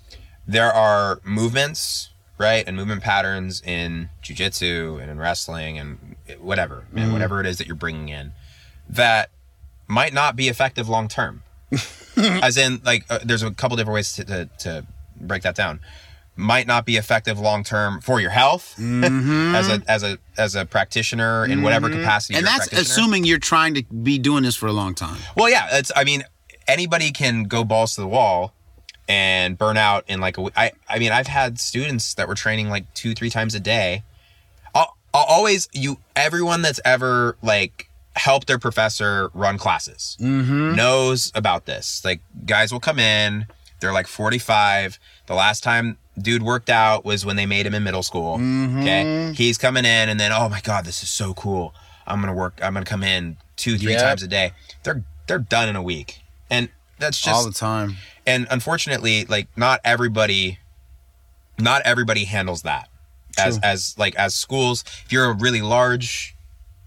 There 0.47 0.71
are 0.73 1.21
movements, 1.23 2.09
right? 2.37 2.67
And 2.67 2.75
movement 2.75 3.01
patterns 3.01 3.61
in 3.61 4.09
jujitsu 4.21 5.01
and 5.01 5.09
in 5.09 5.17
wrestling 5.17 5.77
and 5.77 6.15
whatever, 6.39 6.85
and 6.89 6.99
mm-hmm. 6.99 7.13
whatever 7.13 7.39
it 7.39 7.45
is 7.45 7.57
that 7.59 7.67
you're 7.67 7.75
bringing 7.75 8.09
in 8.09 8.33
that 8.89 9.29
might 9.91 10.13
not 10.13 10.35
be 10.35 10.47
effective 10.47 10.87
long 10.89 11.07
term. 11.07 11.43
As 12.17 12.57
in 12.57 12.81
like 12.83 13.05
uh, 13.09 13.19
there's 13.23 13.43
a 13.43 13.51
couple 13.51 13.77
different 13.77 13.95
ways 13.95 14.13
to, 14.13 14.23
to 14.25 14.49
to 14.59 14.85
break 15.19 15.43
that 15.43 15.55
down. 15.55 15.79
Might 16.35 16.65
not 16.65 16.85
be 16.85 16.95
effective 16.95 17.39
long 17.39 17.63
term 17.63 18.01
for 18.01 18.19
your 18.19 18.31
health 18.31 18.79
as 18.79 19.69
a 19.69 19.81
as 19.87 20.03
a 20.03 20.17
as 20.37 20.55
a 20.55 20.65
practitioner 20.65 21.45
in 21.45 21.61
whatever 21.61 21.89
capacity. 21.89 22.35
And 22.35 22.47
that's 22.47 22.71
assuming 22.71 23.25
you're 23.25 23.37
trying 23.37 23.75
to 23.75 23.83
be 23.83 24.17
doing 24.17 24.43
this 24.43 24.55
for 24.55 24.67
a 24.67 24.71
long 24.73 24.95
time. 24.95 25.17
Well, 25.35 25.49
yeah, 25.49 25.67
it's. 25.73 25.91
I 25.95 26.03
mean, 26.05 26.23
anybody 26.67 27.11
can 27.11 27.43
go 27.43 27.63
balls 27.63 27.95
to 27.95 28.01
the 28.01 28.07
wall 28.07 28.53
and 29.09 29.57
burn 29.57 29.77
out 29.77 30.05
in 30.07 30.21
like 30.21 30.37
a. 30.37 30.49
I. 30.55 30.71
I 30.89 30.99
mean, 30.99 31.11
I've 31.11 31.27
had 31.27 31.59
students 31.59 32.13
that 32.15 32.27
were 32.29 32.35
training 32.35 32.69
like 32.69 32.91
two, 32.93 33.13
three 33.13 33.29
times 33.29 33.53
a 33.53 33.59
day. 33.59 34.03
I'll, 34.73 34.95
I'll 35.13 35.25
always 35.25 35.67
you. 35.73 35.97
Everyone 36.15 36.61
that's 36.61 36.79
ever 36.85 37.37
like 37.41 37.90
helped 38.15 38.47
their 38.47 38.59
professor 38.59 39.29
run 39.33 39.57
classes 39.57 40.17
mm-hmm. 40.19 40.75
knows 40.75 41.31
about 41.33 41.65
this. 41.65 42.03
Like 42.03 42.21
guys 42.45 42.71
will 42.71 42.79
come 42.79 42.99
in. 42.99 43.45
They're 43.79 43.93
like 43.93 44.07
45. 44.07 44.99
The 45.27 45.33
last 45.33 45.63
time 45.63 45.97
dude 46.19 46.43
worked 46.43 46.69
out 46.69 47.05
was 47.05 47.25
when 47.25 47.35
they 47.35 47.45
made 47.45 47.65
him 47.65 47.73
in 47.73 47.83
middle 47.83 48.03
school. 48.03 48.37
Mm-hmm. 48.37 48.81
Okay. 48.81 49.33
He's 49.33 49.57
coming 49.57 49.85
in 49.85 50.09
and 50.09 50.19
then, 50.19 50.31
oh 50.31 50.49
my 50.49 50.61
God, 50.61 50.85
this 50.85 51.03
is 51.03 51.09
so 51.09 51.33
cool. 51.33 51.73
I'm 52.05 52.19
gonna 52.19 52.33
work, 52.33 52.59
I'm 52.61 52.73
gonna 52.73 52.85
come 52.85 53.03
in 53.03 53.37
two, 53.55 53.77
three 53.77 53.93
Yep. 53.93 54.01
times 54.01 54.23
a 54.23 54.27
day. 54.27 54.51
They're 54.83 55.03
they're 55.27 55.39
done 55.39 55.69
in 55.69 55.75
a 55.75 55.83
week. 55.83 56.21
And 56.49 56.69
that's 56.99 57.19
just 57.21 57.33
all 57.33 57.45
the 57.45 57.53
time. 57.53 57.97
and 58.27 58.45
unfortunately, 58.51 59.25
like 59.25 59.47
not 59.55 59.79
everybody 59.83 60.59
not 61.57 61.81
everybody 61.83 62.25
handles 62.25 62.63
that. 62.63 62.89
As 63.37 63.57
as 63.63 63.95
like 63.97 64.15
as 64.15 64.35
schools, 64.35 64.83
if 65.05 65.11
you're 65.11 65.25
a 65.25 65.33
really 65.33 65.61
large 65.61 66.35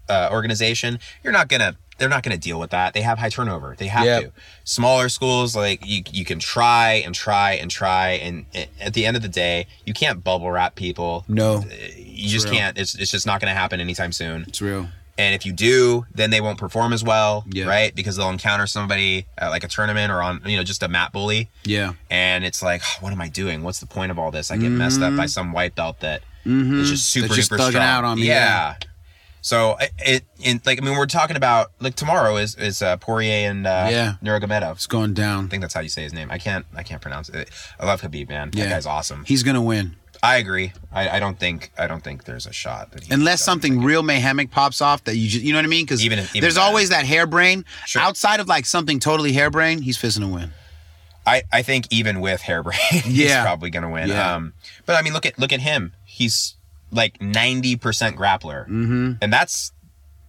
uh, 0.09 0.29
organization, 0.31 0.99
you're 1.23 1.33
not 1.33 1.47
gonna 1.49 1.75
they're 1.97 2.09
not 2.09 2.23
gonna 2.23 2.37
deal 2.37 2.59
with 2.59 2.71
that. 2.71 2.93
They 2.93 3.01
have 3.01 3.19
high 3.19 3.29
turnover. 3.29 3.73
They 3.77 3.87
have 3.87 4.03
Yep. 4.05 4.21
to. 4.23 4.31
Smaller 4.65 5.07
schools, 5.09 5.55
like 5.55 5.85
you 5.85 6.03
you 6.11 6.25
can 6.25 6.39
try 6.39 6.93
and 7.05 7.15
try 7.15 7.53
and 7.53 7.71
try, 7.71 8.11
and 8.11 8.45
at 8.81 8.93
the 8.93 9.05
end 9.05 9.15
of 9.15 9.23
the 9.23 9.29
day, 9.29 9.67
you 9.85 9.93
can't 9.93 10.23
bubble 10.23 10.51
wrap 10.51 10.75
people. 10.75 11.23
No, 11.27 11.63
You 11.97 12.27
just 12.29 12.45
real. 12.47 12.55
can't. 12.55 12.77
It's 12.77 12.95
it's 12.95 13.11
just 13.11 13.25
not 13.25 13.39
gonna 13.39 13.53
happen 13.53 13.79
anytime 13.79 14.11
soon. 14.11 14.43
it's 14.47 14.61
real. 14.61 14.89
And 15.17 15.33
if 15.33 15.45
you 15.45 15.53
do, 15.53 16.05
then 16.13 16.29
they 16.29 16.41
won't 16.41 16.57
perform 16.57 16.91
as 16.91 17.01
well, 17.01 17.45
Yeah. 17.49 17.67
right? 17.67 17.95
Because 17.95 18.17
they'll 18.17 18.29
encounter 18.29 18.67
somebody 18.67 19.27
at 19.37 19.47
like 19.47 19.63
a 19.63 19.69
tournament 19.69 20.11
or 20.11 20.21
on 20.21 20.41
you 20.45 20.57
know 20.57 20.63
just 20.63 20.83
a 20.83 20.89
mat 20.89 21.13
bully 21.13 21.47
Yeah. 21.63 21.93
and 22.09 22.43
it's 22.43 22.61
like, 22.61 22.81
"Oh, 22.83 22.97
what 22.99 23.13
am 23.13 23.21
I 23.21 23.29
doing? 23.29 23.63
What's 23.63 23.79
the 23.79 23.85
point 23.85 24.11
of 24.11 24.19
all 24.19 24.31
this? 24.31 24.51
I 24.51 24.57
get 24.57 24.71
messed 24.71 25.01
up 25.01 25.15
by 25.15 25.27
some 25.27 25.53
white 25.53 25.73
belt 25.75 26.01
that 26.01 26.23
is 26.45 26.89
just 26.89 27.09
super 27.09 27.27
Mm-hmm. 27.27 27.35
just 27.35 27.49
thugging 27.51 27.69
strong. 27.69 27.83
out 27.85 28.03
on 28.03 28.19
me, 28.19 28.27
Yeah. 28.27 28.75
So 29.45 29.75
I- 29.79 29.89
it, 29.99 30.23
in 30.39 30.59
like 30.65 30.81
I 30.81 30.83
mean 30.83 30.97
we're 30.97 31.05
talking 31.05 31.35
about 31.37 31.71
like 31.79 31.93
tomorrow 31.93 32.37
is 32.37 32.55
is 32.55 32.81
uh, 32.81 32.97
Poirier 32.97 33.47
and 33.51 33.67
uh, 33.67 33.87
Yeah. 33.91 34.13
Nurmagomedov. 34.23 34.71
It's 34.77 34.87
going 34.87 35.13
down. 35.13 35.45
I 35.45 35.47
think 35.49 35.61
that's 35.61 35.75
how 35.75 35.81
you 35.81 35.89
say 35.89 36.01
his 36.01 36.13
name. 36.13 36.31
I 36.31 36.39
can't 36.39 36.65
I 36.75 36.81
can't 36.81 36.99
pronounce 36.99 37.29
it. 37.29 37.51
I 37.79 37.85
love 37.85 38.01
Khabib, 38.01 38.27
man. 38.27 38.49
Yeah. 38.53 38.63
That 38.63 38.69
guy's 38.71 38.85
awesome. 38.87 39.23
He's 39.25 39.43
gonna 39.43 39.61
win. 39.61 39.97
I 40.23 40.37
agree. 40.37 40.73
I, 40.91 41.09
I 41.09 41.19
don't 41.19 41.37
think 41.39 41.71
I 41.77 41.85
don't 41.85 42.03
think 42.03 42.23
there's 42.23 42.47
a 42.47 42.51
shot 42.51 42.91
that 42.93 43.03
he 43.03 43.13
Unless 43.13 43.43
something 43.43 43.83
real 43.83 44.01
mayhemic 44.01 44.49
pops 44.49 44.81
off 44.81 45.03
that 45.03 45.15
you 45.15 45.29
just 45.29 45.43
you 45.45 45.53
know 45.53 45.59
what 45.59 45.65
I 45.65 45.67
mean? 45.67 45.85
Because 45.85 46.03
Even 46.03 46.17
even 46.17 46.41
there's 46.41 46.55
that. 46.55 46.61
always 46.61 46.89
that 46.89 47.05
harebrain. 47.05 47.65
Sure. 47.85 48.01
Outside 48.01 48.39
of 48.39 48.47
like 48.47 48.65
something 48.65 48.99
totally 48.99 49.33
harebrained, 49.33 49.83
he's 49.83 49.99
fisting 49.99 50.21
to 50.21 50.27
win. 50.27 50.53
I, 51.27 51.43
I 51.53 51.61
think 51.61 51.85
even 51.91 52.19
with 52.19 52.41
hairbrain, 52.41 52.73
he's 53.03 53.29
Yeah. 53.29 53.43
probably 53.43 53.69
gonna 53.69 53.91
win. 53.91 54.07
Yeah. 54.09 54.33
Um, 54.35 54.53
but 54.87 54.95
I 54.95 55.03
mean, 55.03 55.13
look 55.13 55.27
at 55.27 55.37
look 55.37 55.53
at 55.53 55.59
him. 55.59 55.93
He's 56.03 56.54
like 56.95 57.21
ninety 57.21 57.75
percent 57.75 58.15
grappler, 58.15 58.67
mm-hmm. 58.67 59.13
and 59.21 59.31
that's 59.31 59.71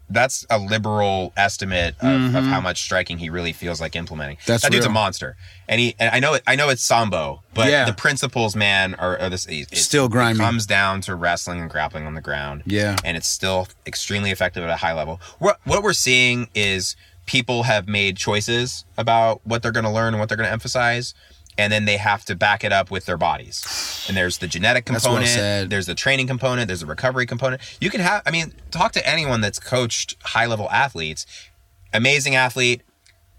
that's 0.08 0.46
a 0.50 0.58
liberal 0.58 1.32
estimate 1.36 1.96
of, 2.00 2.34
of 2.36 2.44
how 2.44 2.60
much 2.60 2.80
striking 2.82 3.18
he 3.18 3.28
really 3.28 3.52
feels 3.52 3.80
like 3.80 3.96
implementing. 3.96 4.36
Mm-hmm. 4.36 4.52
That's 4.52 4.62
that 4.62 4.70
dude's 4.70 4.86
a 4.86 4.90
monster, 4.90 5.36
and 5.68 5.80
he. 5.80 5.96
And 5.98 6.14
I 6.14 6.20
know 6.20 6.34
it. 6.34 6.42
I 6.46 6.54
know 6.54 6.68
it's 6.68 6.82
sambo, 6.82 7.42
but 7.54 7.70
Yeah. 7.70 7.86
the 7.86 7.92
principles, 7.92 8.54
man, 8.54 8.94
are, 8.94 9.18
are 9.18 9.30
this. 9.30 9.46
It, 9.46 9.76
Still 9.76 10.08
grimy. 10.08 10.38
It 10.38 10.42
comes 10.42 10.66
down 10.66 11.00
to 11.02 11.14
wrestling 11.16 11.60
and 11.60 11.68
grappling 11.70 12.06
on 12.06 12.14
the 12.14 12.20
ground. 12.20 12.62
Yeah. 12.66 12.96
and 13.04 13.16
it's 13.16 13.28
still 13.28 13.68
extremely 13.86 14.30
effective 14.30 14.62
at 14.62 14.70
a 14.70 14.76
high 14.76 14.92
level. 14.94 15.20
What 15.38 15.58
what 15.64 15.82
we're 15.82 15.92
seeing 15.92 16.48
is 16.54 16.94
people 17.26 17.64
have 17.64 17.88
made 17.88 18.16
choices 18.16 18.84
about 18.96 19.40
what 19.44 19.62
they're 19.62 19.72
going 19.72 19.84
to 19.84 19.90
learn 19.90 20.14
and 20.14 20.20
what 20.20 20.28
they're 20.28 20.36
going 20.36 20.46
to 20.46 20.52
emphasize, 20.52 21.12
and 21.58 21.72
then 21.72 21.84
they 21.84 21.96
have 21.96 22.24
to 22.26 22.34
back 22.34 22.64
it 22.64 22.72
up 22.72 22.90
with 22.90 23.06
their 23.06 23.16
bodies. 23.16 24.04
And 24.08 24.16
there's 24.16 24.38
the 24.38 24.46
genetic 24.46 24.84
component, 24.86 25.28
said. 25.28 25.70
there's 25.70 25.86
the 25.86 25.94
training 25.94 26.26
component, 26.26 26.66
there's 26.68 26.80
the 26.80 26.86
recovery 26.86 27.26
component. 27.26 27.60
You 27.80 27.90
can 27.90 28.00
have, 28.00 28.22
I 28.26 28.30
mean, 28.30 28.52
talk 28.70 28.92
to 28.92 29.08
anyone 29.08 29.40
that's 29.40 29.58
coached 29.58 30.16
high 30.22 30.46
level 30.46 30.70
athletes. 30.70 31.26
Amazing 31.92 32.34
athlete. 32.34 32.82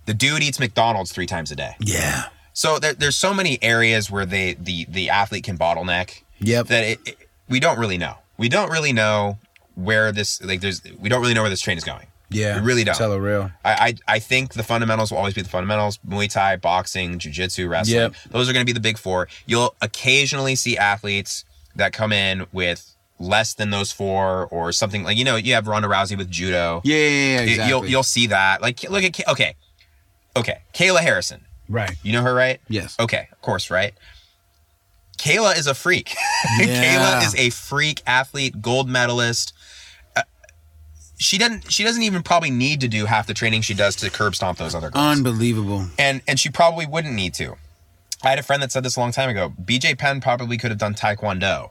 The 0.05 0.13
dude 0.13 0.41
eats 0.41 0.59
McDonald's 0.59 1.11
three 1.11 1.25
times 1.27 1.51
a 1.51 1.55
day. 1.55 1.75
Yeah. 1.79 2.29
So 2.53 2.79
there, 2.79 2.93
there's 2.93 3.15
so 3.15 3.33
many 3.33 3.59
areas 3.61 4.09
where 4.09 4.25
they 4.25 4.53
the 4.55 4.85
the 4.89 5.09
athlete 5.09 5.43
can 5.43 5.57
bottleneck 5.57 6.21
Yep. 6.39 6.67
that 6.67 6.83
it, 6.85 6.99
it- 7.05 7.17
we 7.49 7.59
don't 7.59 7.77
really 7.79 7.97
know. 7.97 8.15
We 8.37 8.49
don't 8.49 8.71
really 8.71 8.93
know 8.93 9.37
where 9.75 10.11
this 10.11 10.41
like 10.43 10.61
there's 10.61 10.81
we 10.99 11.07
don't 11.07 11.21
really 11.21 11.33
know 11.33 11.41
where 11.43 11.49
this 11.51 11.61
train 11.61 11.77
is 11.77 11.83
going. 11.83 12.07
Yeah. 12.29 12.59
We 12.59 12.65
really 12.67 12.83
don't. 12.83 12.95
Tell 12.95 13.13
it 13.13 13.17
real. 13.19 13.51
I, 13.63 13.95
I 14.07 14.15
I 14.15 14.19
think 14.19 14.53
the 14.53 14.63
fundamentals 14.63 15.11
will 15.11 15.17
always 15.17 15.33
be 15.33 15.41
the 15.41 15.49
fundamentals: 15.49 15.97
Muay 16.07 16.29
Thai, 16.29 16.57
boxing, 16.57 17.19
Jiu-Jitsu, 17.19 17.67
wrestling. 17.69 17.95
Yep. 18.01 18.15
Those 18.31 18.49
are 18.49 18.53
going 18.53 18.65
to 18.65 18.69
be 18.69 18.73
the 18.73 18.81
big 18.81 18.97
four. 18.97 19.27
You'll 19.45 19.75
occasionally 19.81 20.55
see 20.55 20.77
athletes 20.77 21.45
that 21.75 21.93
come 21.93 22.11
in 22.11 22.45
with 22.51 22.93
less 23.19 23.53
than 23.53 23.69
those 23.69 23.91
four, 23.91 24.47
or 24.47 24.71
something 24.71 25.03
like 25.03 25.17
you 25.17 25.23
know 25.23 25.35
you 25.37 25.53
have 25.53 25.67
Ronda 25.67 25.87
Rousey 25.87 26.17
with 26.17 26.29
judo. 26.29 26.81
Yeah, 26.83 26.95
yeah, 26.97 27.01
yeah, 27.07 27.39
You- 27.41 27.47
exactly. 27.49 27.69
You'll 27.69 27.85
you'll 27.87 28.03
see 28.03 28.27
that. 28.27 28.61
Like 28.61 28.83
look 28.89 29.03
at 29.03 29.13
Ka- 29.13 29.31
okay, 29.31 29.55
okay, 30.35 30.59
Kayla 30.73 30.99
Harrison. 30.99 31.45
right. 31.69 31.95
You 32.03 32.11
know 32.13 32.21
her, 32.23 32.33
right? 32.33 32.59
Yes. 32.67 32.95
Okay, 32.99 33.27
of 33.31 33.41
course, 33.41 33.69
right? 33.71 33.93
Kayla 35.17 35.57
is 35.57 35.67
a 35.67 35.73
freak. 35.73 36.13
Yeah. 36.59 37.19
Kayla 37.21 37.25
is 37.25 37.35
a 37.35 37.49
freak 37.49 38.01
athlete, 38.05 38.61
gold 38.61 38.87
medalist. 38.87 39.53
She 41.17 41.37
doesn't. 41.37 41.71
She 41.71 41.83
doesn't 41.83 42.03
even 42.03 42.21
probably 42.23 42.51
need 42.51 42.81
to 42.81 42.87
do 42.87 43.05
half 43.05 43.25
the 43.27 43.33
training 43.33 43.61
she 43.61 43.73
does 43.73 43.95
to 43.97 44.09
curb 44.09 44.35
stomp 44.35 44.57
those 44.59 44.75
other 44.75 44.89
girls, 44.91 45.17
Unbelievable. 45.17 45.87
and 45.97 46.21
and 46.27 46.39
she 46.39 46.49
probably 46.49 46.85
wouldn't 46.85 47.13
need 47.13 47.33
to. 47.35 47.55
I 48.23 48.29
had 48.29 48.39
a 48.39 48.43
friend 48.43 48.61
that 48.63 48.71
said 48.71 48.83
this 48.83 48.95
a 48.97 48.99
long 48.99 49.11
time 49.11 49.29
ago. 49.29 49.53
BJ 49.63 49.97
Penn 49.97 50.21
probably 50.21 50.57
could 50.57 50.69
have 50.71 50.79
done 50.79 50.93
Taekwondo, 50.93 51.69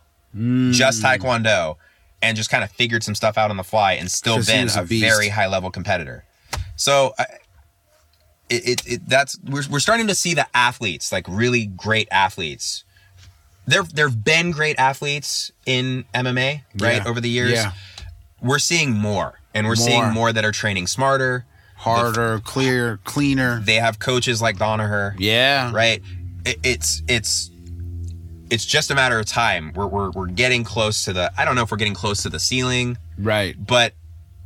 just 0.73 1.03
Mm. 1.03 1.19
Taekwondo, 1.19 1.77
and 2.23 2.37
just 2.37 2.51
kind 2.51 2.65
of 2.65 2.71
figured 2.73 3.03
some 3.05 3.15
stuff 3.15 3.39
out 3.39 3.51
on 3.51 3.57
the 3.57 3.65
fly, 3.65 3.93
and 3.95 4.11
still 4.11 4.43
been 4.45 4.69
a, 4.69 4.81
a 4.81 4.85
very 4.85 5.29
high 5.29 5.47
level 5.47 5.71
competitor. 5.71 6.25
So. 6.77 7.15
I, 7.19 7.27
it, 8.49 8.69
it, 8.69 8.87
it 8.87 9.09
that's 9.09 9.37
we're, 9.43 9.65
we're 9.69 9.81
starting 9.81 10.07
to 10.07 10.15
see 10.15 10.33
the 10.33 10.47
athletes 10.55 11.11
like 11.11 11.27
really 11.29 11.67
great 11.67 12.07
athletes 12.13 12.85
there 13.67 13.83
there've 13.83 14.23
been 14.25 14.53
great 14.53 14.79
athletes 14.79 15.51
in 15.67 16.05
MMA, 16.15 16.63
right, 16.79 16.97
Yeah. 17.03 17.05
over 17.09 17.21
the 17.21 17.29
years. 17.29 17.51
Yeah. 17.55 17.73
We're 18.43 18.59
seeing 18.59 18.93
more, 18.93 19.41
and 19.55 19.67
we're 19.67 19.77
More. 19.77 19.87
seeing 19.87 20.11
more 20.13 20.33
that 20.33 20.45
are 20.45 20.53
training 20.53 20.87
smarter. 20.87 21.45
Harder, 21.79 22.41
clear, 22.41 22.99
cleaner. 23.05 23.61
They 23.61 23.75
have 23.77 23.99
coaches 23.99 24.41
like 24.41 24.57
Danaher, 24.57 25.15
Yeah. 25.19 25.71
right? 25.75 26.03
It, 26.45 26.59
it's 26.63 27.03
it's 27.07 27.51
it's 28.49 28.65
just 28.65 28.91
a 28.91 28.95
matter 28.95 29.19
of 29.19 29.27
time. 29.27 29.73
We're, 29.75 29.87
we're 29.87 30.11
we're 30.11 30.27
getting 30.27 30.65
close 30.65 31.05
to 31.05 31.13
the. 31.13 31.33
I 31.39 31.45
don't 31.45 31.55
know 31.55 31.63
if 31.63 31.71
we're 31.71 31.77
getting 31.77 31.95
close 31.95 32.23
to 32.23 32.29
the 32.31 32.41
ceiling, 32.41 32.97
Right. 33.19 33.55
but 33.65 33.93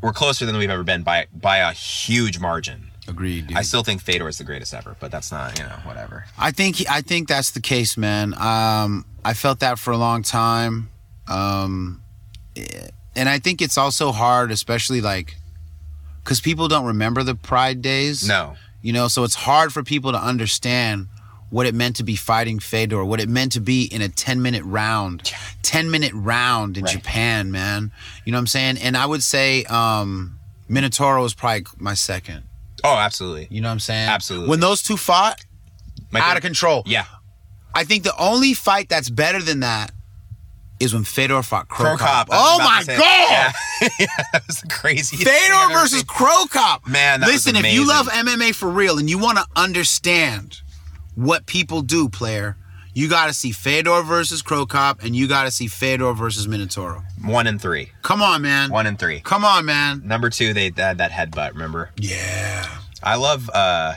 we're 0.01 0.13
closer 0.13 0.45
than 0.47 0.57
we've 0.57 0.71
ever 0.71 0.83
been 0.83 1.03
by 1.03 1.27
by 1.33 1.59
a 1.59 1.73
huge 1.73 2.41
margin. 2.41 2.91
Agreed. 3.07 3.47
Dude. 3.49 3.57
I 3.57 3.63
still 3.63 3.83
think 3.85 4.01
Fedor 4.03 4.29
is 4.29 4.39
the 4.39 4.45
greatest 4.45 4.73
ever, 4.75 4.97
but 4.99 5.11
that's 5.13 5.31
not 5.31 5.57
you 5.59 5.65
know 5.65 5.77
whatever. 5.85 6.25
I 6.39 6.51
think 6.51 6.77
he, 6.77 6.87
I 6.89 7.01
think 7.01 7.29
that's 7.29 7.51
the 7.53 7.61
case, 7.61 7.97
man. 7.97 8.35
Um, 8.39 9.05
I 9.25 9.35
felt 9.35 9.61
that 9.61 9.79
for 9.79 9.93
a 9.93 9.97
long 9.99 10.23
time, 10.23 10.91
um, 11.29 12.03
and 13.17 13.29
I 13.29 13.39
think 13.39 13.61
it's 13.63 13.77
also 13.79 14.13
hard, 14.13 14.51
especially 14.51 15.01
like, 15.01 15.37
because 16.23 16.41
people 16.41 16.69
don't 16.69 16.87
remember 16.87 17.23
the 17.23 17.35
Pride 17.35 17.83
days. 17.83 18.27
No, 18.27 18.57
you 18.83 18.93
know, 18.93 19.09
so 19.09 19.25
it's 19.25 19.35
hard 19.35 19.73
for 19.73 19.83
people 19.83 20.13
to 20.13 20.19
understand 20.19 21.09
what 21.51 21.67
it 21.67 21.75
meant 21.75 21.97
to 21.97 22.05
be 22.05 22.15
fighting 22.15 22.61
Fedor, 22.61 23.05
what 23.05 23.21
it 23.21 23.29
meant 23.29 23.53
to 23.53 23.61
be 23.61 23.85
in 23.85 24.01
a 24.03 24.09
ten 24.09 24.41
minute 24.41 24.63
round, 24.65 25.31
ten 25.63 25.91
minute 25.91 26.13
round 26.15 26.77
in 26.79 26.85
Right. 26.85 26.93
Japan, 26.93 27.51
man. 27.51 27.91
You 28.25 28.33
know 28.33 28.37
what 28.39 28.43
I'm 28.43 28.47
saying? 28.47 28.79
And 28.79 28.97
I 28.97 29.05
would 29.07 29.23
say 29.23 29.65
um, 29.65 30.39
Minotauro 30.69 31.25
is 31.25 31.35
probably 31.35 31.67
my 31.79 31.95
second. 31.95 32.45
oh 32.85 32.97
absolutely, 32.97 33.49
You 33.51 33.61
know 33.61 33.69
what 33.69 33.73
I'm 33.73 33.81
saying? 33.81 34.09
Absolutely. 34.09 34.49
When 34.49 34.61
those 34.61 34.81
two 34.83 34.97
fought, 34.97 35.41
My 36.13 36.21
out 36.21 36.37
of 36.37 36.43
control. 36.43 36.85
Yeah, 36.87 37.07
I 37.75 37.83
think 37.85 38.05
the 38.05 38.17
only 38.17 38.55
fight 38.55 38.89
that's 38.89 39.11
better 39.11 39.43
than 39.43 39.61
that 39.61 39.91
is 40.81 40.95
when 40.95 41.05
Fedor 41.05 41.43
fought 41.43 41.69
Cro 41.69 41.97
Cop. 41.97 42.29
Oh 42.33 42.59
my 42.59 42.83
god! 42.87 42.99
Yeah. 42.99 43.53
yeah, 44.01 44.07
that 44.33 44.47
was 44.47 44.61
the 44.63 44.69
craziest. 44.69 45.23
Fedor 45.23 45.73
versus 45.73 46.03
Cop. 46.05 46.89
Man, 46.89 47.21
listen, 47.21 47.55
if 47.57 47.73
you 47.73 47.87
love 47.87 48.07
MMA 48.09 48.55
for 48.55 48.69
real 48.69 48.99
and 48.99 49.09
you 49.09 49.19
want 49.19 49.39
to 49.39 49.45
understand 49.57 50.61
what 51.15 51.47
people 51.47 51.83
do, 51.83 52.09
player, 52.09 52.57
you 52.95 53.09
got 53.09 53.27
to 53.27 53.33
see 53.35 53.53
Fedor 53.53 54.03
versus 54.03 54.43
Cro 54.43 54.67
Cop 54.67 55.03
and 55.03 55.15
you 55.15 55.29
got 55.29 55.45
to 55.45 55.51
see 55.51 55.67
Fedor 55.67 56.13
versus 56.15 56.47
Minotauro. 56.47 57.03
one 57.23 57.47
and 57.47 57.61
three, 57.61 57.93
Come 58.03 58.23
on, 58.23 58.43
man. 58.43 58.71
one 58.71 58.87
and 58.87 58.99
three. 58.99 59.21
Come 59.21 59.45
on, 59.45 59.65
man. 59.65 60.03
Number 60.05 60.31
two, 60.31 60.53
they 60.55 60.73
had 60.77 60.99
that 60.99 61.11
headbutt. 61.11 61.53
Remember? 61.53 61.91
Yeah. 61.97 62.67
I 63.03 63.17
love 63.17 63.49
uh 63.53 63.95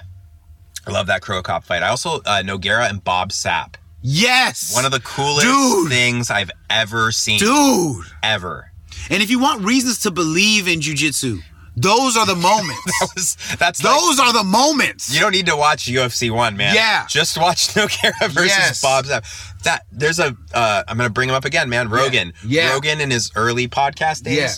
I 0.86 0.92
love 0.92 1.08
that 1.08 1.22
Cro 1.22 1.42
Cop 1.42 1.64
fight. 1.64 1.82
I 1.84 1.90
also 1.90 2.18
uh 2.26 2.44
Nogueira 2.44 2.90
and 2.90 3.04
Bob 3.04 3.30
Sapp. 3.30 3.76
Yes. 4.04 4.76
One 4.76 4.86
of 4.86 4.92
the 4.92 5.00
coolest 5.00 5.48
Dude. 5.48 5.90
things 5.90 6.30
I've 6.30 6.52
ever 6.70 7.12
seen. 7.12 7.40
dude. 7.40 8.06
Ever. 8.22 8.72
And 9.10 9.24
if 9.24 9.30
you 9.30 9.40
want 9.40 9.64
reasons 9.64 10.00
to 10.02 10.12
believe 10.12 10.68
in 10.68 10.80
jujitsu, 10.82 11.40
those 11.76 12.16
are 12.18 12.26
the 12.26 12.36
moments. 12.36 12.80
That 13.00 13.10
was 13.16 13.38
that's 13.58 13.84
like- 13.84 13.94
those 14.00 14.20
are 14.20 14.34
the 14.34 14.44
moments. 14.44 15.14
you 15.14 15.20
don't 15.20 15.32
need 15.32 15.48
to 15.48 15.56
watch 15.56 15.86
UFC 15.86 16.30
one, 16.30 16.56
man. 16.58 16.76
Yeah. 16.76 17.06
Just 17.10 17.38
watch 17.38 17.76
No 17.76 17.88
Nogueira 17.88 18.30
versus 18.30 18.48
Yes. 18.50 18.82
Bob 18.82 19.06
Sapp. 19.06 19.24
That 19.64 19.86
there's 19.92 20.20
a 20.20 20.36
uh 20.54 20.84
I'm 20.88 20.98
gonna 20.98 21.10
bring 21.10 21.30
him 21.30 21.36
up 21.36 21.46
again, 21.46 21.70
man. 21.70 21.90
Rogan. 21.90 22.34
Yeah. 22.46 22.74
Rogan 22.74 23.00
in 23.02 23.10
his 23.10 23.32
early 23.36 23.68
podcast 23.68 24.24
days. 24.24 24.38
Yeah. 24.38 24.52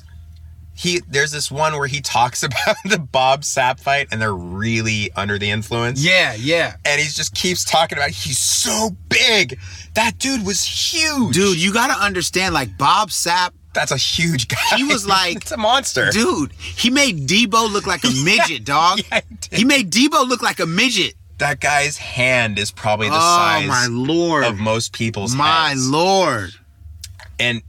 He 0.77 1.01
there's 1.07 1.31
this 1.31 1.49
one 1.49 1.77
where 1.77 1.87
he 1.87 2.01
talks 2.01 2.43
about 2.49 2.75
the 2.83 2.99
Bob 2.99 3.41
Sapp 3.43 3.79
fight 3.79 4.09
and 4.11 4.21
they're 4.21 4.33
really 4.33 5.09
under 5.15 5.39
the 5.39 5.49
influence. 5.49 6.03
Yeah, 6.03 6.33
yeah. 6.37 6.75
and 6.83 6.99
he 6.99 7.07
just 7.07 7.33
keeps 7.33 7.63
talking 7.63 7.97
about 7.97 8.09
he's 8.11 8.37
so 8.39 8.89
big. 9.09 9.57
That 9.93 10.19
dude 10.19 10.45
was 10.45 10.61
huge. 10.63 11.33
Dude, 11.35 11.57
you 11.61 11.71
gotta 11.73 11.93
understand, 11.93 12.53
like 12.53 12.77
Bob 12.77 13.09
Sapp, 13.09 13.51
that's 13.73 13.91
a 13.91 13.97
huge 13.97 14.47
guy. 14.49 14.57
He 14.77 14.83
was 14.83 15.07
like- 15.07 15.37
it's 15.37 15.51
a 15.51 15.57
monster. 15.57 16.09
dude, 16.11 16.51
he 16.53 16.89
made 16.89 17.27
Debo 17.27 17.71
look 17.71 17.87
like 17.87 18.03
a 18.03 18.11
midget, 18.25 18.65
dog. 18.65 18.99
yeah, 19.11 19.21
he 19.51 19.57
he 19.59 19.65
made 19.65 19.91
Debo 19.91 20.27
look 20.27 20.41
like 20.41 20.59
a 20.59 20.65
midget. 20.65 21.13
That 21.37 21.59
guy's 21.61 21.97
hand 21.97 22.59
is 22.59 22.71
probably 22.71 23.07
the 23.09 23.15
oh 23.15 23.19
size 23.19 23.67
my 23.67 23.87
lord. 23.89 24.43
of 24.45 24.57
most 24.57 24.91
people's 24.93 25.33
my 25.35 25.73
lord. 25.77 26.51
And 27.39 27.61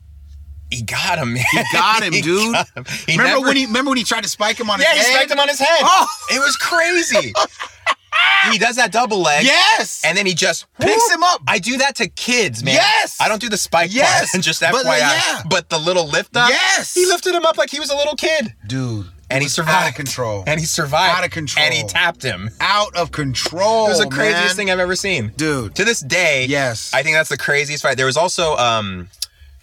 he 0.71 0.83
got 0.83 1.19
him, 1.19 1.35
man. 1.35 1.45
He 1.53 1.63
got 1.73 2.03
him, 2.03 2.13
dude. 2.23 2.53
got 2.53 2.69
him. 2.77 2.85
Remember 3.09 3.25
never- 3.25 3.41
when 3.47 3.57
he 3.57 3.67
remember 3.67 3.91
when 3.91 3.99
he 3.99 4.05
tried 4.05 4.23
to 4.25 4.29
spike 4.29 4.59
him 4.59 4.69
on 4.71 4.81
Yeah, 4.81 4.87
his 4.95 4.97
head? 4.99 5.03
Yeah, 5.03 5.09
he 5.11 5.15
spiked 5.17 5.31
him 5.33 5.39
on 5.41 5.49
his 5.49 5.59
head. 5.59 5.81
Oh. 5.83 6.07
It 6.31 6.39
was 6.41 6.57
crazy. 6.57 7.33
he 8.51 8.59
does 8.59 8.77
that 8.77 8.93
double 8.93 9.21
leg. 9.23 9.45
Yes. 9.45 10.03
And 10.05 10.17
then 10.17 10.27
he 10.27 10.35
just 10.35 10.67
Picks 10.81 10.91
whoop. 10.95 11.13
him 11.15 11.23
up. 11.23 11.43
I 11.47 11.59
do 11.59 11.77
that 11.79 11.97
to 11.97 12.09
kids, 12.09 12.65
man. 12.65 12.75
Yes. 12.75 13.19
I 13.21 13.29
don't 13.29 13.41
do 13.41 13.49
the 13.49 13.57
spike 13.57 13.93
Yes. 13.93 14.33
part. 14.33 14.43
Just 14.45 14.61
But, 14.61 14.75
FYI. 14.75 14.85
like, 14.85 15.01
yeah. 15.01 15.43
But 15.49 15.69
the 15.69 15.79
little 15.79 16.07
lift 16.07 16.37
up. 16.37 16.49
Yes. 16.49 16.95
He 16.95 17.07
lifted 17.07 17.35
him 17.35 17.45
up 17.45 17.59
like 17.59 17.71
he 17.71 17.81
was 17.81 17.91
a 17.91 17.97
little 17.97 18.15
kid. 18.17 18.55
dude. 18.67 19.07
And 19.29 19.43
he 19.43 19.49
survived. 19.49 19.83
Out 19.83 19.89
of 19.89 19.95
control. 19.97 20.45
And 20.47 20.61
he 20.61 20.67
survived. 20.67 21.19
Out 21.19 21.25
of 21.25 21.33
control. 21.33 21.65
And 21.65 21.75
he 21.75 21.83
tapped 21.83 22.23
him. 22.23 22.49
out 22.61 22.95
of 22.95 23.11
control. 23.11 23.87
It 23.87 23.89
was 23.91 23.99
the 23.99 24.07
craziest 24.09 24.51
man. 24.51 24.55
thing 24.57 24.71
I've 24.71 24.79
ever 24.79 24.95
seen. 24.95 25.33
Dude. 25.37 25.75
To 25.75 25.85
this 25.85 25.99
day, 26.01 26.47
Yes. 26.49 26.93
I 26.95 27.03
think 27.03 27.17
that's 27.17 27.29
the 27.31 27.37
craziest 27.37 27.83
fight. 27.83 27.97
There 27.97 28.07
was 28.07 28.17
also 28.17 28.55
um, 28.57 29.09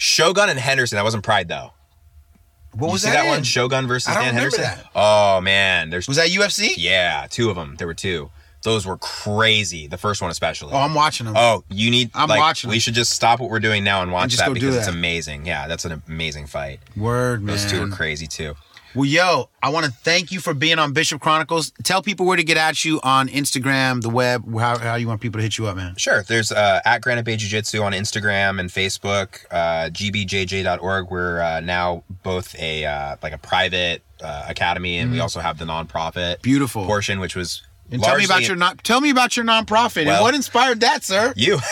Shogun 0.03 0.49
and 0.49 0.59
Henderson. 0.59 0.97
That 0.97 1.03
wasn't 1.03 1.23
Pride 1.23 1.47
though. 1.47 1.71
What 2.73 2.87
You 2.87 2.93
was 2.93 3.01
see 3.03 3.09
that, 3.11 3.23
that, 3.23 3.29
one? 3.29 3.43
Shogun 3.43 3.87
versus 3.87 4.09
I 4.09 4.15
don't 4.15 4.23
Dan 4.25 4.35
remember 4.35 4.57
Henderson. 4.57 4.83
that. 4.83 4.91
Oh 4.95 5.39
man, 5.41 5.89
there's 5.89 6.07
Was 6.07 6.17
that 6.17 6.27
UFC? 6.29 6.73
yeah, 6.75 7.27
two 7.29 7.49
of 7.49 7.55
them. 7.55 7.75
There 7.77 7.87
were 7.87 7.93
two. 7.93 8.29
Those 8.63 8.85
were 8.85 8.97
crazy. 8.97 9.87
The 9.87 9.97
first 9.97 10.21
one 10.21 10.31
especially. 10.31 10.73
Oh, 10.73 10.77
I'm 10.77 10.93
watching 10.93 11.25
them. 11.25 11.35
Oh, 11.37 11.63
you 11.69 11.89
need. 11.91 12.11
I'm 12.13 12.27
like, 12.29 12.39
watching 12.39 12.69
We 12.69 12.79
should 12.79 12.93
just 12.95 13.11
stop 13.11 13.39
what 13.39 13.49
we're 13.49 13.59
doing 13.59 13.83
now 13.83 14.01
and 14.01 14.11
watch 14.11 14.29
just 14.31 14.39
that 14.39 14.47
go 14.47 14.53
do 14.53 14.59
because 14.61 14.75
it's 14.75 14.85
that. 14.87 14.93
amazing. 14.95 15.45
Yeah, 15.45 15.67
that's 15.67 15.85
an 15.85 16.01
amazing 16.07 16.47
fight. 16.47 16.79
Word, 16.97 17.41
man. 17.43 17.55
Those 17.55 17.69
two 17.69 17.83
are 17.83 17.87
crazy 17.89 18.25
too. 18.27 18.55
Well, 18.95 19.05
yo, 19.05 19.49
I 19.61 19.69
want 19.69 19.85
to 19.87 19.91
thank 19.91 20.31
you 20.31 20.39
for 20.39 20.53
being 20.53 20.77
on 20.77 20.93
Bishop 20.93 21.19
Chronicles. 21.19 21.71
Tell 21.83 22.01
people 22.03 22.25
where 22.27 22.37
to 22.37 22.43
get 22.43 22.57
at 22.57 22.85
you 22.85 22.99
on 23.01 23.27
Instagram, 23.27 24.01
the 24.01 24.09
web, 24.09 24.43
how, 24.59 24.77
how 24.77 24.95
you 24.95 25.07
want 25.07 25.19
people 25.19 25.39
to 25.39 25.41
hit 25.43 25.57
you 25.57 25.65
up, 25.65 25.75
man. 25.75 25.95
Sure. 25.97 26.21
There's 26.21 26.51
uh, 26.51 26.79
at 26.85 27.01
Granite 27.01 27.25
Bay 27.25 27.35
Jiu 27.35 27.49
Jitsu 27.49 27.81
on 27.81 27.93
Instagram 27.93 28.59
and 28.59 28.69
Facebook. 28.69 29.45
Uh, 29.49 29.89
gbjj.org. 29.89 31.09
We're 31.09 31.41
uh, 31.41 31.59
now 31.61 32.03
both 32.23 32.55
a 32.59 32.85
uh, 32.85 33.15
like 33.23 33.33
a 33.33 33.37
private 33.39 34.03
uh, 34.21 34.45
academy, 34.47 34.99
and 34.99 35.11
we 35.11 35.19
also 35.19 35.39
have 35.39 35.57
the 35.57 35.65
nonprofit 35.65 36.13
Mm-hmm. 36.13 36.41
Beautiful. 36.43 36.85
portion, 36.85 37.19
which 37.19 37.35
was 37.35 37.63
And 37.91 38.01
tell 38.03 38.17
me 38.17 38.25
about 38.25 38.47
your 38.47 38.55
non- 38.55 38.77
tell 38.77 39.01
me 39.01 39.09
about 39.09 39.35
your 39.35 39.45
nonprofit 39.45 40.05
and 40.07 40.21
what 40.21 40.35
inspired 40.35 40.81
that, 40.81 41.03
sir. 41.03 41.33
you. 41.35 41.59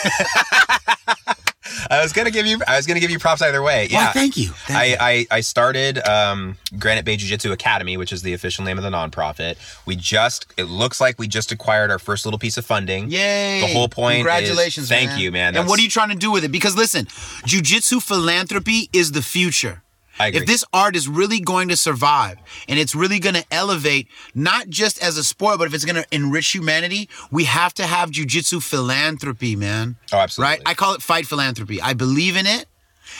I 1.90 2.02
was 2.02 2.12
gonna 2.12 2.30
give 2.30 2.46
you. 2.46 2.58
I 2.66 2.76
was 2.76 2.86
gonna 2.86 3.00
give 3.00 3.10
you 3.10 3.18
props 3.18 3.42
either 3.42 3.62
way. 3.62 3.88
Well, 3.90 4.00
Yeah. 4.02 4.12
thank 4.12 4.36
you. 4.36 4.48
Thank 4.66 4.78
I, 4.78 4.84
you. 4.84 4.96
I, 5.30 5.36
I 5.36 5.40
started 5.40 5.98
um, 6.06 6.56
Granite 6.78 7.04
Bay 7.04 7.16
Jiu 7.16 7.28
Jitsu 7.28 7.52
Academy, 7.52 7.96
which 7.96 8.12
is 8.12 8.22
the 8.22 8.32
official 8.34 8.64
name 8.64 8.78
of 8.78 8.84
the 8.84 8.90
nonprofit. 8.90 9.56
We 9.86 9.96
just, 9.96 10.46
it 10.56 10.64
looks 10.64 11.00
like 11.00 11.18
we 11.18 11.28
just 11.28 11.52
acquired 11.52 11.90
our 11.90 11.98
first 11.98 12.24
little 12.26 12.38
piece 12.38 12.56
of 12.56 12.64
funding. 12.66 13.10
Yay! 13.10 13.60
The 13.60 13.66
whole 13.72 13.88
point 13.88 14.16
is- 14.18 14.18
Congratulations, 14.22 14.88
thank 14.88 15.10
man. 15.10 15.18
you, 15.18 15.32
man. 15.32 15.56
And 15.56 15.68
what 15.68 15.78
are 15.78 15.82
you 15.82 15.88
trying 15.90 16.10
to 16.10 16.14
do 16.16 16.30
with 16.30 16.44
it? 16.44 16.52
Because 16.52 16.76
listen, 16.76 17.06
jujitsu 17.46 18.02
philanthropy 18.02 18.88
is 18.92 19.12
the 19.12 19.22
future. 19.22 19.82
If 20.28 20.46
this 20.46 20.64
art 20.72 20.96
is 20.96 21.08
really 21.08 21.40
going 21.40 21.68
to 21.68 21.76
survive 21.76 22.38
and 22.68 22.78
it's 22.78 22.94
really 22.94 23.18
going 23.18 23.34
to 23.34 23.44
elevate, 23.50 24.08
not 24.34 24.68
just 24.68 25.02
as 25.02 25.16
a 25.16 25.24
sport, 25.24 25.58
but 25.58 25.66
if 25.66 25.74
it's 25.74 25.84
going 25.84 26.02
to 26.02 26.06
enrich 26.10 26.48
humanity, 26.48 27.08
we 27.30 27.44
have 27.44 27.74
to 27.74 27.86
have 27.86 28.10
jujitsu 28.10 28.62
philanthropy, 28.62 29.56
man. 29.56 29.96
Oh, 30.12 30.18
absolutely. 30.18 30.52
Right? 30.52 30.62
I 30.66 30.74
call 30.74 30.94
it 30.94 31.02
fight 31.02 31.26
philanthropy. 31.26 31.80
I 31.80 31.92
believe 31.94 32.36
in 32.36 32.46
it, 32.46 32.66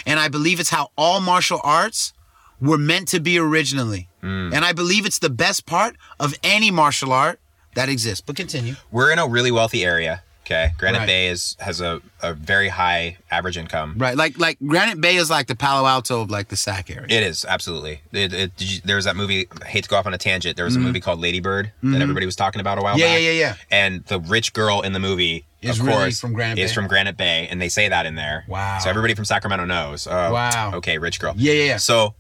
and 0.07 0.19
I 0.19 0.29
believe 0.29 0.61
it's 0.61 0.71
how 0.71 0.91
all 0.97 1.21
martial 1.21 1.61
arts 1.65 2.13
were 2.61 2.79
meant 2.79 3.09
to 3.09 3.21
be 3.21 3.39
originally. 3.39 4.09
Mm. 4.23 4.55
And 4.55 4.65
I 4.65 4.73
believe 4.73 5.05
it's 5.05 5.19
the 5.19 5.31
best 5.31 5.67
part 5.67 5.97
of 6.21 6.35
any 6.45 6.71
martial 6.71 7.13
art 7.13 7.41
that 7.75 7.89
exists. 7.89 8.23
But 8.25 8.37
continue. 8.37 8.75
We're 8.91 9.11
in 9.11 9.19
a 9.19 9.27
really 9.27 9.51
wealthy 9.51 9.85
area. 9.85 10.23
Okay. 10.45 10.73
Granite 10.77 10.99
Right. 10.99 11.07
Bay 11.07 11.27
is, 11.29 11.57
has 11.61 11.81
a, 11.81 12.03
a 12.21 12.35
very 12.35 12.69
high 12.69 13.17
average 13.31 13.57
income. 13.57 13.95
Right, 13.97 14.17
like 14.17 14.39
like 14.39 14.59
Granite 14.67 15.01
Bay 15.01 15.17
is 15.17 15.31
like 15.31 15.47
the 15.47 15.55
Palo 15.55 15.87
Alto 15.87 16.23
of 16.23 16.31
like 16.31 16.49
the 16.49 16.57
Sac 16.57 16.91
area. 16.91 17.07
It 17.09 17.23
is 17.23 17.45
absolutely. 17.45 18.03
It, 18.13 18.33
it, 18.33 18.53
you, 18.59 18.81
there 18.85 18.97
was 18.97 19.05
that 19.05 19.15
movie. 19.17 19.47
I 19.63 19.67
hate 19.67 19.85
to 19.85 19.91
go 19.91 19.97
off 19.97 20.07
on 20.07 20.15
a 20.15 20.19
tangent. 20.19 20.57
There 20.57 20.65
was 20.65 20.75
a 20.77 20.81
movie 20.81 21.01
called 21.01 21.21
Lady 21.21 21.41
Bird 21.41 21.71
that 21.83 22.01
everybody 22.03 22.27
was 22.27 22.35
talking 22.37 22.61
about 22.61 22.79
a 22.79 22.83
while 22.83 22.95
Mm-hmm. 22.97 23.01
Yeah, 23.01 23.15
back. 23.15 23.23
yeah, 23.23 23.31
yeah, 23.31 23.41
yeah. 23.41 23.55
And 23.71 24.05
the 24.07 24.19
rich 24.21 24.53
girl 24.53 24.81
in 24.83 24.93
the 24.93 24.99
movie 24.99 25.45
Is 25.63 25.79
of 25.79 25.87
really 25.87 25.99
course, 25.99 26.21
from 26.21 26.33
Granite 26.33 26.59
is 26.59 26.71
Bay? 26.71 26.75
from 26.75 26.89
Granite 26.89 27.17
Bay, 27.17 27.47
and 27.49 27.63
they 27.63 27.69
say 27.69 27.89
that 27.89 28.05
in 28.05 28.17
there. 28.17 28.45
Wow. 28.49 28.79
So 28.81 28.91
everybody 28.91 29.15
from 29.15 29.25
Sacramento 29.25 29.65
knows. 29.65 30.07
Oh, 30.09 30.33
Wow. 30.33 30.73
Okay, 30.75 30.99
rich 30.99 31.21
girl. 31.21 31.35
Yeah, 31.37 31.53
yeah, 31.53 31.65
yeah. 31.65 31.77
So, 31.77 32.15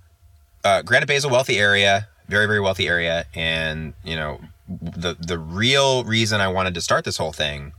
uh, 0.65 0.83
Granite 0.83 1.07
Bay 1.09 1.17
is 1.17 1.25
a 1.25 1.29
wealthy 1.29 1.59
area, 1.59 2.09
very, 2.29 2.47
very 2.47 2.61
wealthy 2.61 2.87
area, 2.89 3.27
and 3.35 3.95
you 4.05 4.15
know, 4.15 4.41
the 4.69 5.17
the 5.19 5.39
real 5.39 6.05
reason 6.05 6.41
I 6.41 6.49
wanted 6.49 6.73
to 6.75 6.81
start 6.81 7.05
this 7.05 7.17
whole 7.17 7.33
thing 7.33 7.73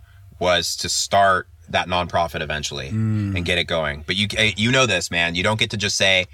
was 0.50 0.76
to 0.78 0.90
start 0.90 1.48
that 1.70 1.88
nonprofit 1.88 2.42
eventually 2.42 2.90
Mm. 2.90 3.36
and 3.36 3.46
get 3.46 3.58
it 3.58 3.64
going. 3.78 4.04
But 4.06 4.16
you 4.18 4.28
you 4.58 4.70
know 4.72 4.86
this, 4.86 5.10
man. 5.10 5.34
You 5.36 5.44
don't 5.48 5.60
get 5.60 5.72
to 5.72 5.78
just 5.78 5.98
say. 5.98 6.28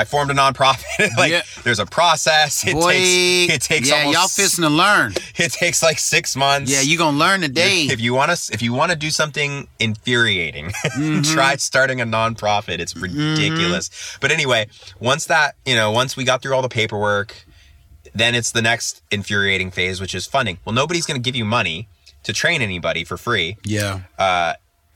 I 0.00 0.04
formed 0.04 0.30
a 0.30 0.34
nonprofit. 0.34 1.10
like 1.22 1.32
Yeah. 1.32 1.42
there's 1.64 1.80
a 1.80 1.84
process. 2.00 2.64
It 2.64 2.74
Boy, 2.74 2.92
takes 2.92 3.54
it 3.56 3.62
takes 3.62 3.88
yeah, 3.88 3.96
almost, 4.04 4.14
y'all 4.16 4.28
fisting 4.46 4.62
to 4.68 4.68
learn. 4.84 5.12
it 5.36 5.50
takes 5.50 5.82
like 5.82 5.98
six 5.98 6.36
months. 6.36 6.70
Yeah, 6.70 6.82
you 6.82 6.96
gonna 6.96 7.18
learn 7.18 7.40
today. 7.40 7.88
if 7.90 8.00
you 8.00 8.14
want 8.14 8.30
to 8.30 8.38
if 8.54 8.62
you 8.62 8.72
want 8.72 8.92
to 8.92 8.96
do 8.96 9.10
something 9.10 9.66
infuriating 9.80 10.66
Mm-hmm. 10.98 11.22
try 11.34 11.56
starting 11.56 12.00
a 12.00 12.06
nonprofit 12.06 12.78
it's 12.78 12.94
ridiculous 12.96 13.90
but 14.20 14.30
anyway 14.30 14.68
once 15.00 15.26
that 15.26 15.56
you 15.66 15.74
know 15.74 15.90
once 15.90 16.16
we 16.16 16.22
got 16.24 16.42
through 16.42 16.54
all 16.54 16.62
the 16.62 16.68
paperwork 16.80 17.30
then 18.14 18.34
it's 18.34 18.50
the 18.52 18.62
next 18.62 19.02
infuriating 19.10 19.70
phase 19.70 20.00
which 20.00 20.14
is 20.14 20.26
funding 20.26 20.58
well 20.64 20.74
nobody's 20.82 21.06
going 21.06 21.20
to 21.20 21.24
give 21.28 21.36
you 21.36 21.44
money 21.44 21.88
to 22.24 22.32
train 22.32 22.62
anybody 22.62 23.04
for 23.04 23.16
free 23.16 23.56
yeah, 23.64 24.00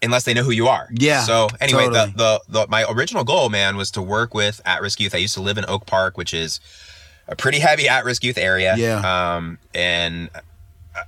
unless 0.03 0.25
they 0.25 0.35
know 0.35 0.43
who 0.43 0.51
you 0.51 0.67
are 0.69 0.89
Yeah, 0.93 1.21
so 1.23 1.49
anyway 1.61 1.85
totally. 1.87 2.13
the, 2.17 2.41
the 2.49 2.61
the 2.61 2.67
my 2.69 2.85
original 2.91 3.25
goal 3.25 3.49
man 3.49 3.77
was 3.77 3.91
to 3.93 4.03
work 4.03 4.35
with 4.35 4.61
at-risk 4.65 5.01
youth 5.01 5.15
i 5.15 5.19
used 5.19 5.35
to 5.35 5.41
live 5.43 5.59
in 5.59 5.65
oak 5.69 5.87
park 5.87 6.17
which 6.17 6.35
is 6.35 6.61
a 7.29 7.37
pretty 7.37 7.61
heavy 7.61 7.89
at-risk 7.89 8.25
youth 8.25 8.37
area 8.39 8.75
Yeah. 8.77 9.35
um 9.37 9.59
and 9.75 10.29
uh, 10.95 11.03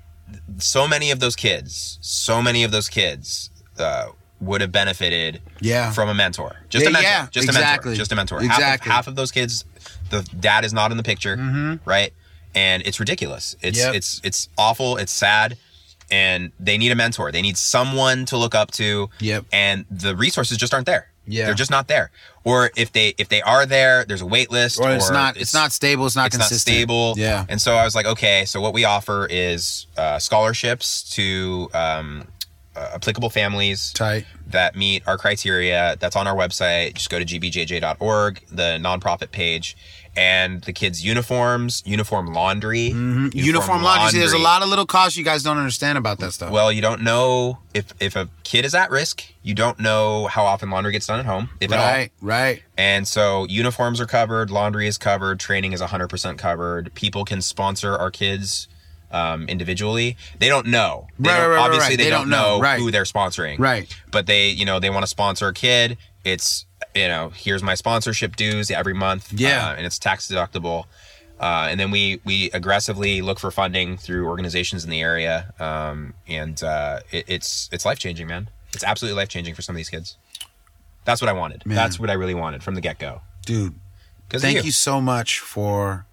so 0.59 0.87
many 0.87 1.11
of 1.11 1.21
those 1.21 1.37
kids 1.37 1.99
so 2.01 2.41
many 2.41 2.63
of 2.65 2.71
those 2.71 2.89
kids 2.89 3.51
uh, 3.79 4.07
would 4.41 4.61
have 4.61 4.71
benefited 4.73 5.41
Yeah. 5.61 5.91
from 5.91 6.09
a 6.09 6.15
mentor 6.15 6.57
just 6.69 6.85
Yeah, 6.85 6.91
a 6.91 6.93
mentor 6.93 7.09
yeah, 7.11 7.27
just 7.31 7.49
exactly. 7.49 7.89
a 7.91 7.91
mentor 7.91 7.95
just 7.99 8.13
a 8.13 8.17
mentor 8.17 8.41
half, 8.43 8.59
Exactly. 8.59 8.91
of, 8.91 8.95
half 8.95 9.07
of 9.09 9.17
those 9.17 9.33
kids 9.33 9.65
the 10.11 10.23
dad 10.39 10.65
is 10.65 10.73
not 10.73 10.91
in 10.93 10.97
the 10.97 11.03
picture 11.03 11.79
right 11.85 12.13
and 12.55 12.87
it's 12.87 13.01
ridiculous 13.01 13.57
it's 13.61 13.79
Mm-hmm. 13.79 13.87
Yep. 13.89 13.97
it's 13.97 14.21
it's 14.23 14.49
awful 14.57 14.97
it's 14.99 15.13
sad 15.13 15.57
and 16.15 16.41
they 16.67 16.77
need 16.83 16.93
a 16.93 16.99
mentor 17.05 17.27
they 17.37 17.43
need 17.49 17.57
someone 17.57 18.19
to 18.31 18.37
look 18.43 18.55
up 18.55 18.71
to 18.81 19.09
Yep. 19.21 19.43
and 19.53 19.85
the 19.91 20.13
resources 20.25 20.57
just 20.65 20.73
aren't 20.75 20.87
there 20.87 21.05
Yeah. 21.27 21.47
they're 21.47 21.55
just 21.65 21.71
not 21.79 21.87
there 21.95 22.07
or 22.51 22.71
if 22.77 22.89
they 22.97 23.09
if 23.23 23.29
they 23.29 23.43
are 23.43 23.65
there 23.77 24.05
there's 24.07 24.21
a 24.29 24.31
wait 24.37 24.51
list 24.51 24.79
or 24.81 24.91
it's 24.97 25.11
not. 25.11 25.37
It's, 25.43 25.55
not 25.55 25.73
stable. 25.73 26.05
It's 26.07 26.15
not 26.21 26.27
it's 26.29 26.39
not 26.39 26.49
stable. 26.51 27.15
Yeah. 27.17 27.47
And 27.49 27.59
so 27.65 27.71
I 27.75 27.85
was 27.89 27.95
like, 27.99 28.07
okay, 28.15 28.45
so 28.45 28.61
what 28.61 28.75
we 28.79 28.85
offer 28.85 29.27
is 29.31 29.87
uh, 29.97 30.19
scholarships 30.19 30.87
to 31.17 31.71
um, 31.73 32.27
uh, 32.77 32.91
applicable 32.95 33.31
families 33.31 33.93
Tight. 33.93 34.27
that 34.49 34.75
meet 34.77 35.07
our 35.07 35.17
criteria. 35.19 35.97
That's 36.01 36.17
on 36.17 36.27
our 36.27 36.35
website. 36.35 36.95
Just 36.95 37.11
go 37.11 37.19
to 37.19 37.25
gbjj.org, 37.25 38.41
the 38.51 38.79
nonprofit 38.81 39.31
page, 39.31 39.77
and 40.17 40.63
the 40.63 40.73
kids' 40.73 41.05
uniforms, 41.05 41.83
uniform 41.87 42.27
laundry, 42.33 42.91
Mm-hmm. 42.91 43.29
Uniform 43.33 43.83
laundry. 43.83 44.11
See, 44.13 44.19
there's 44.19 44.33
a 44.33 44.39
lot 44.39 44.63
of 44.63 44.69
little 44.69 44.87
costs 44.87 45.17
you 45.17 45.25
guys 45.25 45.43
don't 45.43 45.59
understand 45.59 45.99
about 45.99 46.19
that 46.21 46.33
stuff. 46.33 46.51
Well, 46.51 46.71
you 46.71 46.83
don't 46.83 47.03
know 47.03 47.59
if 47.75 47.93
if 48.01 48.15
a 48.17 48.29
kid 48.45 48.65
is 48.65 48.75
at 48.75 48.91
risk. 48.91 49.25
You 49.43 49.55
don't 49.55 49.79
know 49.81 50.27
how 50.27 50.45
often 50.45 50.71
laundry 50.71 50.93
gets 50.93 51.07
done 51.07 51.21
at 51.21 51.27
home, 51.27 51.51
if 51.61 51.73
at 51.73 51.79
all. 51.79 51.85
right, 51.85 52.11
right. 52.21 52.63
And 52.77 53.07
so 53.07 53.45
uniforms 53.47 54.01
are 54.01 54.07
covered, 54.07 54.51
laundry 54.51 54.87
is 54.87 54.99
covered, 54.99 55.39
training 55.41 55.73
is 55.73 55.81
100% 55.81 56.39
covered. 56.39 56.93
People 56.95 57.25
can 57.25 57.41
sponsor 57.43 57.97
our 57.97 58.11
kids 58.11 58.69
um, 59.15 59.49
individually. 59.49 60.17
They 60.39 60.49
don't 60.49 60.67
know. 60.67 61.07
They 61.19 61.31
Right, 61.31 61.37
don't, 61.39 61.49
right, 61.51 61.57
right, 61.57 61.61
obviously, 61.65 61.89
right. 61.91 61.97
they, 61.99 62.05
They 62.05 62.11
don't, 62.11 62.29
don't 62.29 62.31
know. 62.31 62.61
know 62.61 62.77
who 62.77 62.91
they're 62.91 63.05
sponsoring. 63.05 63.59
Right. 63.59 63.95
But 64.11 64.27
they, 64.27 64.49
you 64.51 64.65
know, 64.67 64.81
they 64.81 64.91
want 64.91 65.05
to 65.05 65.07
sponsor 65.07 65.49
a 65.49 65.55
kid. 65.55 65.97
It's, 66.25 66.67
you 66.95 67.09
know, 67.09 67.31
here's 67.35 67.63
my 67.63 67.75
sponsorship 67.75 68.37
dues 68.37 68.71
every 68.71 68.95
month. 68.95 69.33
Yeah. 69.33 69.69
uh, 69.71 69.75
and 69.77 69.87
it's 69.87 69.99
tax 69.99 70.29
deductible. 70.29 70.85
Uh, 71.41 71.67
and 71.69 71.79
then 71.81 71.91
we 71.91 72.21
we 72.25 72.49
aggressively 72.53 73.21
look 73.21 73.39
for 73.41 73.51
funding 73.51 73.97
through 73.99 74.27
organizations 74.27 74.85
in 74.85 74.91
the 74.91 75.01
area, 75.01 75.53
um, 75.59 76.15
and 76.29 76.63
uh, 76.63 77.01
it, 77.11 77.25
it's 77.29 77.69
it's 77.73 77.85
life 77.85 77.99
changing, 77.99 78.29
man. 78.29 78.49
It's 78.73 78.85
absolutely 78.85 79.17
life 79.21 79.29
changing 79.29 79.55
for 79.55 79.61
some 79.61 79.75
of 79.75 79.79
these 79.79 79.91
kids. 79.91 80.17
That's 81.05 81.21
what 81.21 81.29
I 81.29 81.33
wanted. 81.33 81.67
Man. 81.67 81.75
That's 81.75 81.99
what 81.99 82.09
I 82.09 82.13
really 82.15 82.35
wanted 82.35 82.63
from 82.63 82.77
the 82.77 82.81
get 82.81 83.01
go. 83.01 83.21
Dude, 83.45 83.75
thank 84.31 84.65
you. 84.65 84.71
so 84.71 85.01
much 85.01 85.41
for 85.41 86.07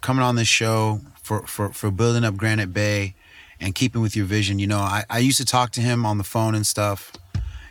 coming 0.00 0.22
on 0.24 0.36
this 0.36 0.48
show 0.48 1.00
for 1.22 1.46
for 1.46 1.72
for 1.72 1.90
building 1.90 2.24
up 2.24 2.36
granite 2.36 2.72
bay 2.72 3.14
and 3.60 3.74
keeping 3.74 4.00
with 4.00 4.16
your 4.16 4.26
vision 4.26 4.58
you 4.58 4.66
know 4.66 4.78
i, 4.78 5.04
I 5.10 5.18
used 5.18 5.38
to 5.38 5.44
talk 5.44 5.70
to 5.72 5.80
him 5.80 6.06
on 6.06 6.18
the 6.18 6.24
phone 6.24 6.54
and 6.54 6.66
stuff 6.66 7.12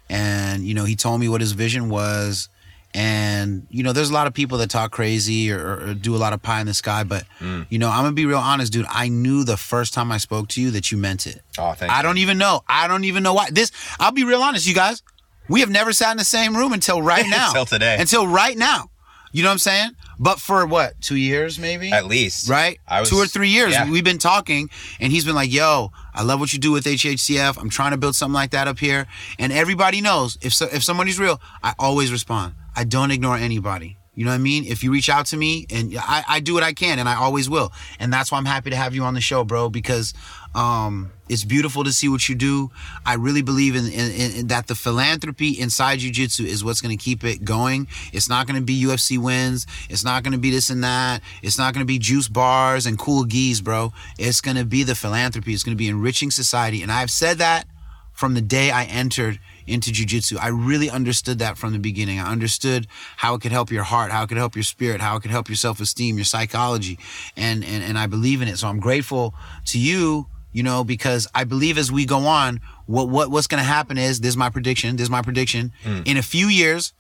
and 0.10 0.64
you 0.66 0.74
know 0.74 0.86
he 0.86 0.96
told 0.96 1.20
me 1.20 1.30
what 1.30 1.42
his 1.42 1.52
vision 1.54 1.90
was 1.90 2.50
and 2.94 3.68
you 3.70 3.84
know 3.84 3.94
there's 3.94 4.10
a 4.10 4.14
lot 4.14 4.26
of 4.28 4.34
people 4.34 4.58
that 4.58 4.70
talk 4.70 4.92
crazy 4.92 5.52
or, 5.52 5.80
or 5.90 5.94
do 5.94 6.16
a 6.16 6.18
lot 6.18 6.34
of 6.34 6.42
pie 6.42 6.60
in 6.62 6.68
the 6.68 6.74
sky 6.74 7.04
but 7.04 7.24
Mm. 7.40 7.66
you 7.70 7.78
know 7.80 7.90
i'm 7.90 8.04
gonna 8.04 8.12
be 8.14 8.26
real 8.26 8.38
honest 8.40 8.74
dude 8.74 8.86
i 8.90 9.08
knew 9.10 9.44
the 9.44 9.58
first 9.58 9.94
time 9.94 10.12
i 10.12 10.18
spoke 10.18 10.48
to 10.50 10.62
you 10.62 10.72
that 10.72 10.92
you 10.92 10.98
meant 10.98 11.28
it 11.28 11.42
Oh, 11.58 11.74
thank 11.74 11.90
you. 11.92 11.96
I 11.96 11.98
you. 11.98 12.04
don't 12.04 12.18
even 12.18 12.38
know. 12.38 12.64
I 12.70 12.88
don't 12.88 13.04
even 13.04 13.22
know 13.22 13.34
why. 13.34 13.50
This 13.52 13.72
I'll 14.00 14.12
be 14.14 14.24
real 14.24 14.42
honest, 14.42 14.66
you 14.66 14.74
guys. 14.74 15.04
We 15.50 15.60
have 15.60 15.70
never 15.70 15.92
sat 15.92 16.12
in 16.12 16.18
the 16.18 16.24
same 16.24 16.56
room 16.56 16.72
until 16.72 17.02
right 17.02 17.26
now. 17.30 17.48
Until 17.50 17.66
today. 17.66 17.98
Until 18.00 18.26
right 18.28 18.58
now. 18.58 18.90
You 19.34 19.44
know 19.44 19.50
what 19.50 19.54
I'm 19.54 19.60
saying? 19.60 19.92
But 20.20 20.40
for 20.40 20.66
what, 20.66 21.00
two 21.02 21.16
years 21.16 21.58
maybe? 21.58 21.92
At 21.92 22.06
least. 22.06 22.50
Right? 22.50 22.80
I 22.88 23.00
was- 23.00 23.10
two 23.10 23.16
or 23.16 23.26
three 23.26 23.50
years. 23.50 23.72
yeah. 23.72 23.90
We've 23.90 24.04
been 24.04 24.18
talking, 24.18 24.70
and 25.00 25.12
he's 25.14 25.24
been 25.26 25.36
like, 25.36 25.52
yo, 25.52 25.92
I 26.14 26.24
love 26.24 26.40
what 26.42 26.52
you 26.52 26.60
do 26.60 26.72
with 26.72 26.84
HHCF. 26.86 27.58
I'm 27.58 27.70
trying 27.70 27.92
to 27.92 27.98
build 27.98 28.16
something 28.16 28.34
like 28.34 28.52
that 28.52 28.68
up 28.68 28.80
here. 28.80 29.08
And 29.40 29.54
everybody 29.54 30.02
knows 30.02 30.38
if 30.42 30.54
so, 30.54 30.68
if 30.72 30.84
somebody's 30.84 31.20
real, 31.20 31.42
I 31.64 31.74
always 31.80 32.12
respond. 32.12 32.56
I 32.76 32.84
don't 32.84 33.12
ignore 33.12 33.38
anybody. 33.38 33.96
You 34.16 34.26
know 34.26 34.32
what 34.32 34.36
I 34.36 34.40
mean? 34.40 34.66
If 34.66 34.84
you 34.84 34.92
reach 34.92 35.10
out 35.10 35.28
to 35.28 35.38
me, 35.38 35.66
and 35.70 35.96
I, 35.98 36.26
I 36.28 36.40
do 36.42 36.54
what 36.54 36.64
I 36.64 36.74
can, 36.74 37.00
and 37.00 37.08
I 37.08 37.16
always 37.16 37.50
will. 37.50 37.72
And 38.02 38.12
that's 38.12 38.34
why 38.34 38.38
I'm 38.38 38.44
happy 38.46 38.70
to 38.70 38.76
have 38.76 38.94
you 38.94 39.04
on 39.04 39.14
the 39.14 39.22
show, 39.22 39.46
bro, 39.46 39.70
because 39.70 40.14
um, 40.54 41.12
it's 41.30 41.44
beautiful 41.44 41.84
to 41.84 41.94
see 41.94 42.10
what 42.10 42.28
you 42.28 42.36
do. 42.36 42.72
I 43.06 43.16
really 43.16 43.42
believe 43.42 43.76
in, 43.76 43.86
in, 43.86 44.32
in 44.32 44.48
that 44.48 44.68
the 44.68 44.76
philanthropy 44.76 45.50
inside 45.50 46.00
jujitsu 46.00 46.46
is 46.46 46.64
what's 46.64 46.82
going 46.82 46.98
to 46.98 47.02
keep 47.02 47.24
it 47.24 47.46
going. 47.46 47.88
It's 48.12 48.28
not 48.28 48.48
going 48.48 48.60
to 48.60 48.66
be 48.66 48.84
UFC 48.84 49.18
wins. 49.18 49.68
It's 49.90 50.04
not 50.04 50.24
going 50.24 50.34
to 50.34 50.40
be 50.40 50.50
this 50.50 50.70
and 50.70 50.84
that. 50.84 51.22
It's 51.44 51.58
not 51.58 51.74
going 51.74 51.86
to 51.86 51.88
be 51.88 52.00
juice 52.00 52.28
bars 52.28 52.86
and 52.86 52.98
cool 52.98 53.24
gis, 53.24 53.62
bro. 53.62 53.94
It's 54.18 54.42
going 54.42 54.58
to 54.58 54.66
be 54.66 54.84
the 54.84 54.96
philanthropy. 54.96 55.54
It's 55.54 55.64
going 55.64 55.76
to 55.76 55.80
be 55.80 55.88
enriching 55.88 56.32
society. 56.32 56.82
And 56.82 56.92
I've 56.92 57.12
said 57.12 57.38
that 57.38 57.68
from 58.12 58.34
the 58.34 58.42
day 58.42 58.70
I 58.72 58.84
entered 58.84 59.40
into 59.66 59.92
jujitsu. 59.92 60.38
I 60.40 60.50
really 60.50 60.90
understood 60.90 61.40
that 61.40 61.58
from 61.58 61.72
the 61.72 61.80
beginning. 61.80 62.20
I 62.20 62.30
understood 62.30 62.88
how 63.18 63.36
it 63.36 63.42
could 63.42 63.52
help 63.52 63.72
your 63.72 63.84
heart, 63.84 64.12
how 64.12 64.24
it 64.24 64.28
could 64.28 64.38
help 64.38 64.56
your 64.56 64.64
spirit, 64.64 65.00
how 65.00 65.16
it 65.16 65.22
could 65.22 65.32
help 65.32 65.48
your 65.48 65.56
self-esteem, 65.56 66.18
your 66.18 66.26
psychology. 66.26 67.00
And 67.38 67.64
and, 67.64 67.84
and 67.84 67.98
I 67.98 68.08
believe 68.08 68.42
in 68.42 68.48
it. 68.48 68.58
So 68.58 68.68
I'm 68.68 68.80
grateful 68.80 69.34
to 69.68 69.80
you, 69.80 70.28
you 70.52 70.64
know, 70.64 70.84
because 70.84 71.28
I 71.36 71.44
believe 71.44 71.78
as 71.78 71.92
we 71.92 72.06
go 72.06 72.20
on, 72.26 72.60
what 72.86 73.10
what 73.10 73.30
what's 73.32 73.48
gonna 73.48 73.64
happen 73.64 73.98
is 73.98 74.20
this 74.22 74.30
is 74.30 74.38
my 74.38 74.50
prediction, 74.50 74.96
this 74.96 75.04
is 75.06 75.10
my 75.10 75.22
prediction. 75.22 75.72
In 76.06 76.18
a 76.18 76.22
few 76.24 76.48
years, 76.48 76.94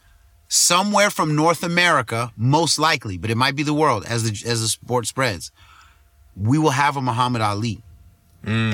somewhere 0.47 1.09
from 1.09 1.35
North 1.35 1.63
America, 1.63 2.31
most 2.35 2.79
likely, 2.79 3.17
but 3.17 3.29
it 3.29 3.37
might 3.37 3.55
be 3.55 3.63
the 3.63 3.73
world 3.73 4.05
as 4.05 4.23
the 4.23 4.49
as 4.49 4.61
the 4.61 4.67
sport 4.67 5.07
spreads, 5.07 5.51
we 6.35 6.57
will 6.57 6.71
have 6.71 6.95
a 6.97 7.01
Muhammad 7.01 7.41
Ali. 7.41 7.81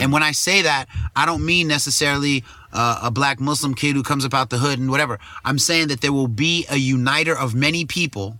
And 0.01 0.13
when 0.13 0.21
I 0.21 0.31
say 0.31 0.61
that, 0.61 0.87
I 1.15 1.25
don't 1.25 1.43
mean 1.43 1.67
necessarily 1.67 2.43
uh, 2.71 2.99
a 3.03 3.09
black 3.11 3.39
Muslim 3.39 3.73
kid 3.73 3.95
who 3.95 4.03
comes 4.03 4.23
up 4.23 4.33
out 4.33 4.51
the 4.51 4.59
hood 4.59 4.77
and 4.77 4.91
whatever. 4.91 5.17
I'm 5.43 5.57
saying 5.57 5.87
that 5.87 6.01
there 6.01 6.13
will 6.13 6.27
be 6.27 6.67
a 6.69 6.75
uniter 6.75 7.35
of 7.35 7.55
many 7.55 7.83
people 7.85 8.37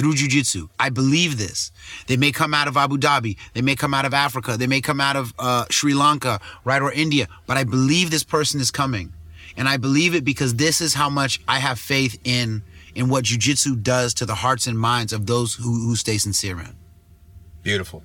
through 0.00 0.14
jujitsu. 0.14 0.70
I 0.78 0.88
believe 0.88 1.36
this. 1.36 1.70
They 2.06 2.16
may 2.16 2.32
come 2.32 2.54
out 2.54 2.68
of 2.68 2.76
Abu 2.78 2.96
Dhabi. 2.96 3.36
They 3.52 3.60
may 3.60 3.76
come 3.76 3.92
out 3.92 4.06
of 4.06 4.14
Africa. 4.14 4.56
They 4.56 4.66
may 4.66 4.80
come 4.80 4.98
out 4.98 5.14
of 5.14 5.34
uh, 5.38 5.66
Sri 5.70 5.92
Lanka, 5.92 6.40
right, 6.64 6.80
or 6.80 6.90
India. 6.90 7.28
But 7.46 7.58
I 7.58 7.64
believe 7.64 8.10
this 8.10 8.24
person 8.24 8.62
is 8.62 8.70
coming. 8.70 9.12
And 9.58 9.68
I 9.68 9.76
believe 9.76 10.14
it 10.14 10.24
because 10.24 10.54
this 10.54 10.80
is 10.80 10.94
how 10.94 11.10
much 11.10 11.38
I 11.46 11.58
have 11.58 11.78
faith 11.78 12.18
in 12.24 12.62
in 12.94 13.10
what 13.10 13.24
jujitsu 13.24 13.82
does 13.82 14.14
to 14.14 14.26
the 14.26 14.34
hearts 14.36 14.66
and 14.66 14.78
minds 14.78 15.12
of 15.12 15.26
those 15.26 15.54
who, 15.54 15.86
who 15.86 15.94
stay 15.94 16.16
sincere 16.16 16.58
in. 16.58 16.74
Beautiful. 17.62 18.02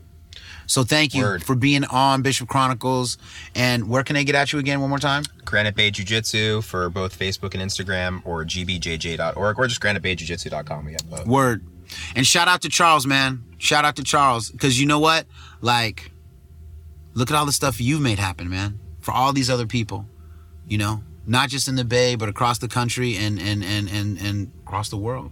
So 0.68 0.84
thank 0.84 1.14
you 1.14 1.24
Word. 1.24 1.44
for 1.44 1.56
being 1.56 1.86
on 1.86 2.22
Bishop 2.22 2.50
Chronicles. 2.50 3.18
And 3.56 3.88
where 3.90 4.04
can 4.04 4.16
they 4.16 4.24
get 4.24 4.36
at 4.36 4.52
you 4.52 4.60
again 4.60 4.82
one 4.82 4.90
more 4.90 5.00
time? 5.00 5.24
Granite 5.46 5.76
Bay 5.76 5.92
Jiu 5.92 6.06
Jitsu 6.06 6.62
for 6.62 6.90
both 6.90 7.18
Facebook 7.18 7.54
and 7.54 7.64
Instagram 7.64 8.22
or 8.26 8.44
gbjj.org 8.44 9.58
or 9.58 9.68
just 9.68 9.82
granitebayjujitsu.com. 9.82 10.86
We 10.86 10.92
have 10.92 11.10
both. 11.10 11.28
Word. 11.28 11.66
And 12.16 12.26
shout 12.26 12.48
out 12.48 12.62
to 12.62 12.70
Charles, 12.70 13.06
man. 13.06 13.44
Shout 13.58 13.86
out 13.86 13.96
to 13.98 14.04
Charles. 14.04 14.50
Because 14.50 14.80
you 14.80 14.86
know 14.86 15.00
what? 15.00 15.26
Like, 15.62 16.12
look 17.14 17.32
at 17.32 17.38
all 17.38 17.46
the 17.46 17.52
stuff 17.52 17.80
you've 17.82 18.02
made 18.02 18.20
happen, 18.20 18.50
man. 18.50 18.80
For 19.00 19.12
all 19.12 19.34
these 19.34 19.50
other 19.50 19.66
people. 19.66 20.06
You 20.68 20.78
know? 20.78 21.04
Not 21.28 21.50
just 21.50 21.68
in 21.68 21.76
the 21.76 21.86
Bay, 21.86 22.16
but 22.16 22.30
across 22.30 22.60
the 22.60 22.68
country 22.68 23.18
and 23.18 23.40
and 23.40 23.64
and 23.64 23.90
and, 23.90 24.20
and 24.20 24.52
across 24.64 24.90
the 24.90 24.98
world. 24.98 25.32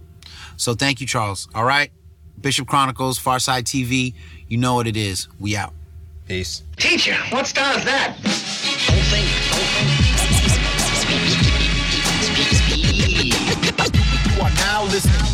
So 0.56 0.74
thank 0.74 1.00
you, 1.00 1.06
Charles. 1.06 1.48
All 1.54 1.64
right. 1.64 1.92
Bishop 2.40 2.66
Chronicles, 2.66 3.18
Farside 3.18 3.62
TV. 3.62 4.14
You 4.48 4.58
know 4.58 4.74
what 4.74 4.86
it 4.86 4.96
is. 4.96 5.28
We 5.38 5.56
out. 5.56 5.72
Peace. 6.26 6.62
Teacher, 6.76 7.14
what 7.30 7.46
star 7.46 7.78
is 7.78 7.84
that? 7.84 8.16
Don't 8.22 8.32
think, 9.12 9.28
don't 9.50 9.68
think. 9.76 10.14
You 14.34 14.42
are 14.42 14.50
now 14.50 14.84
listening 14.84 15.18
to 15.18 15.33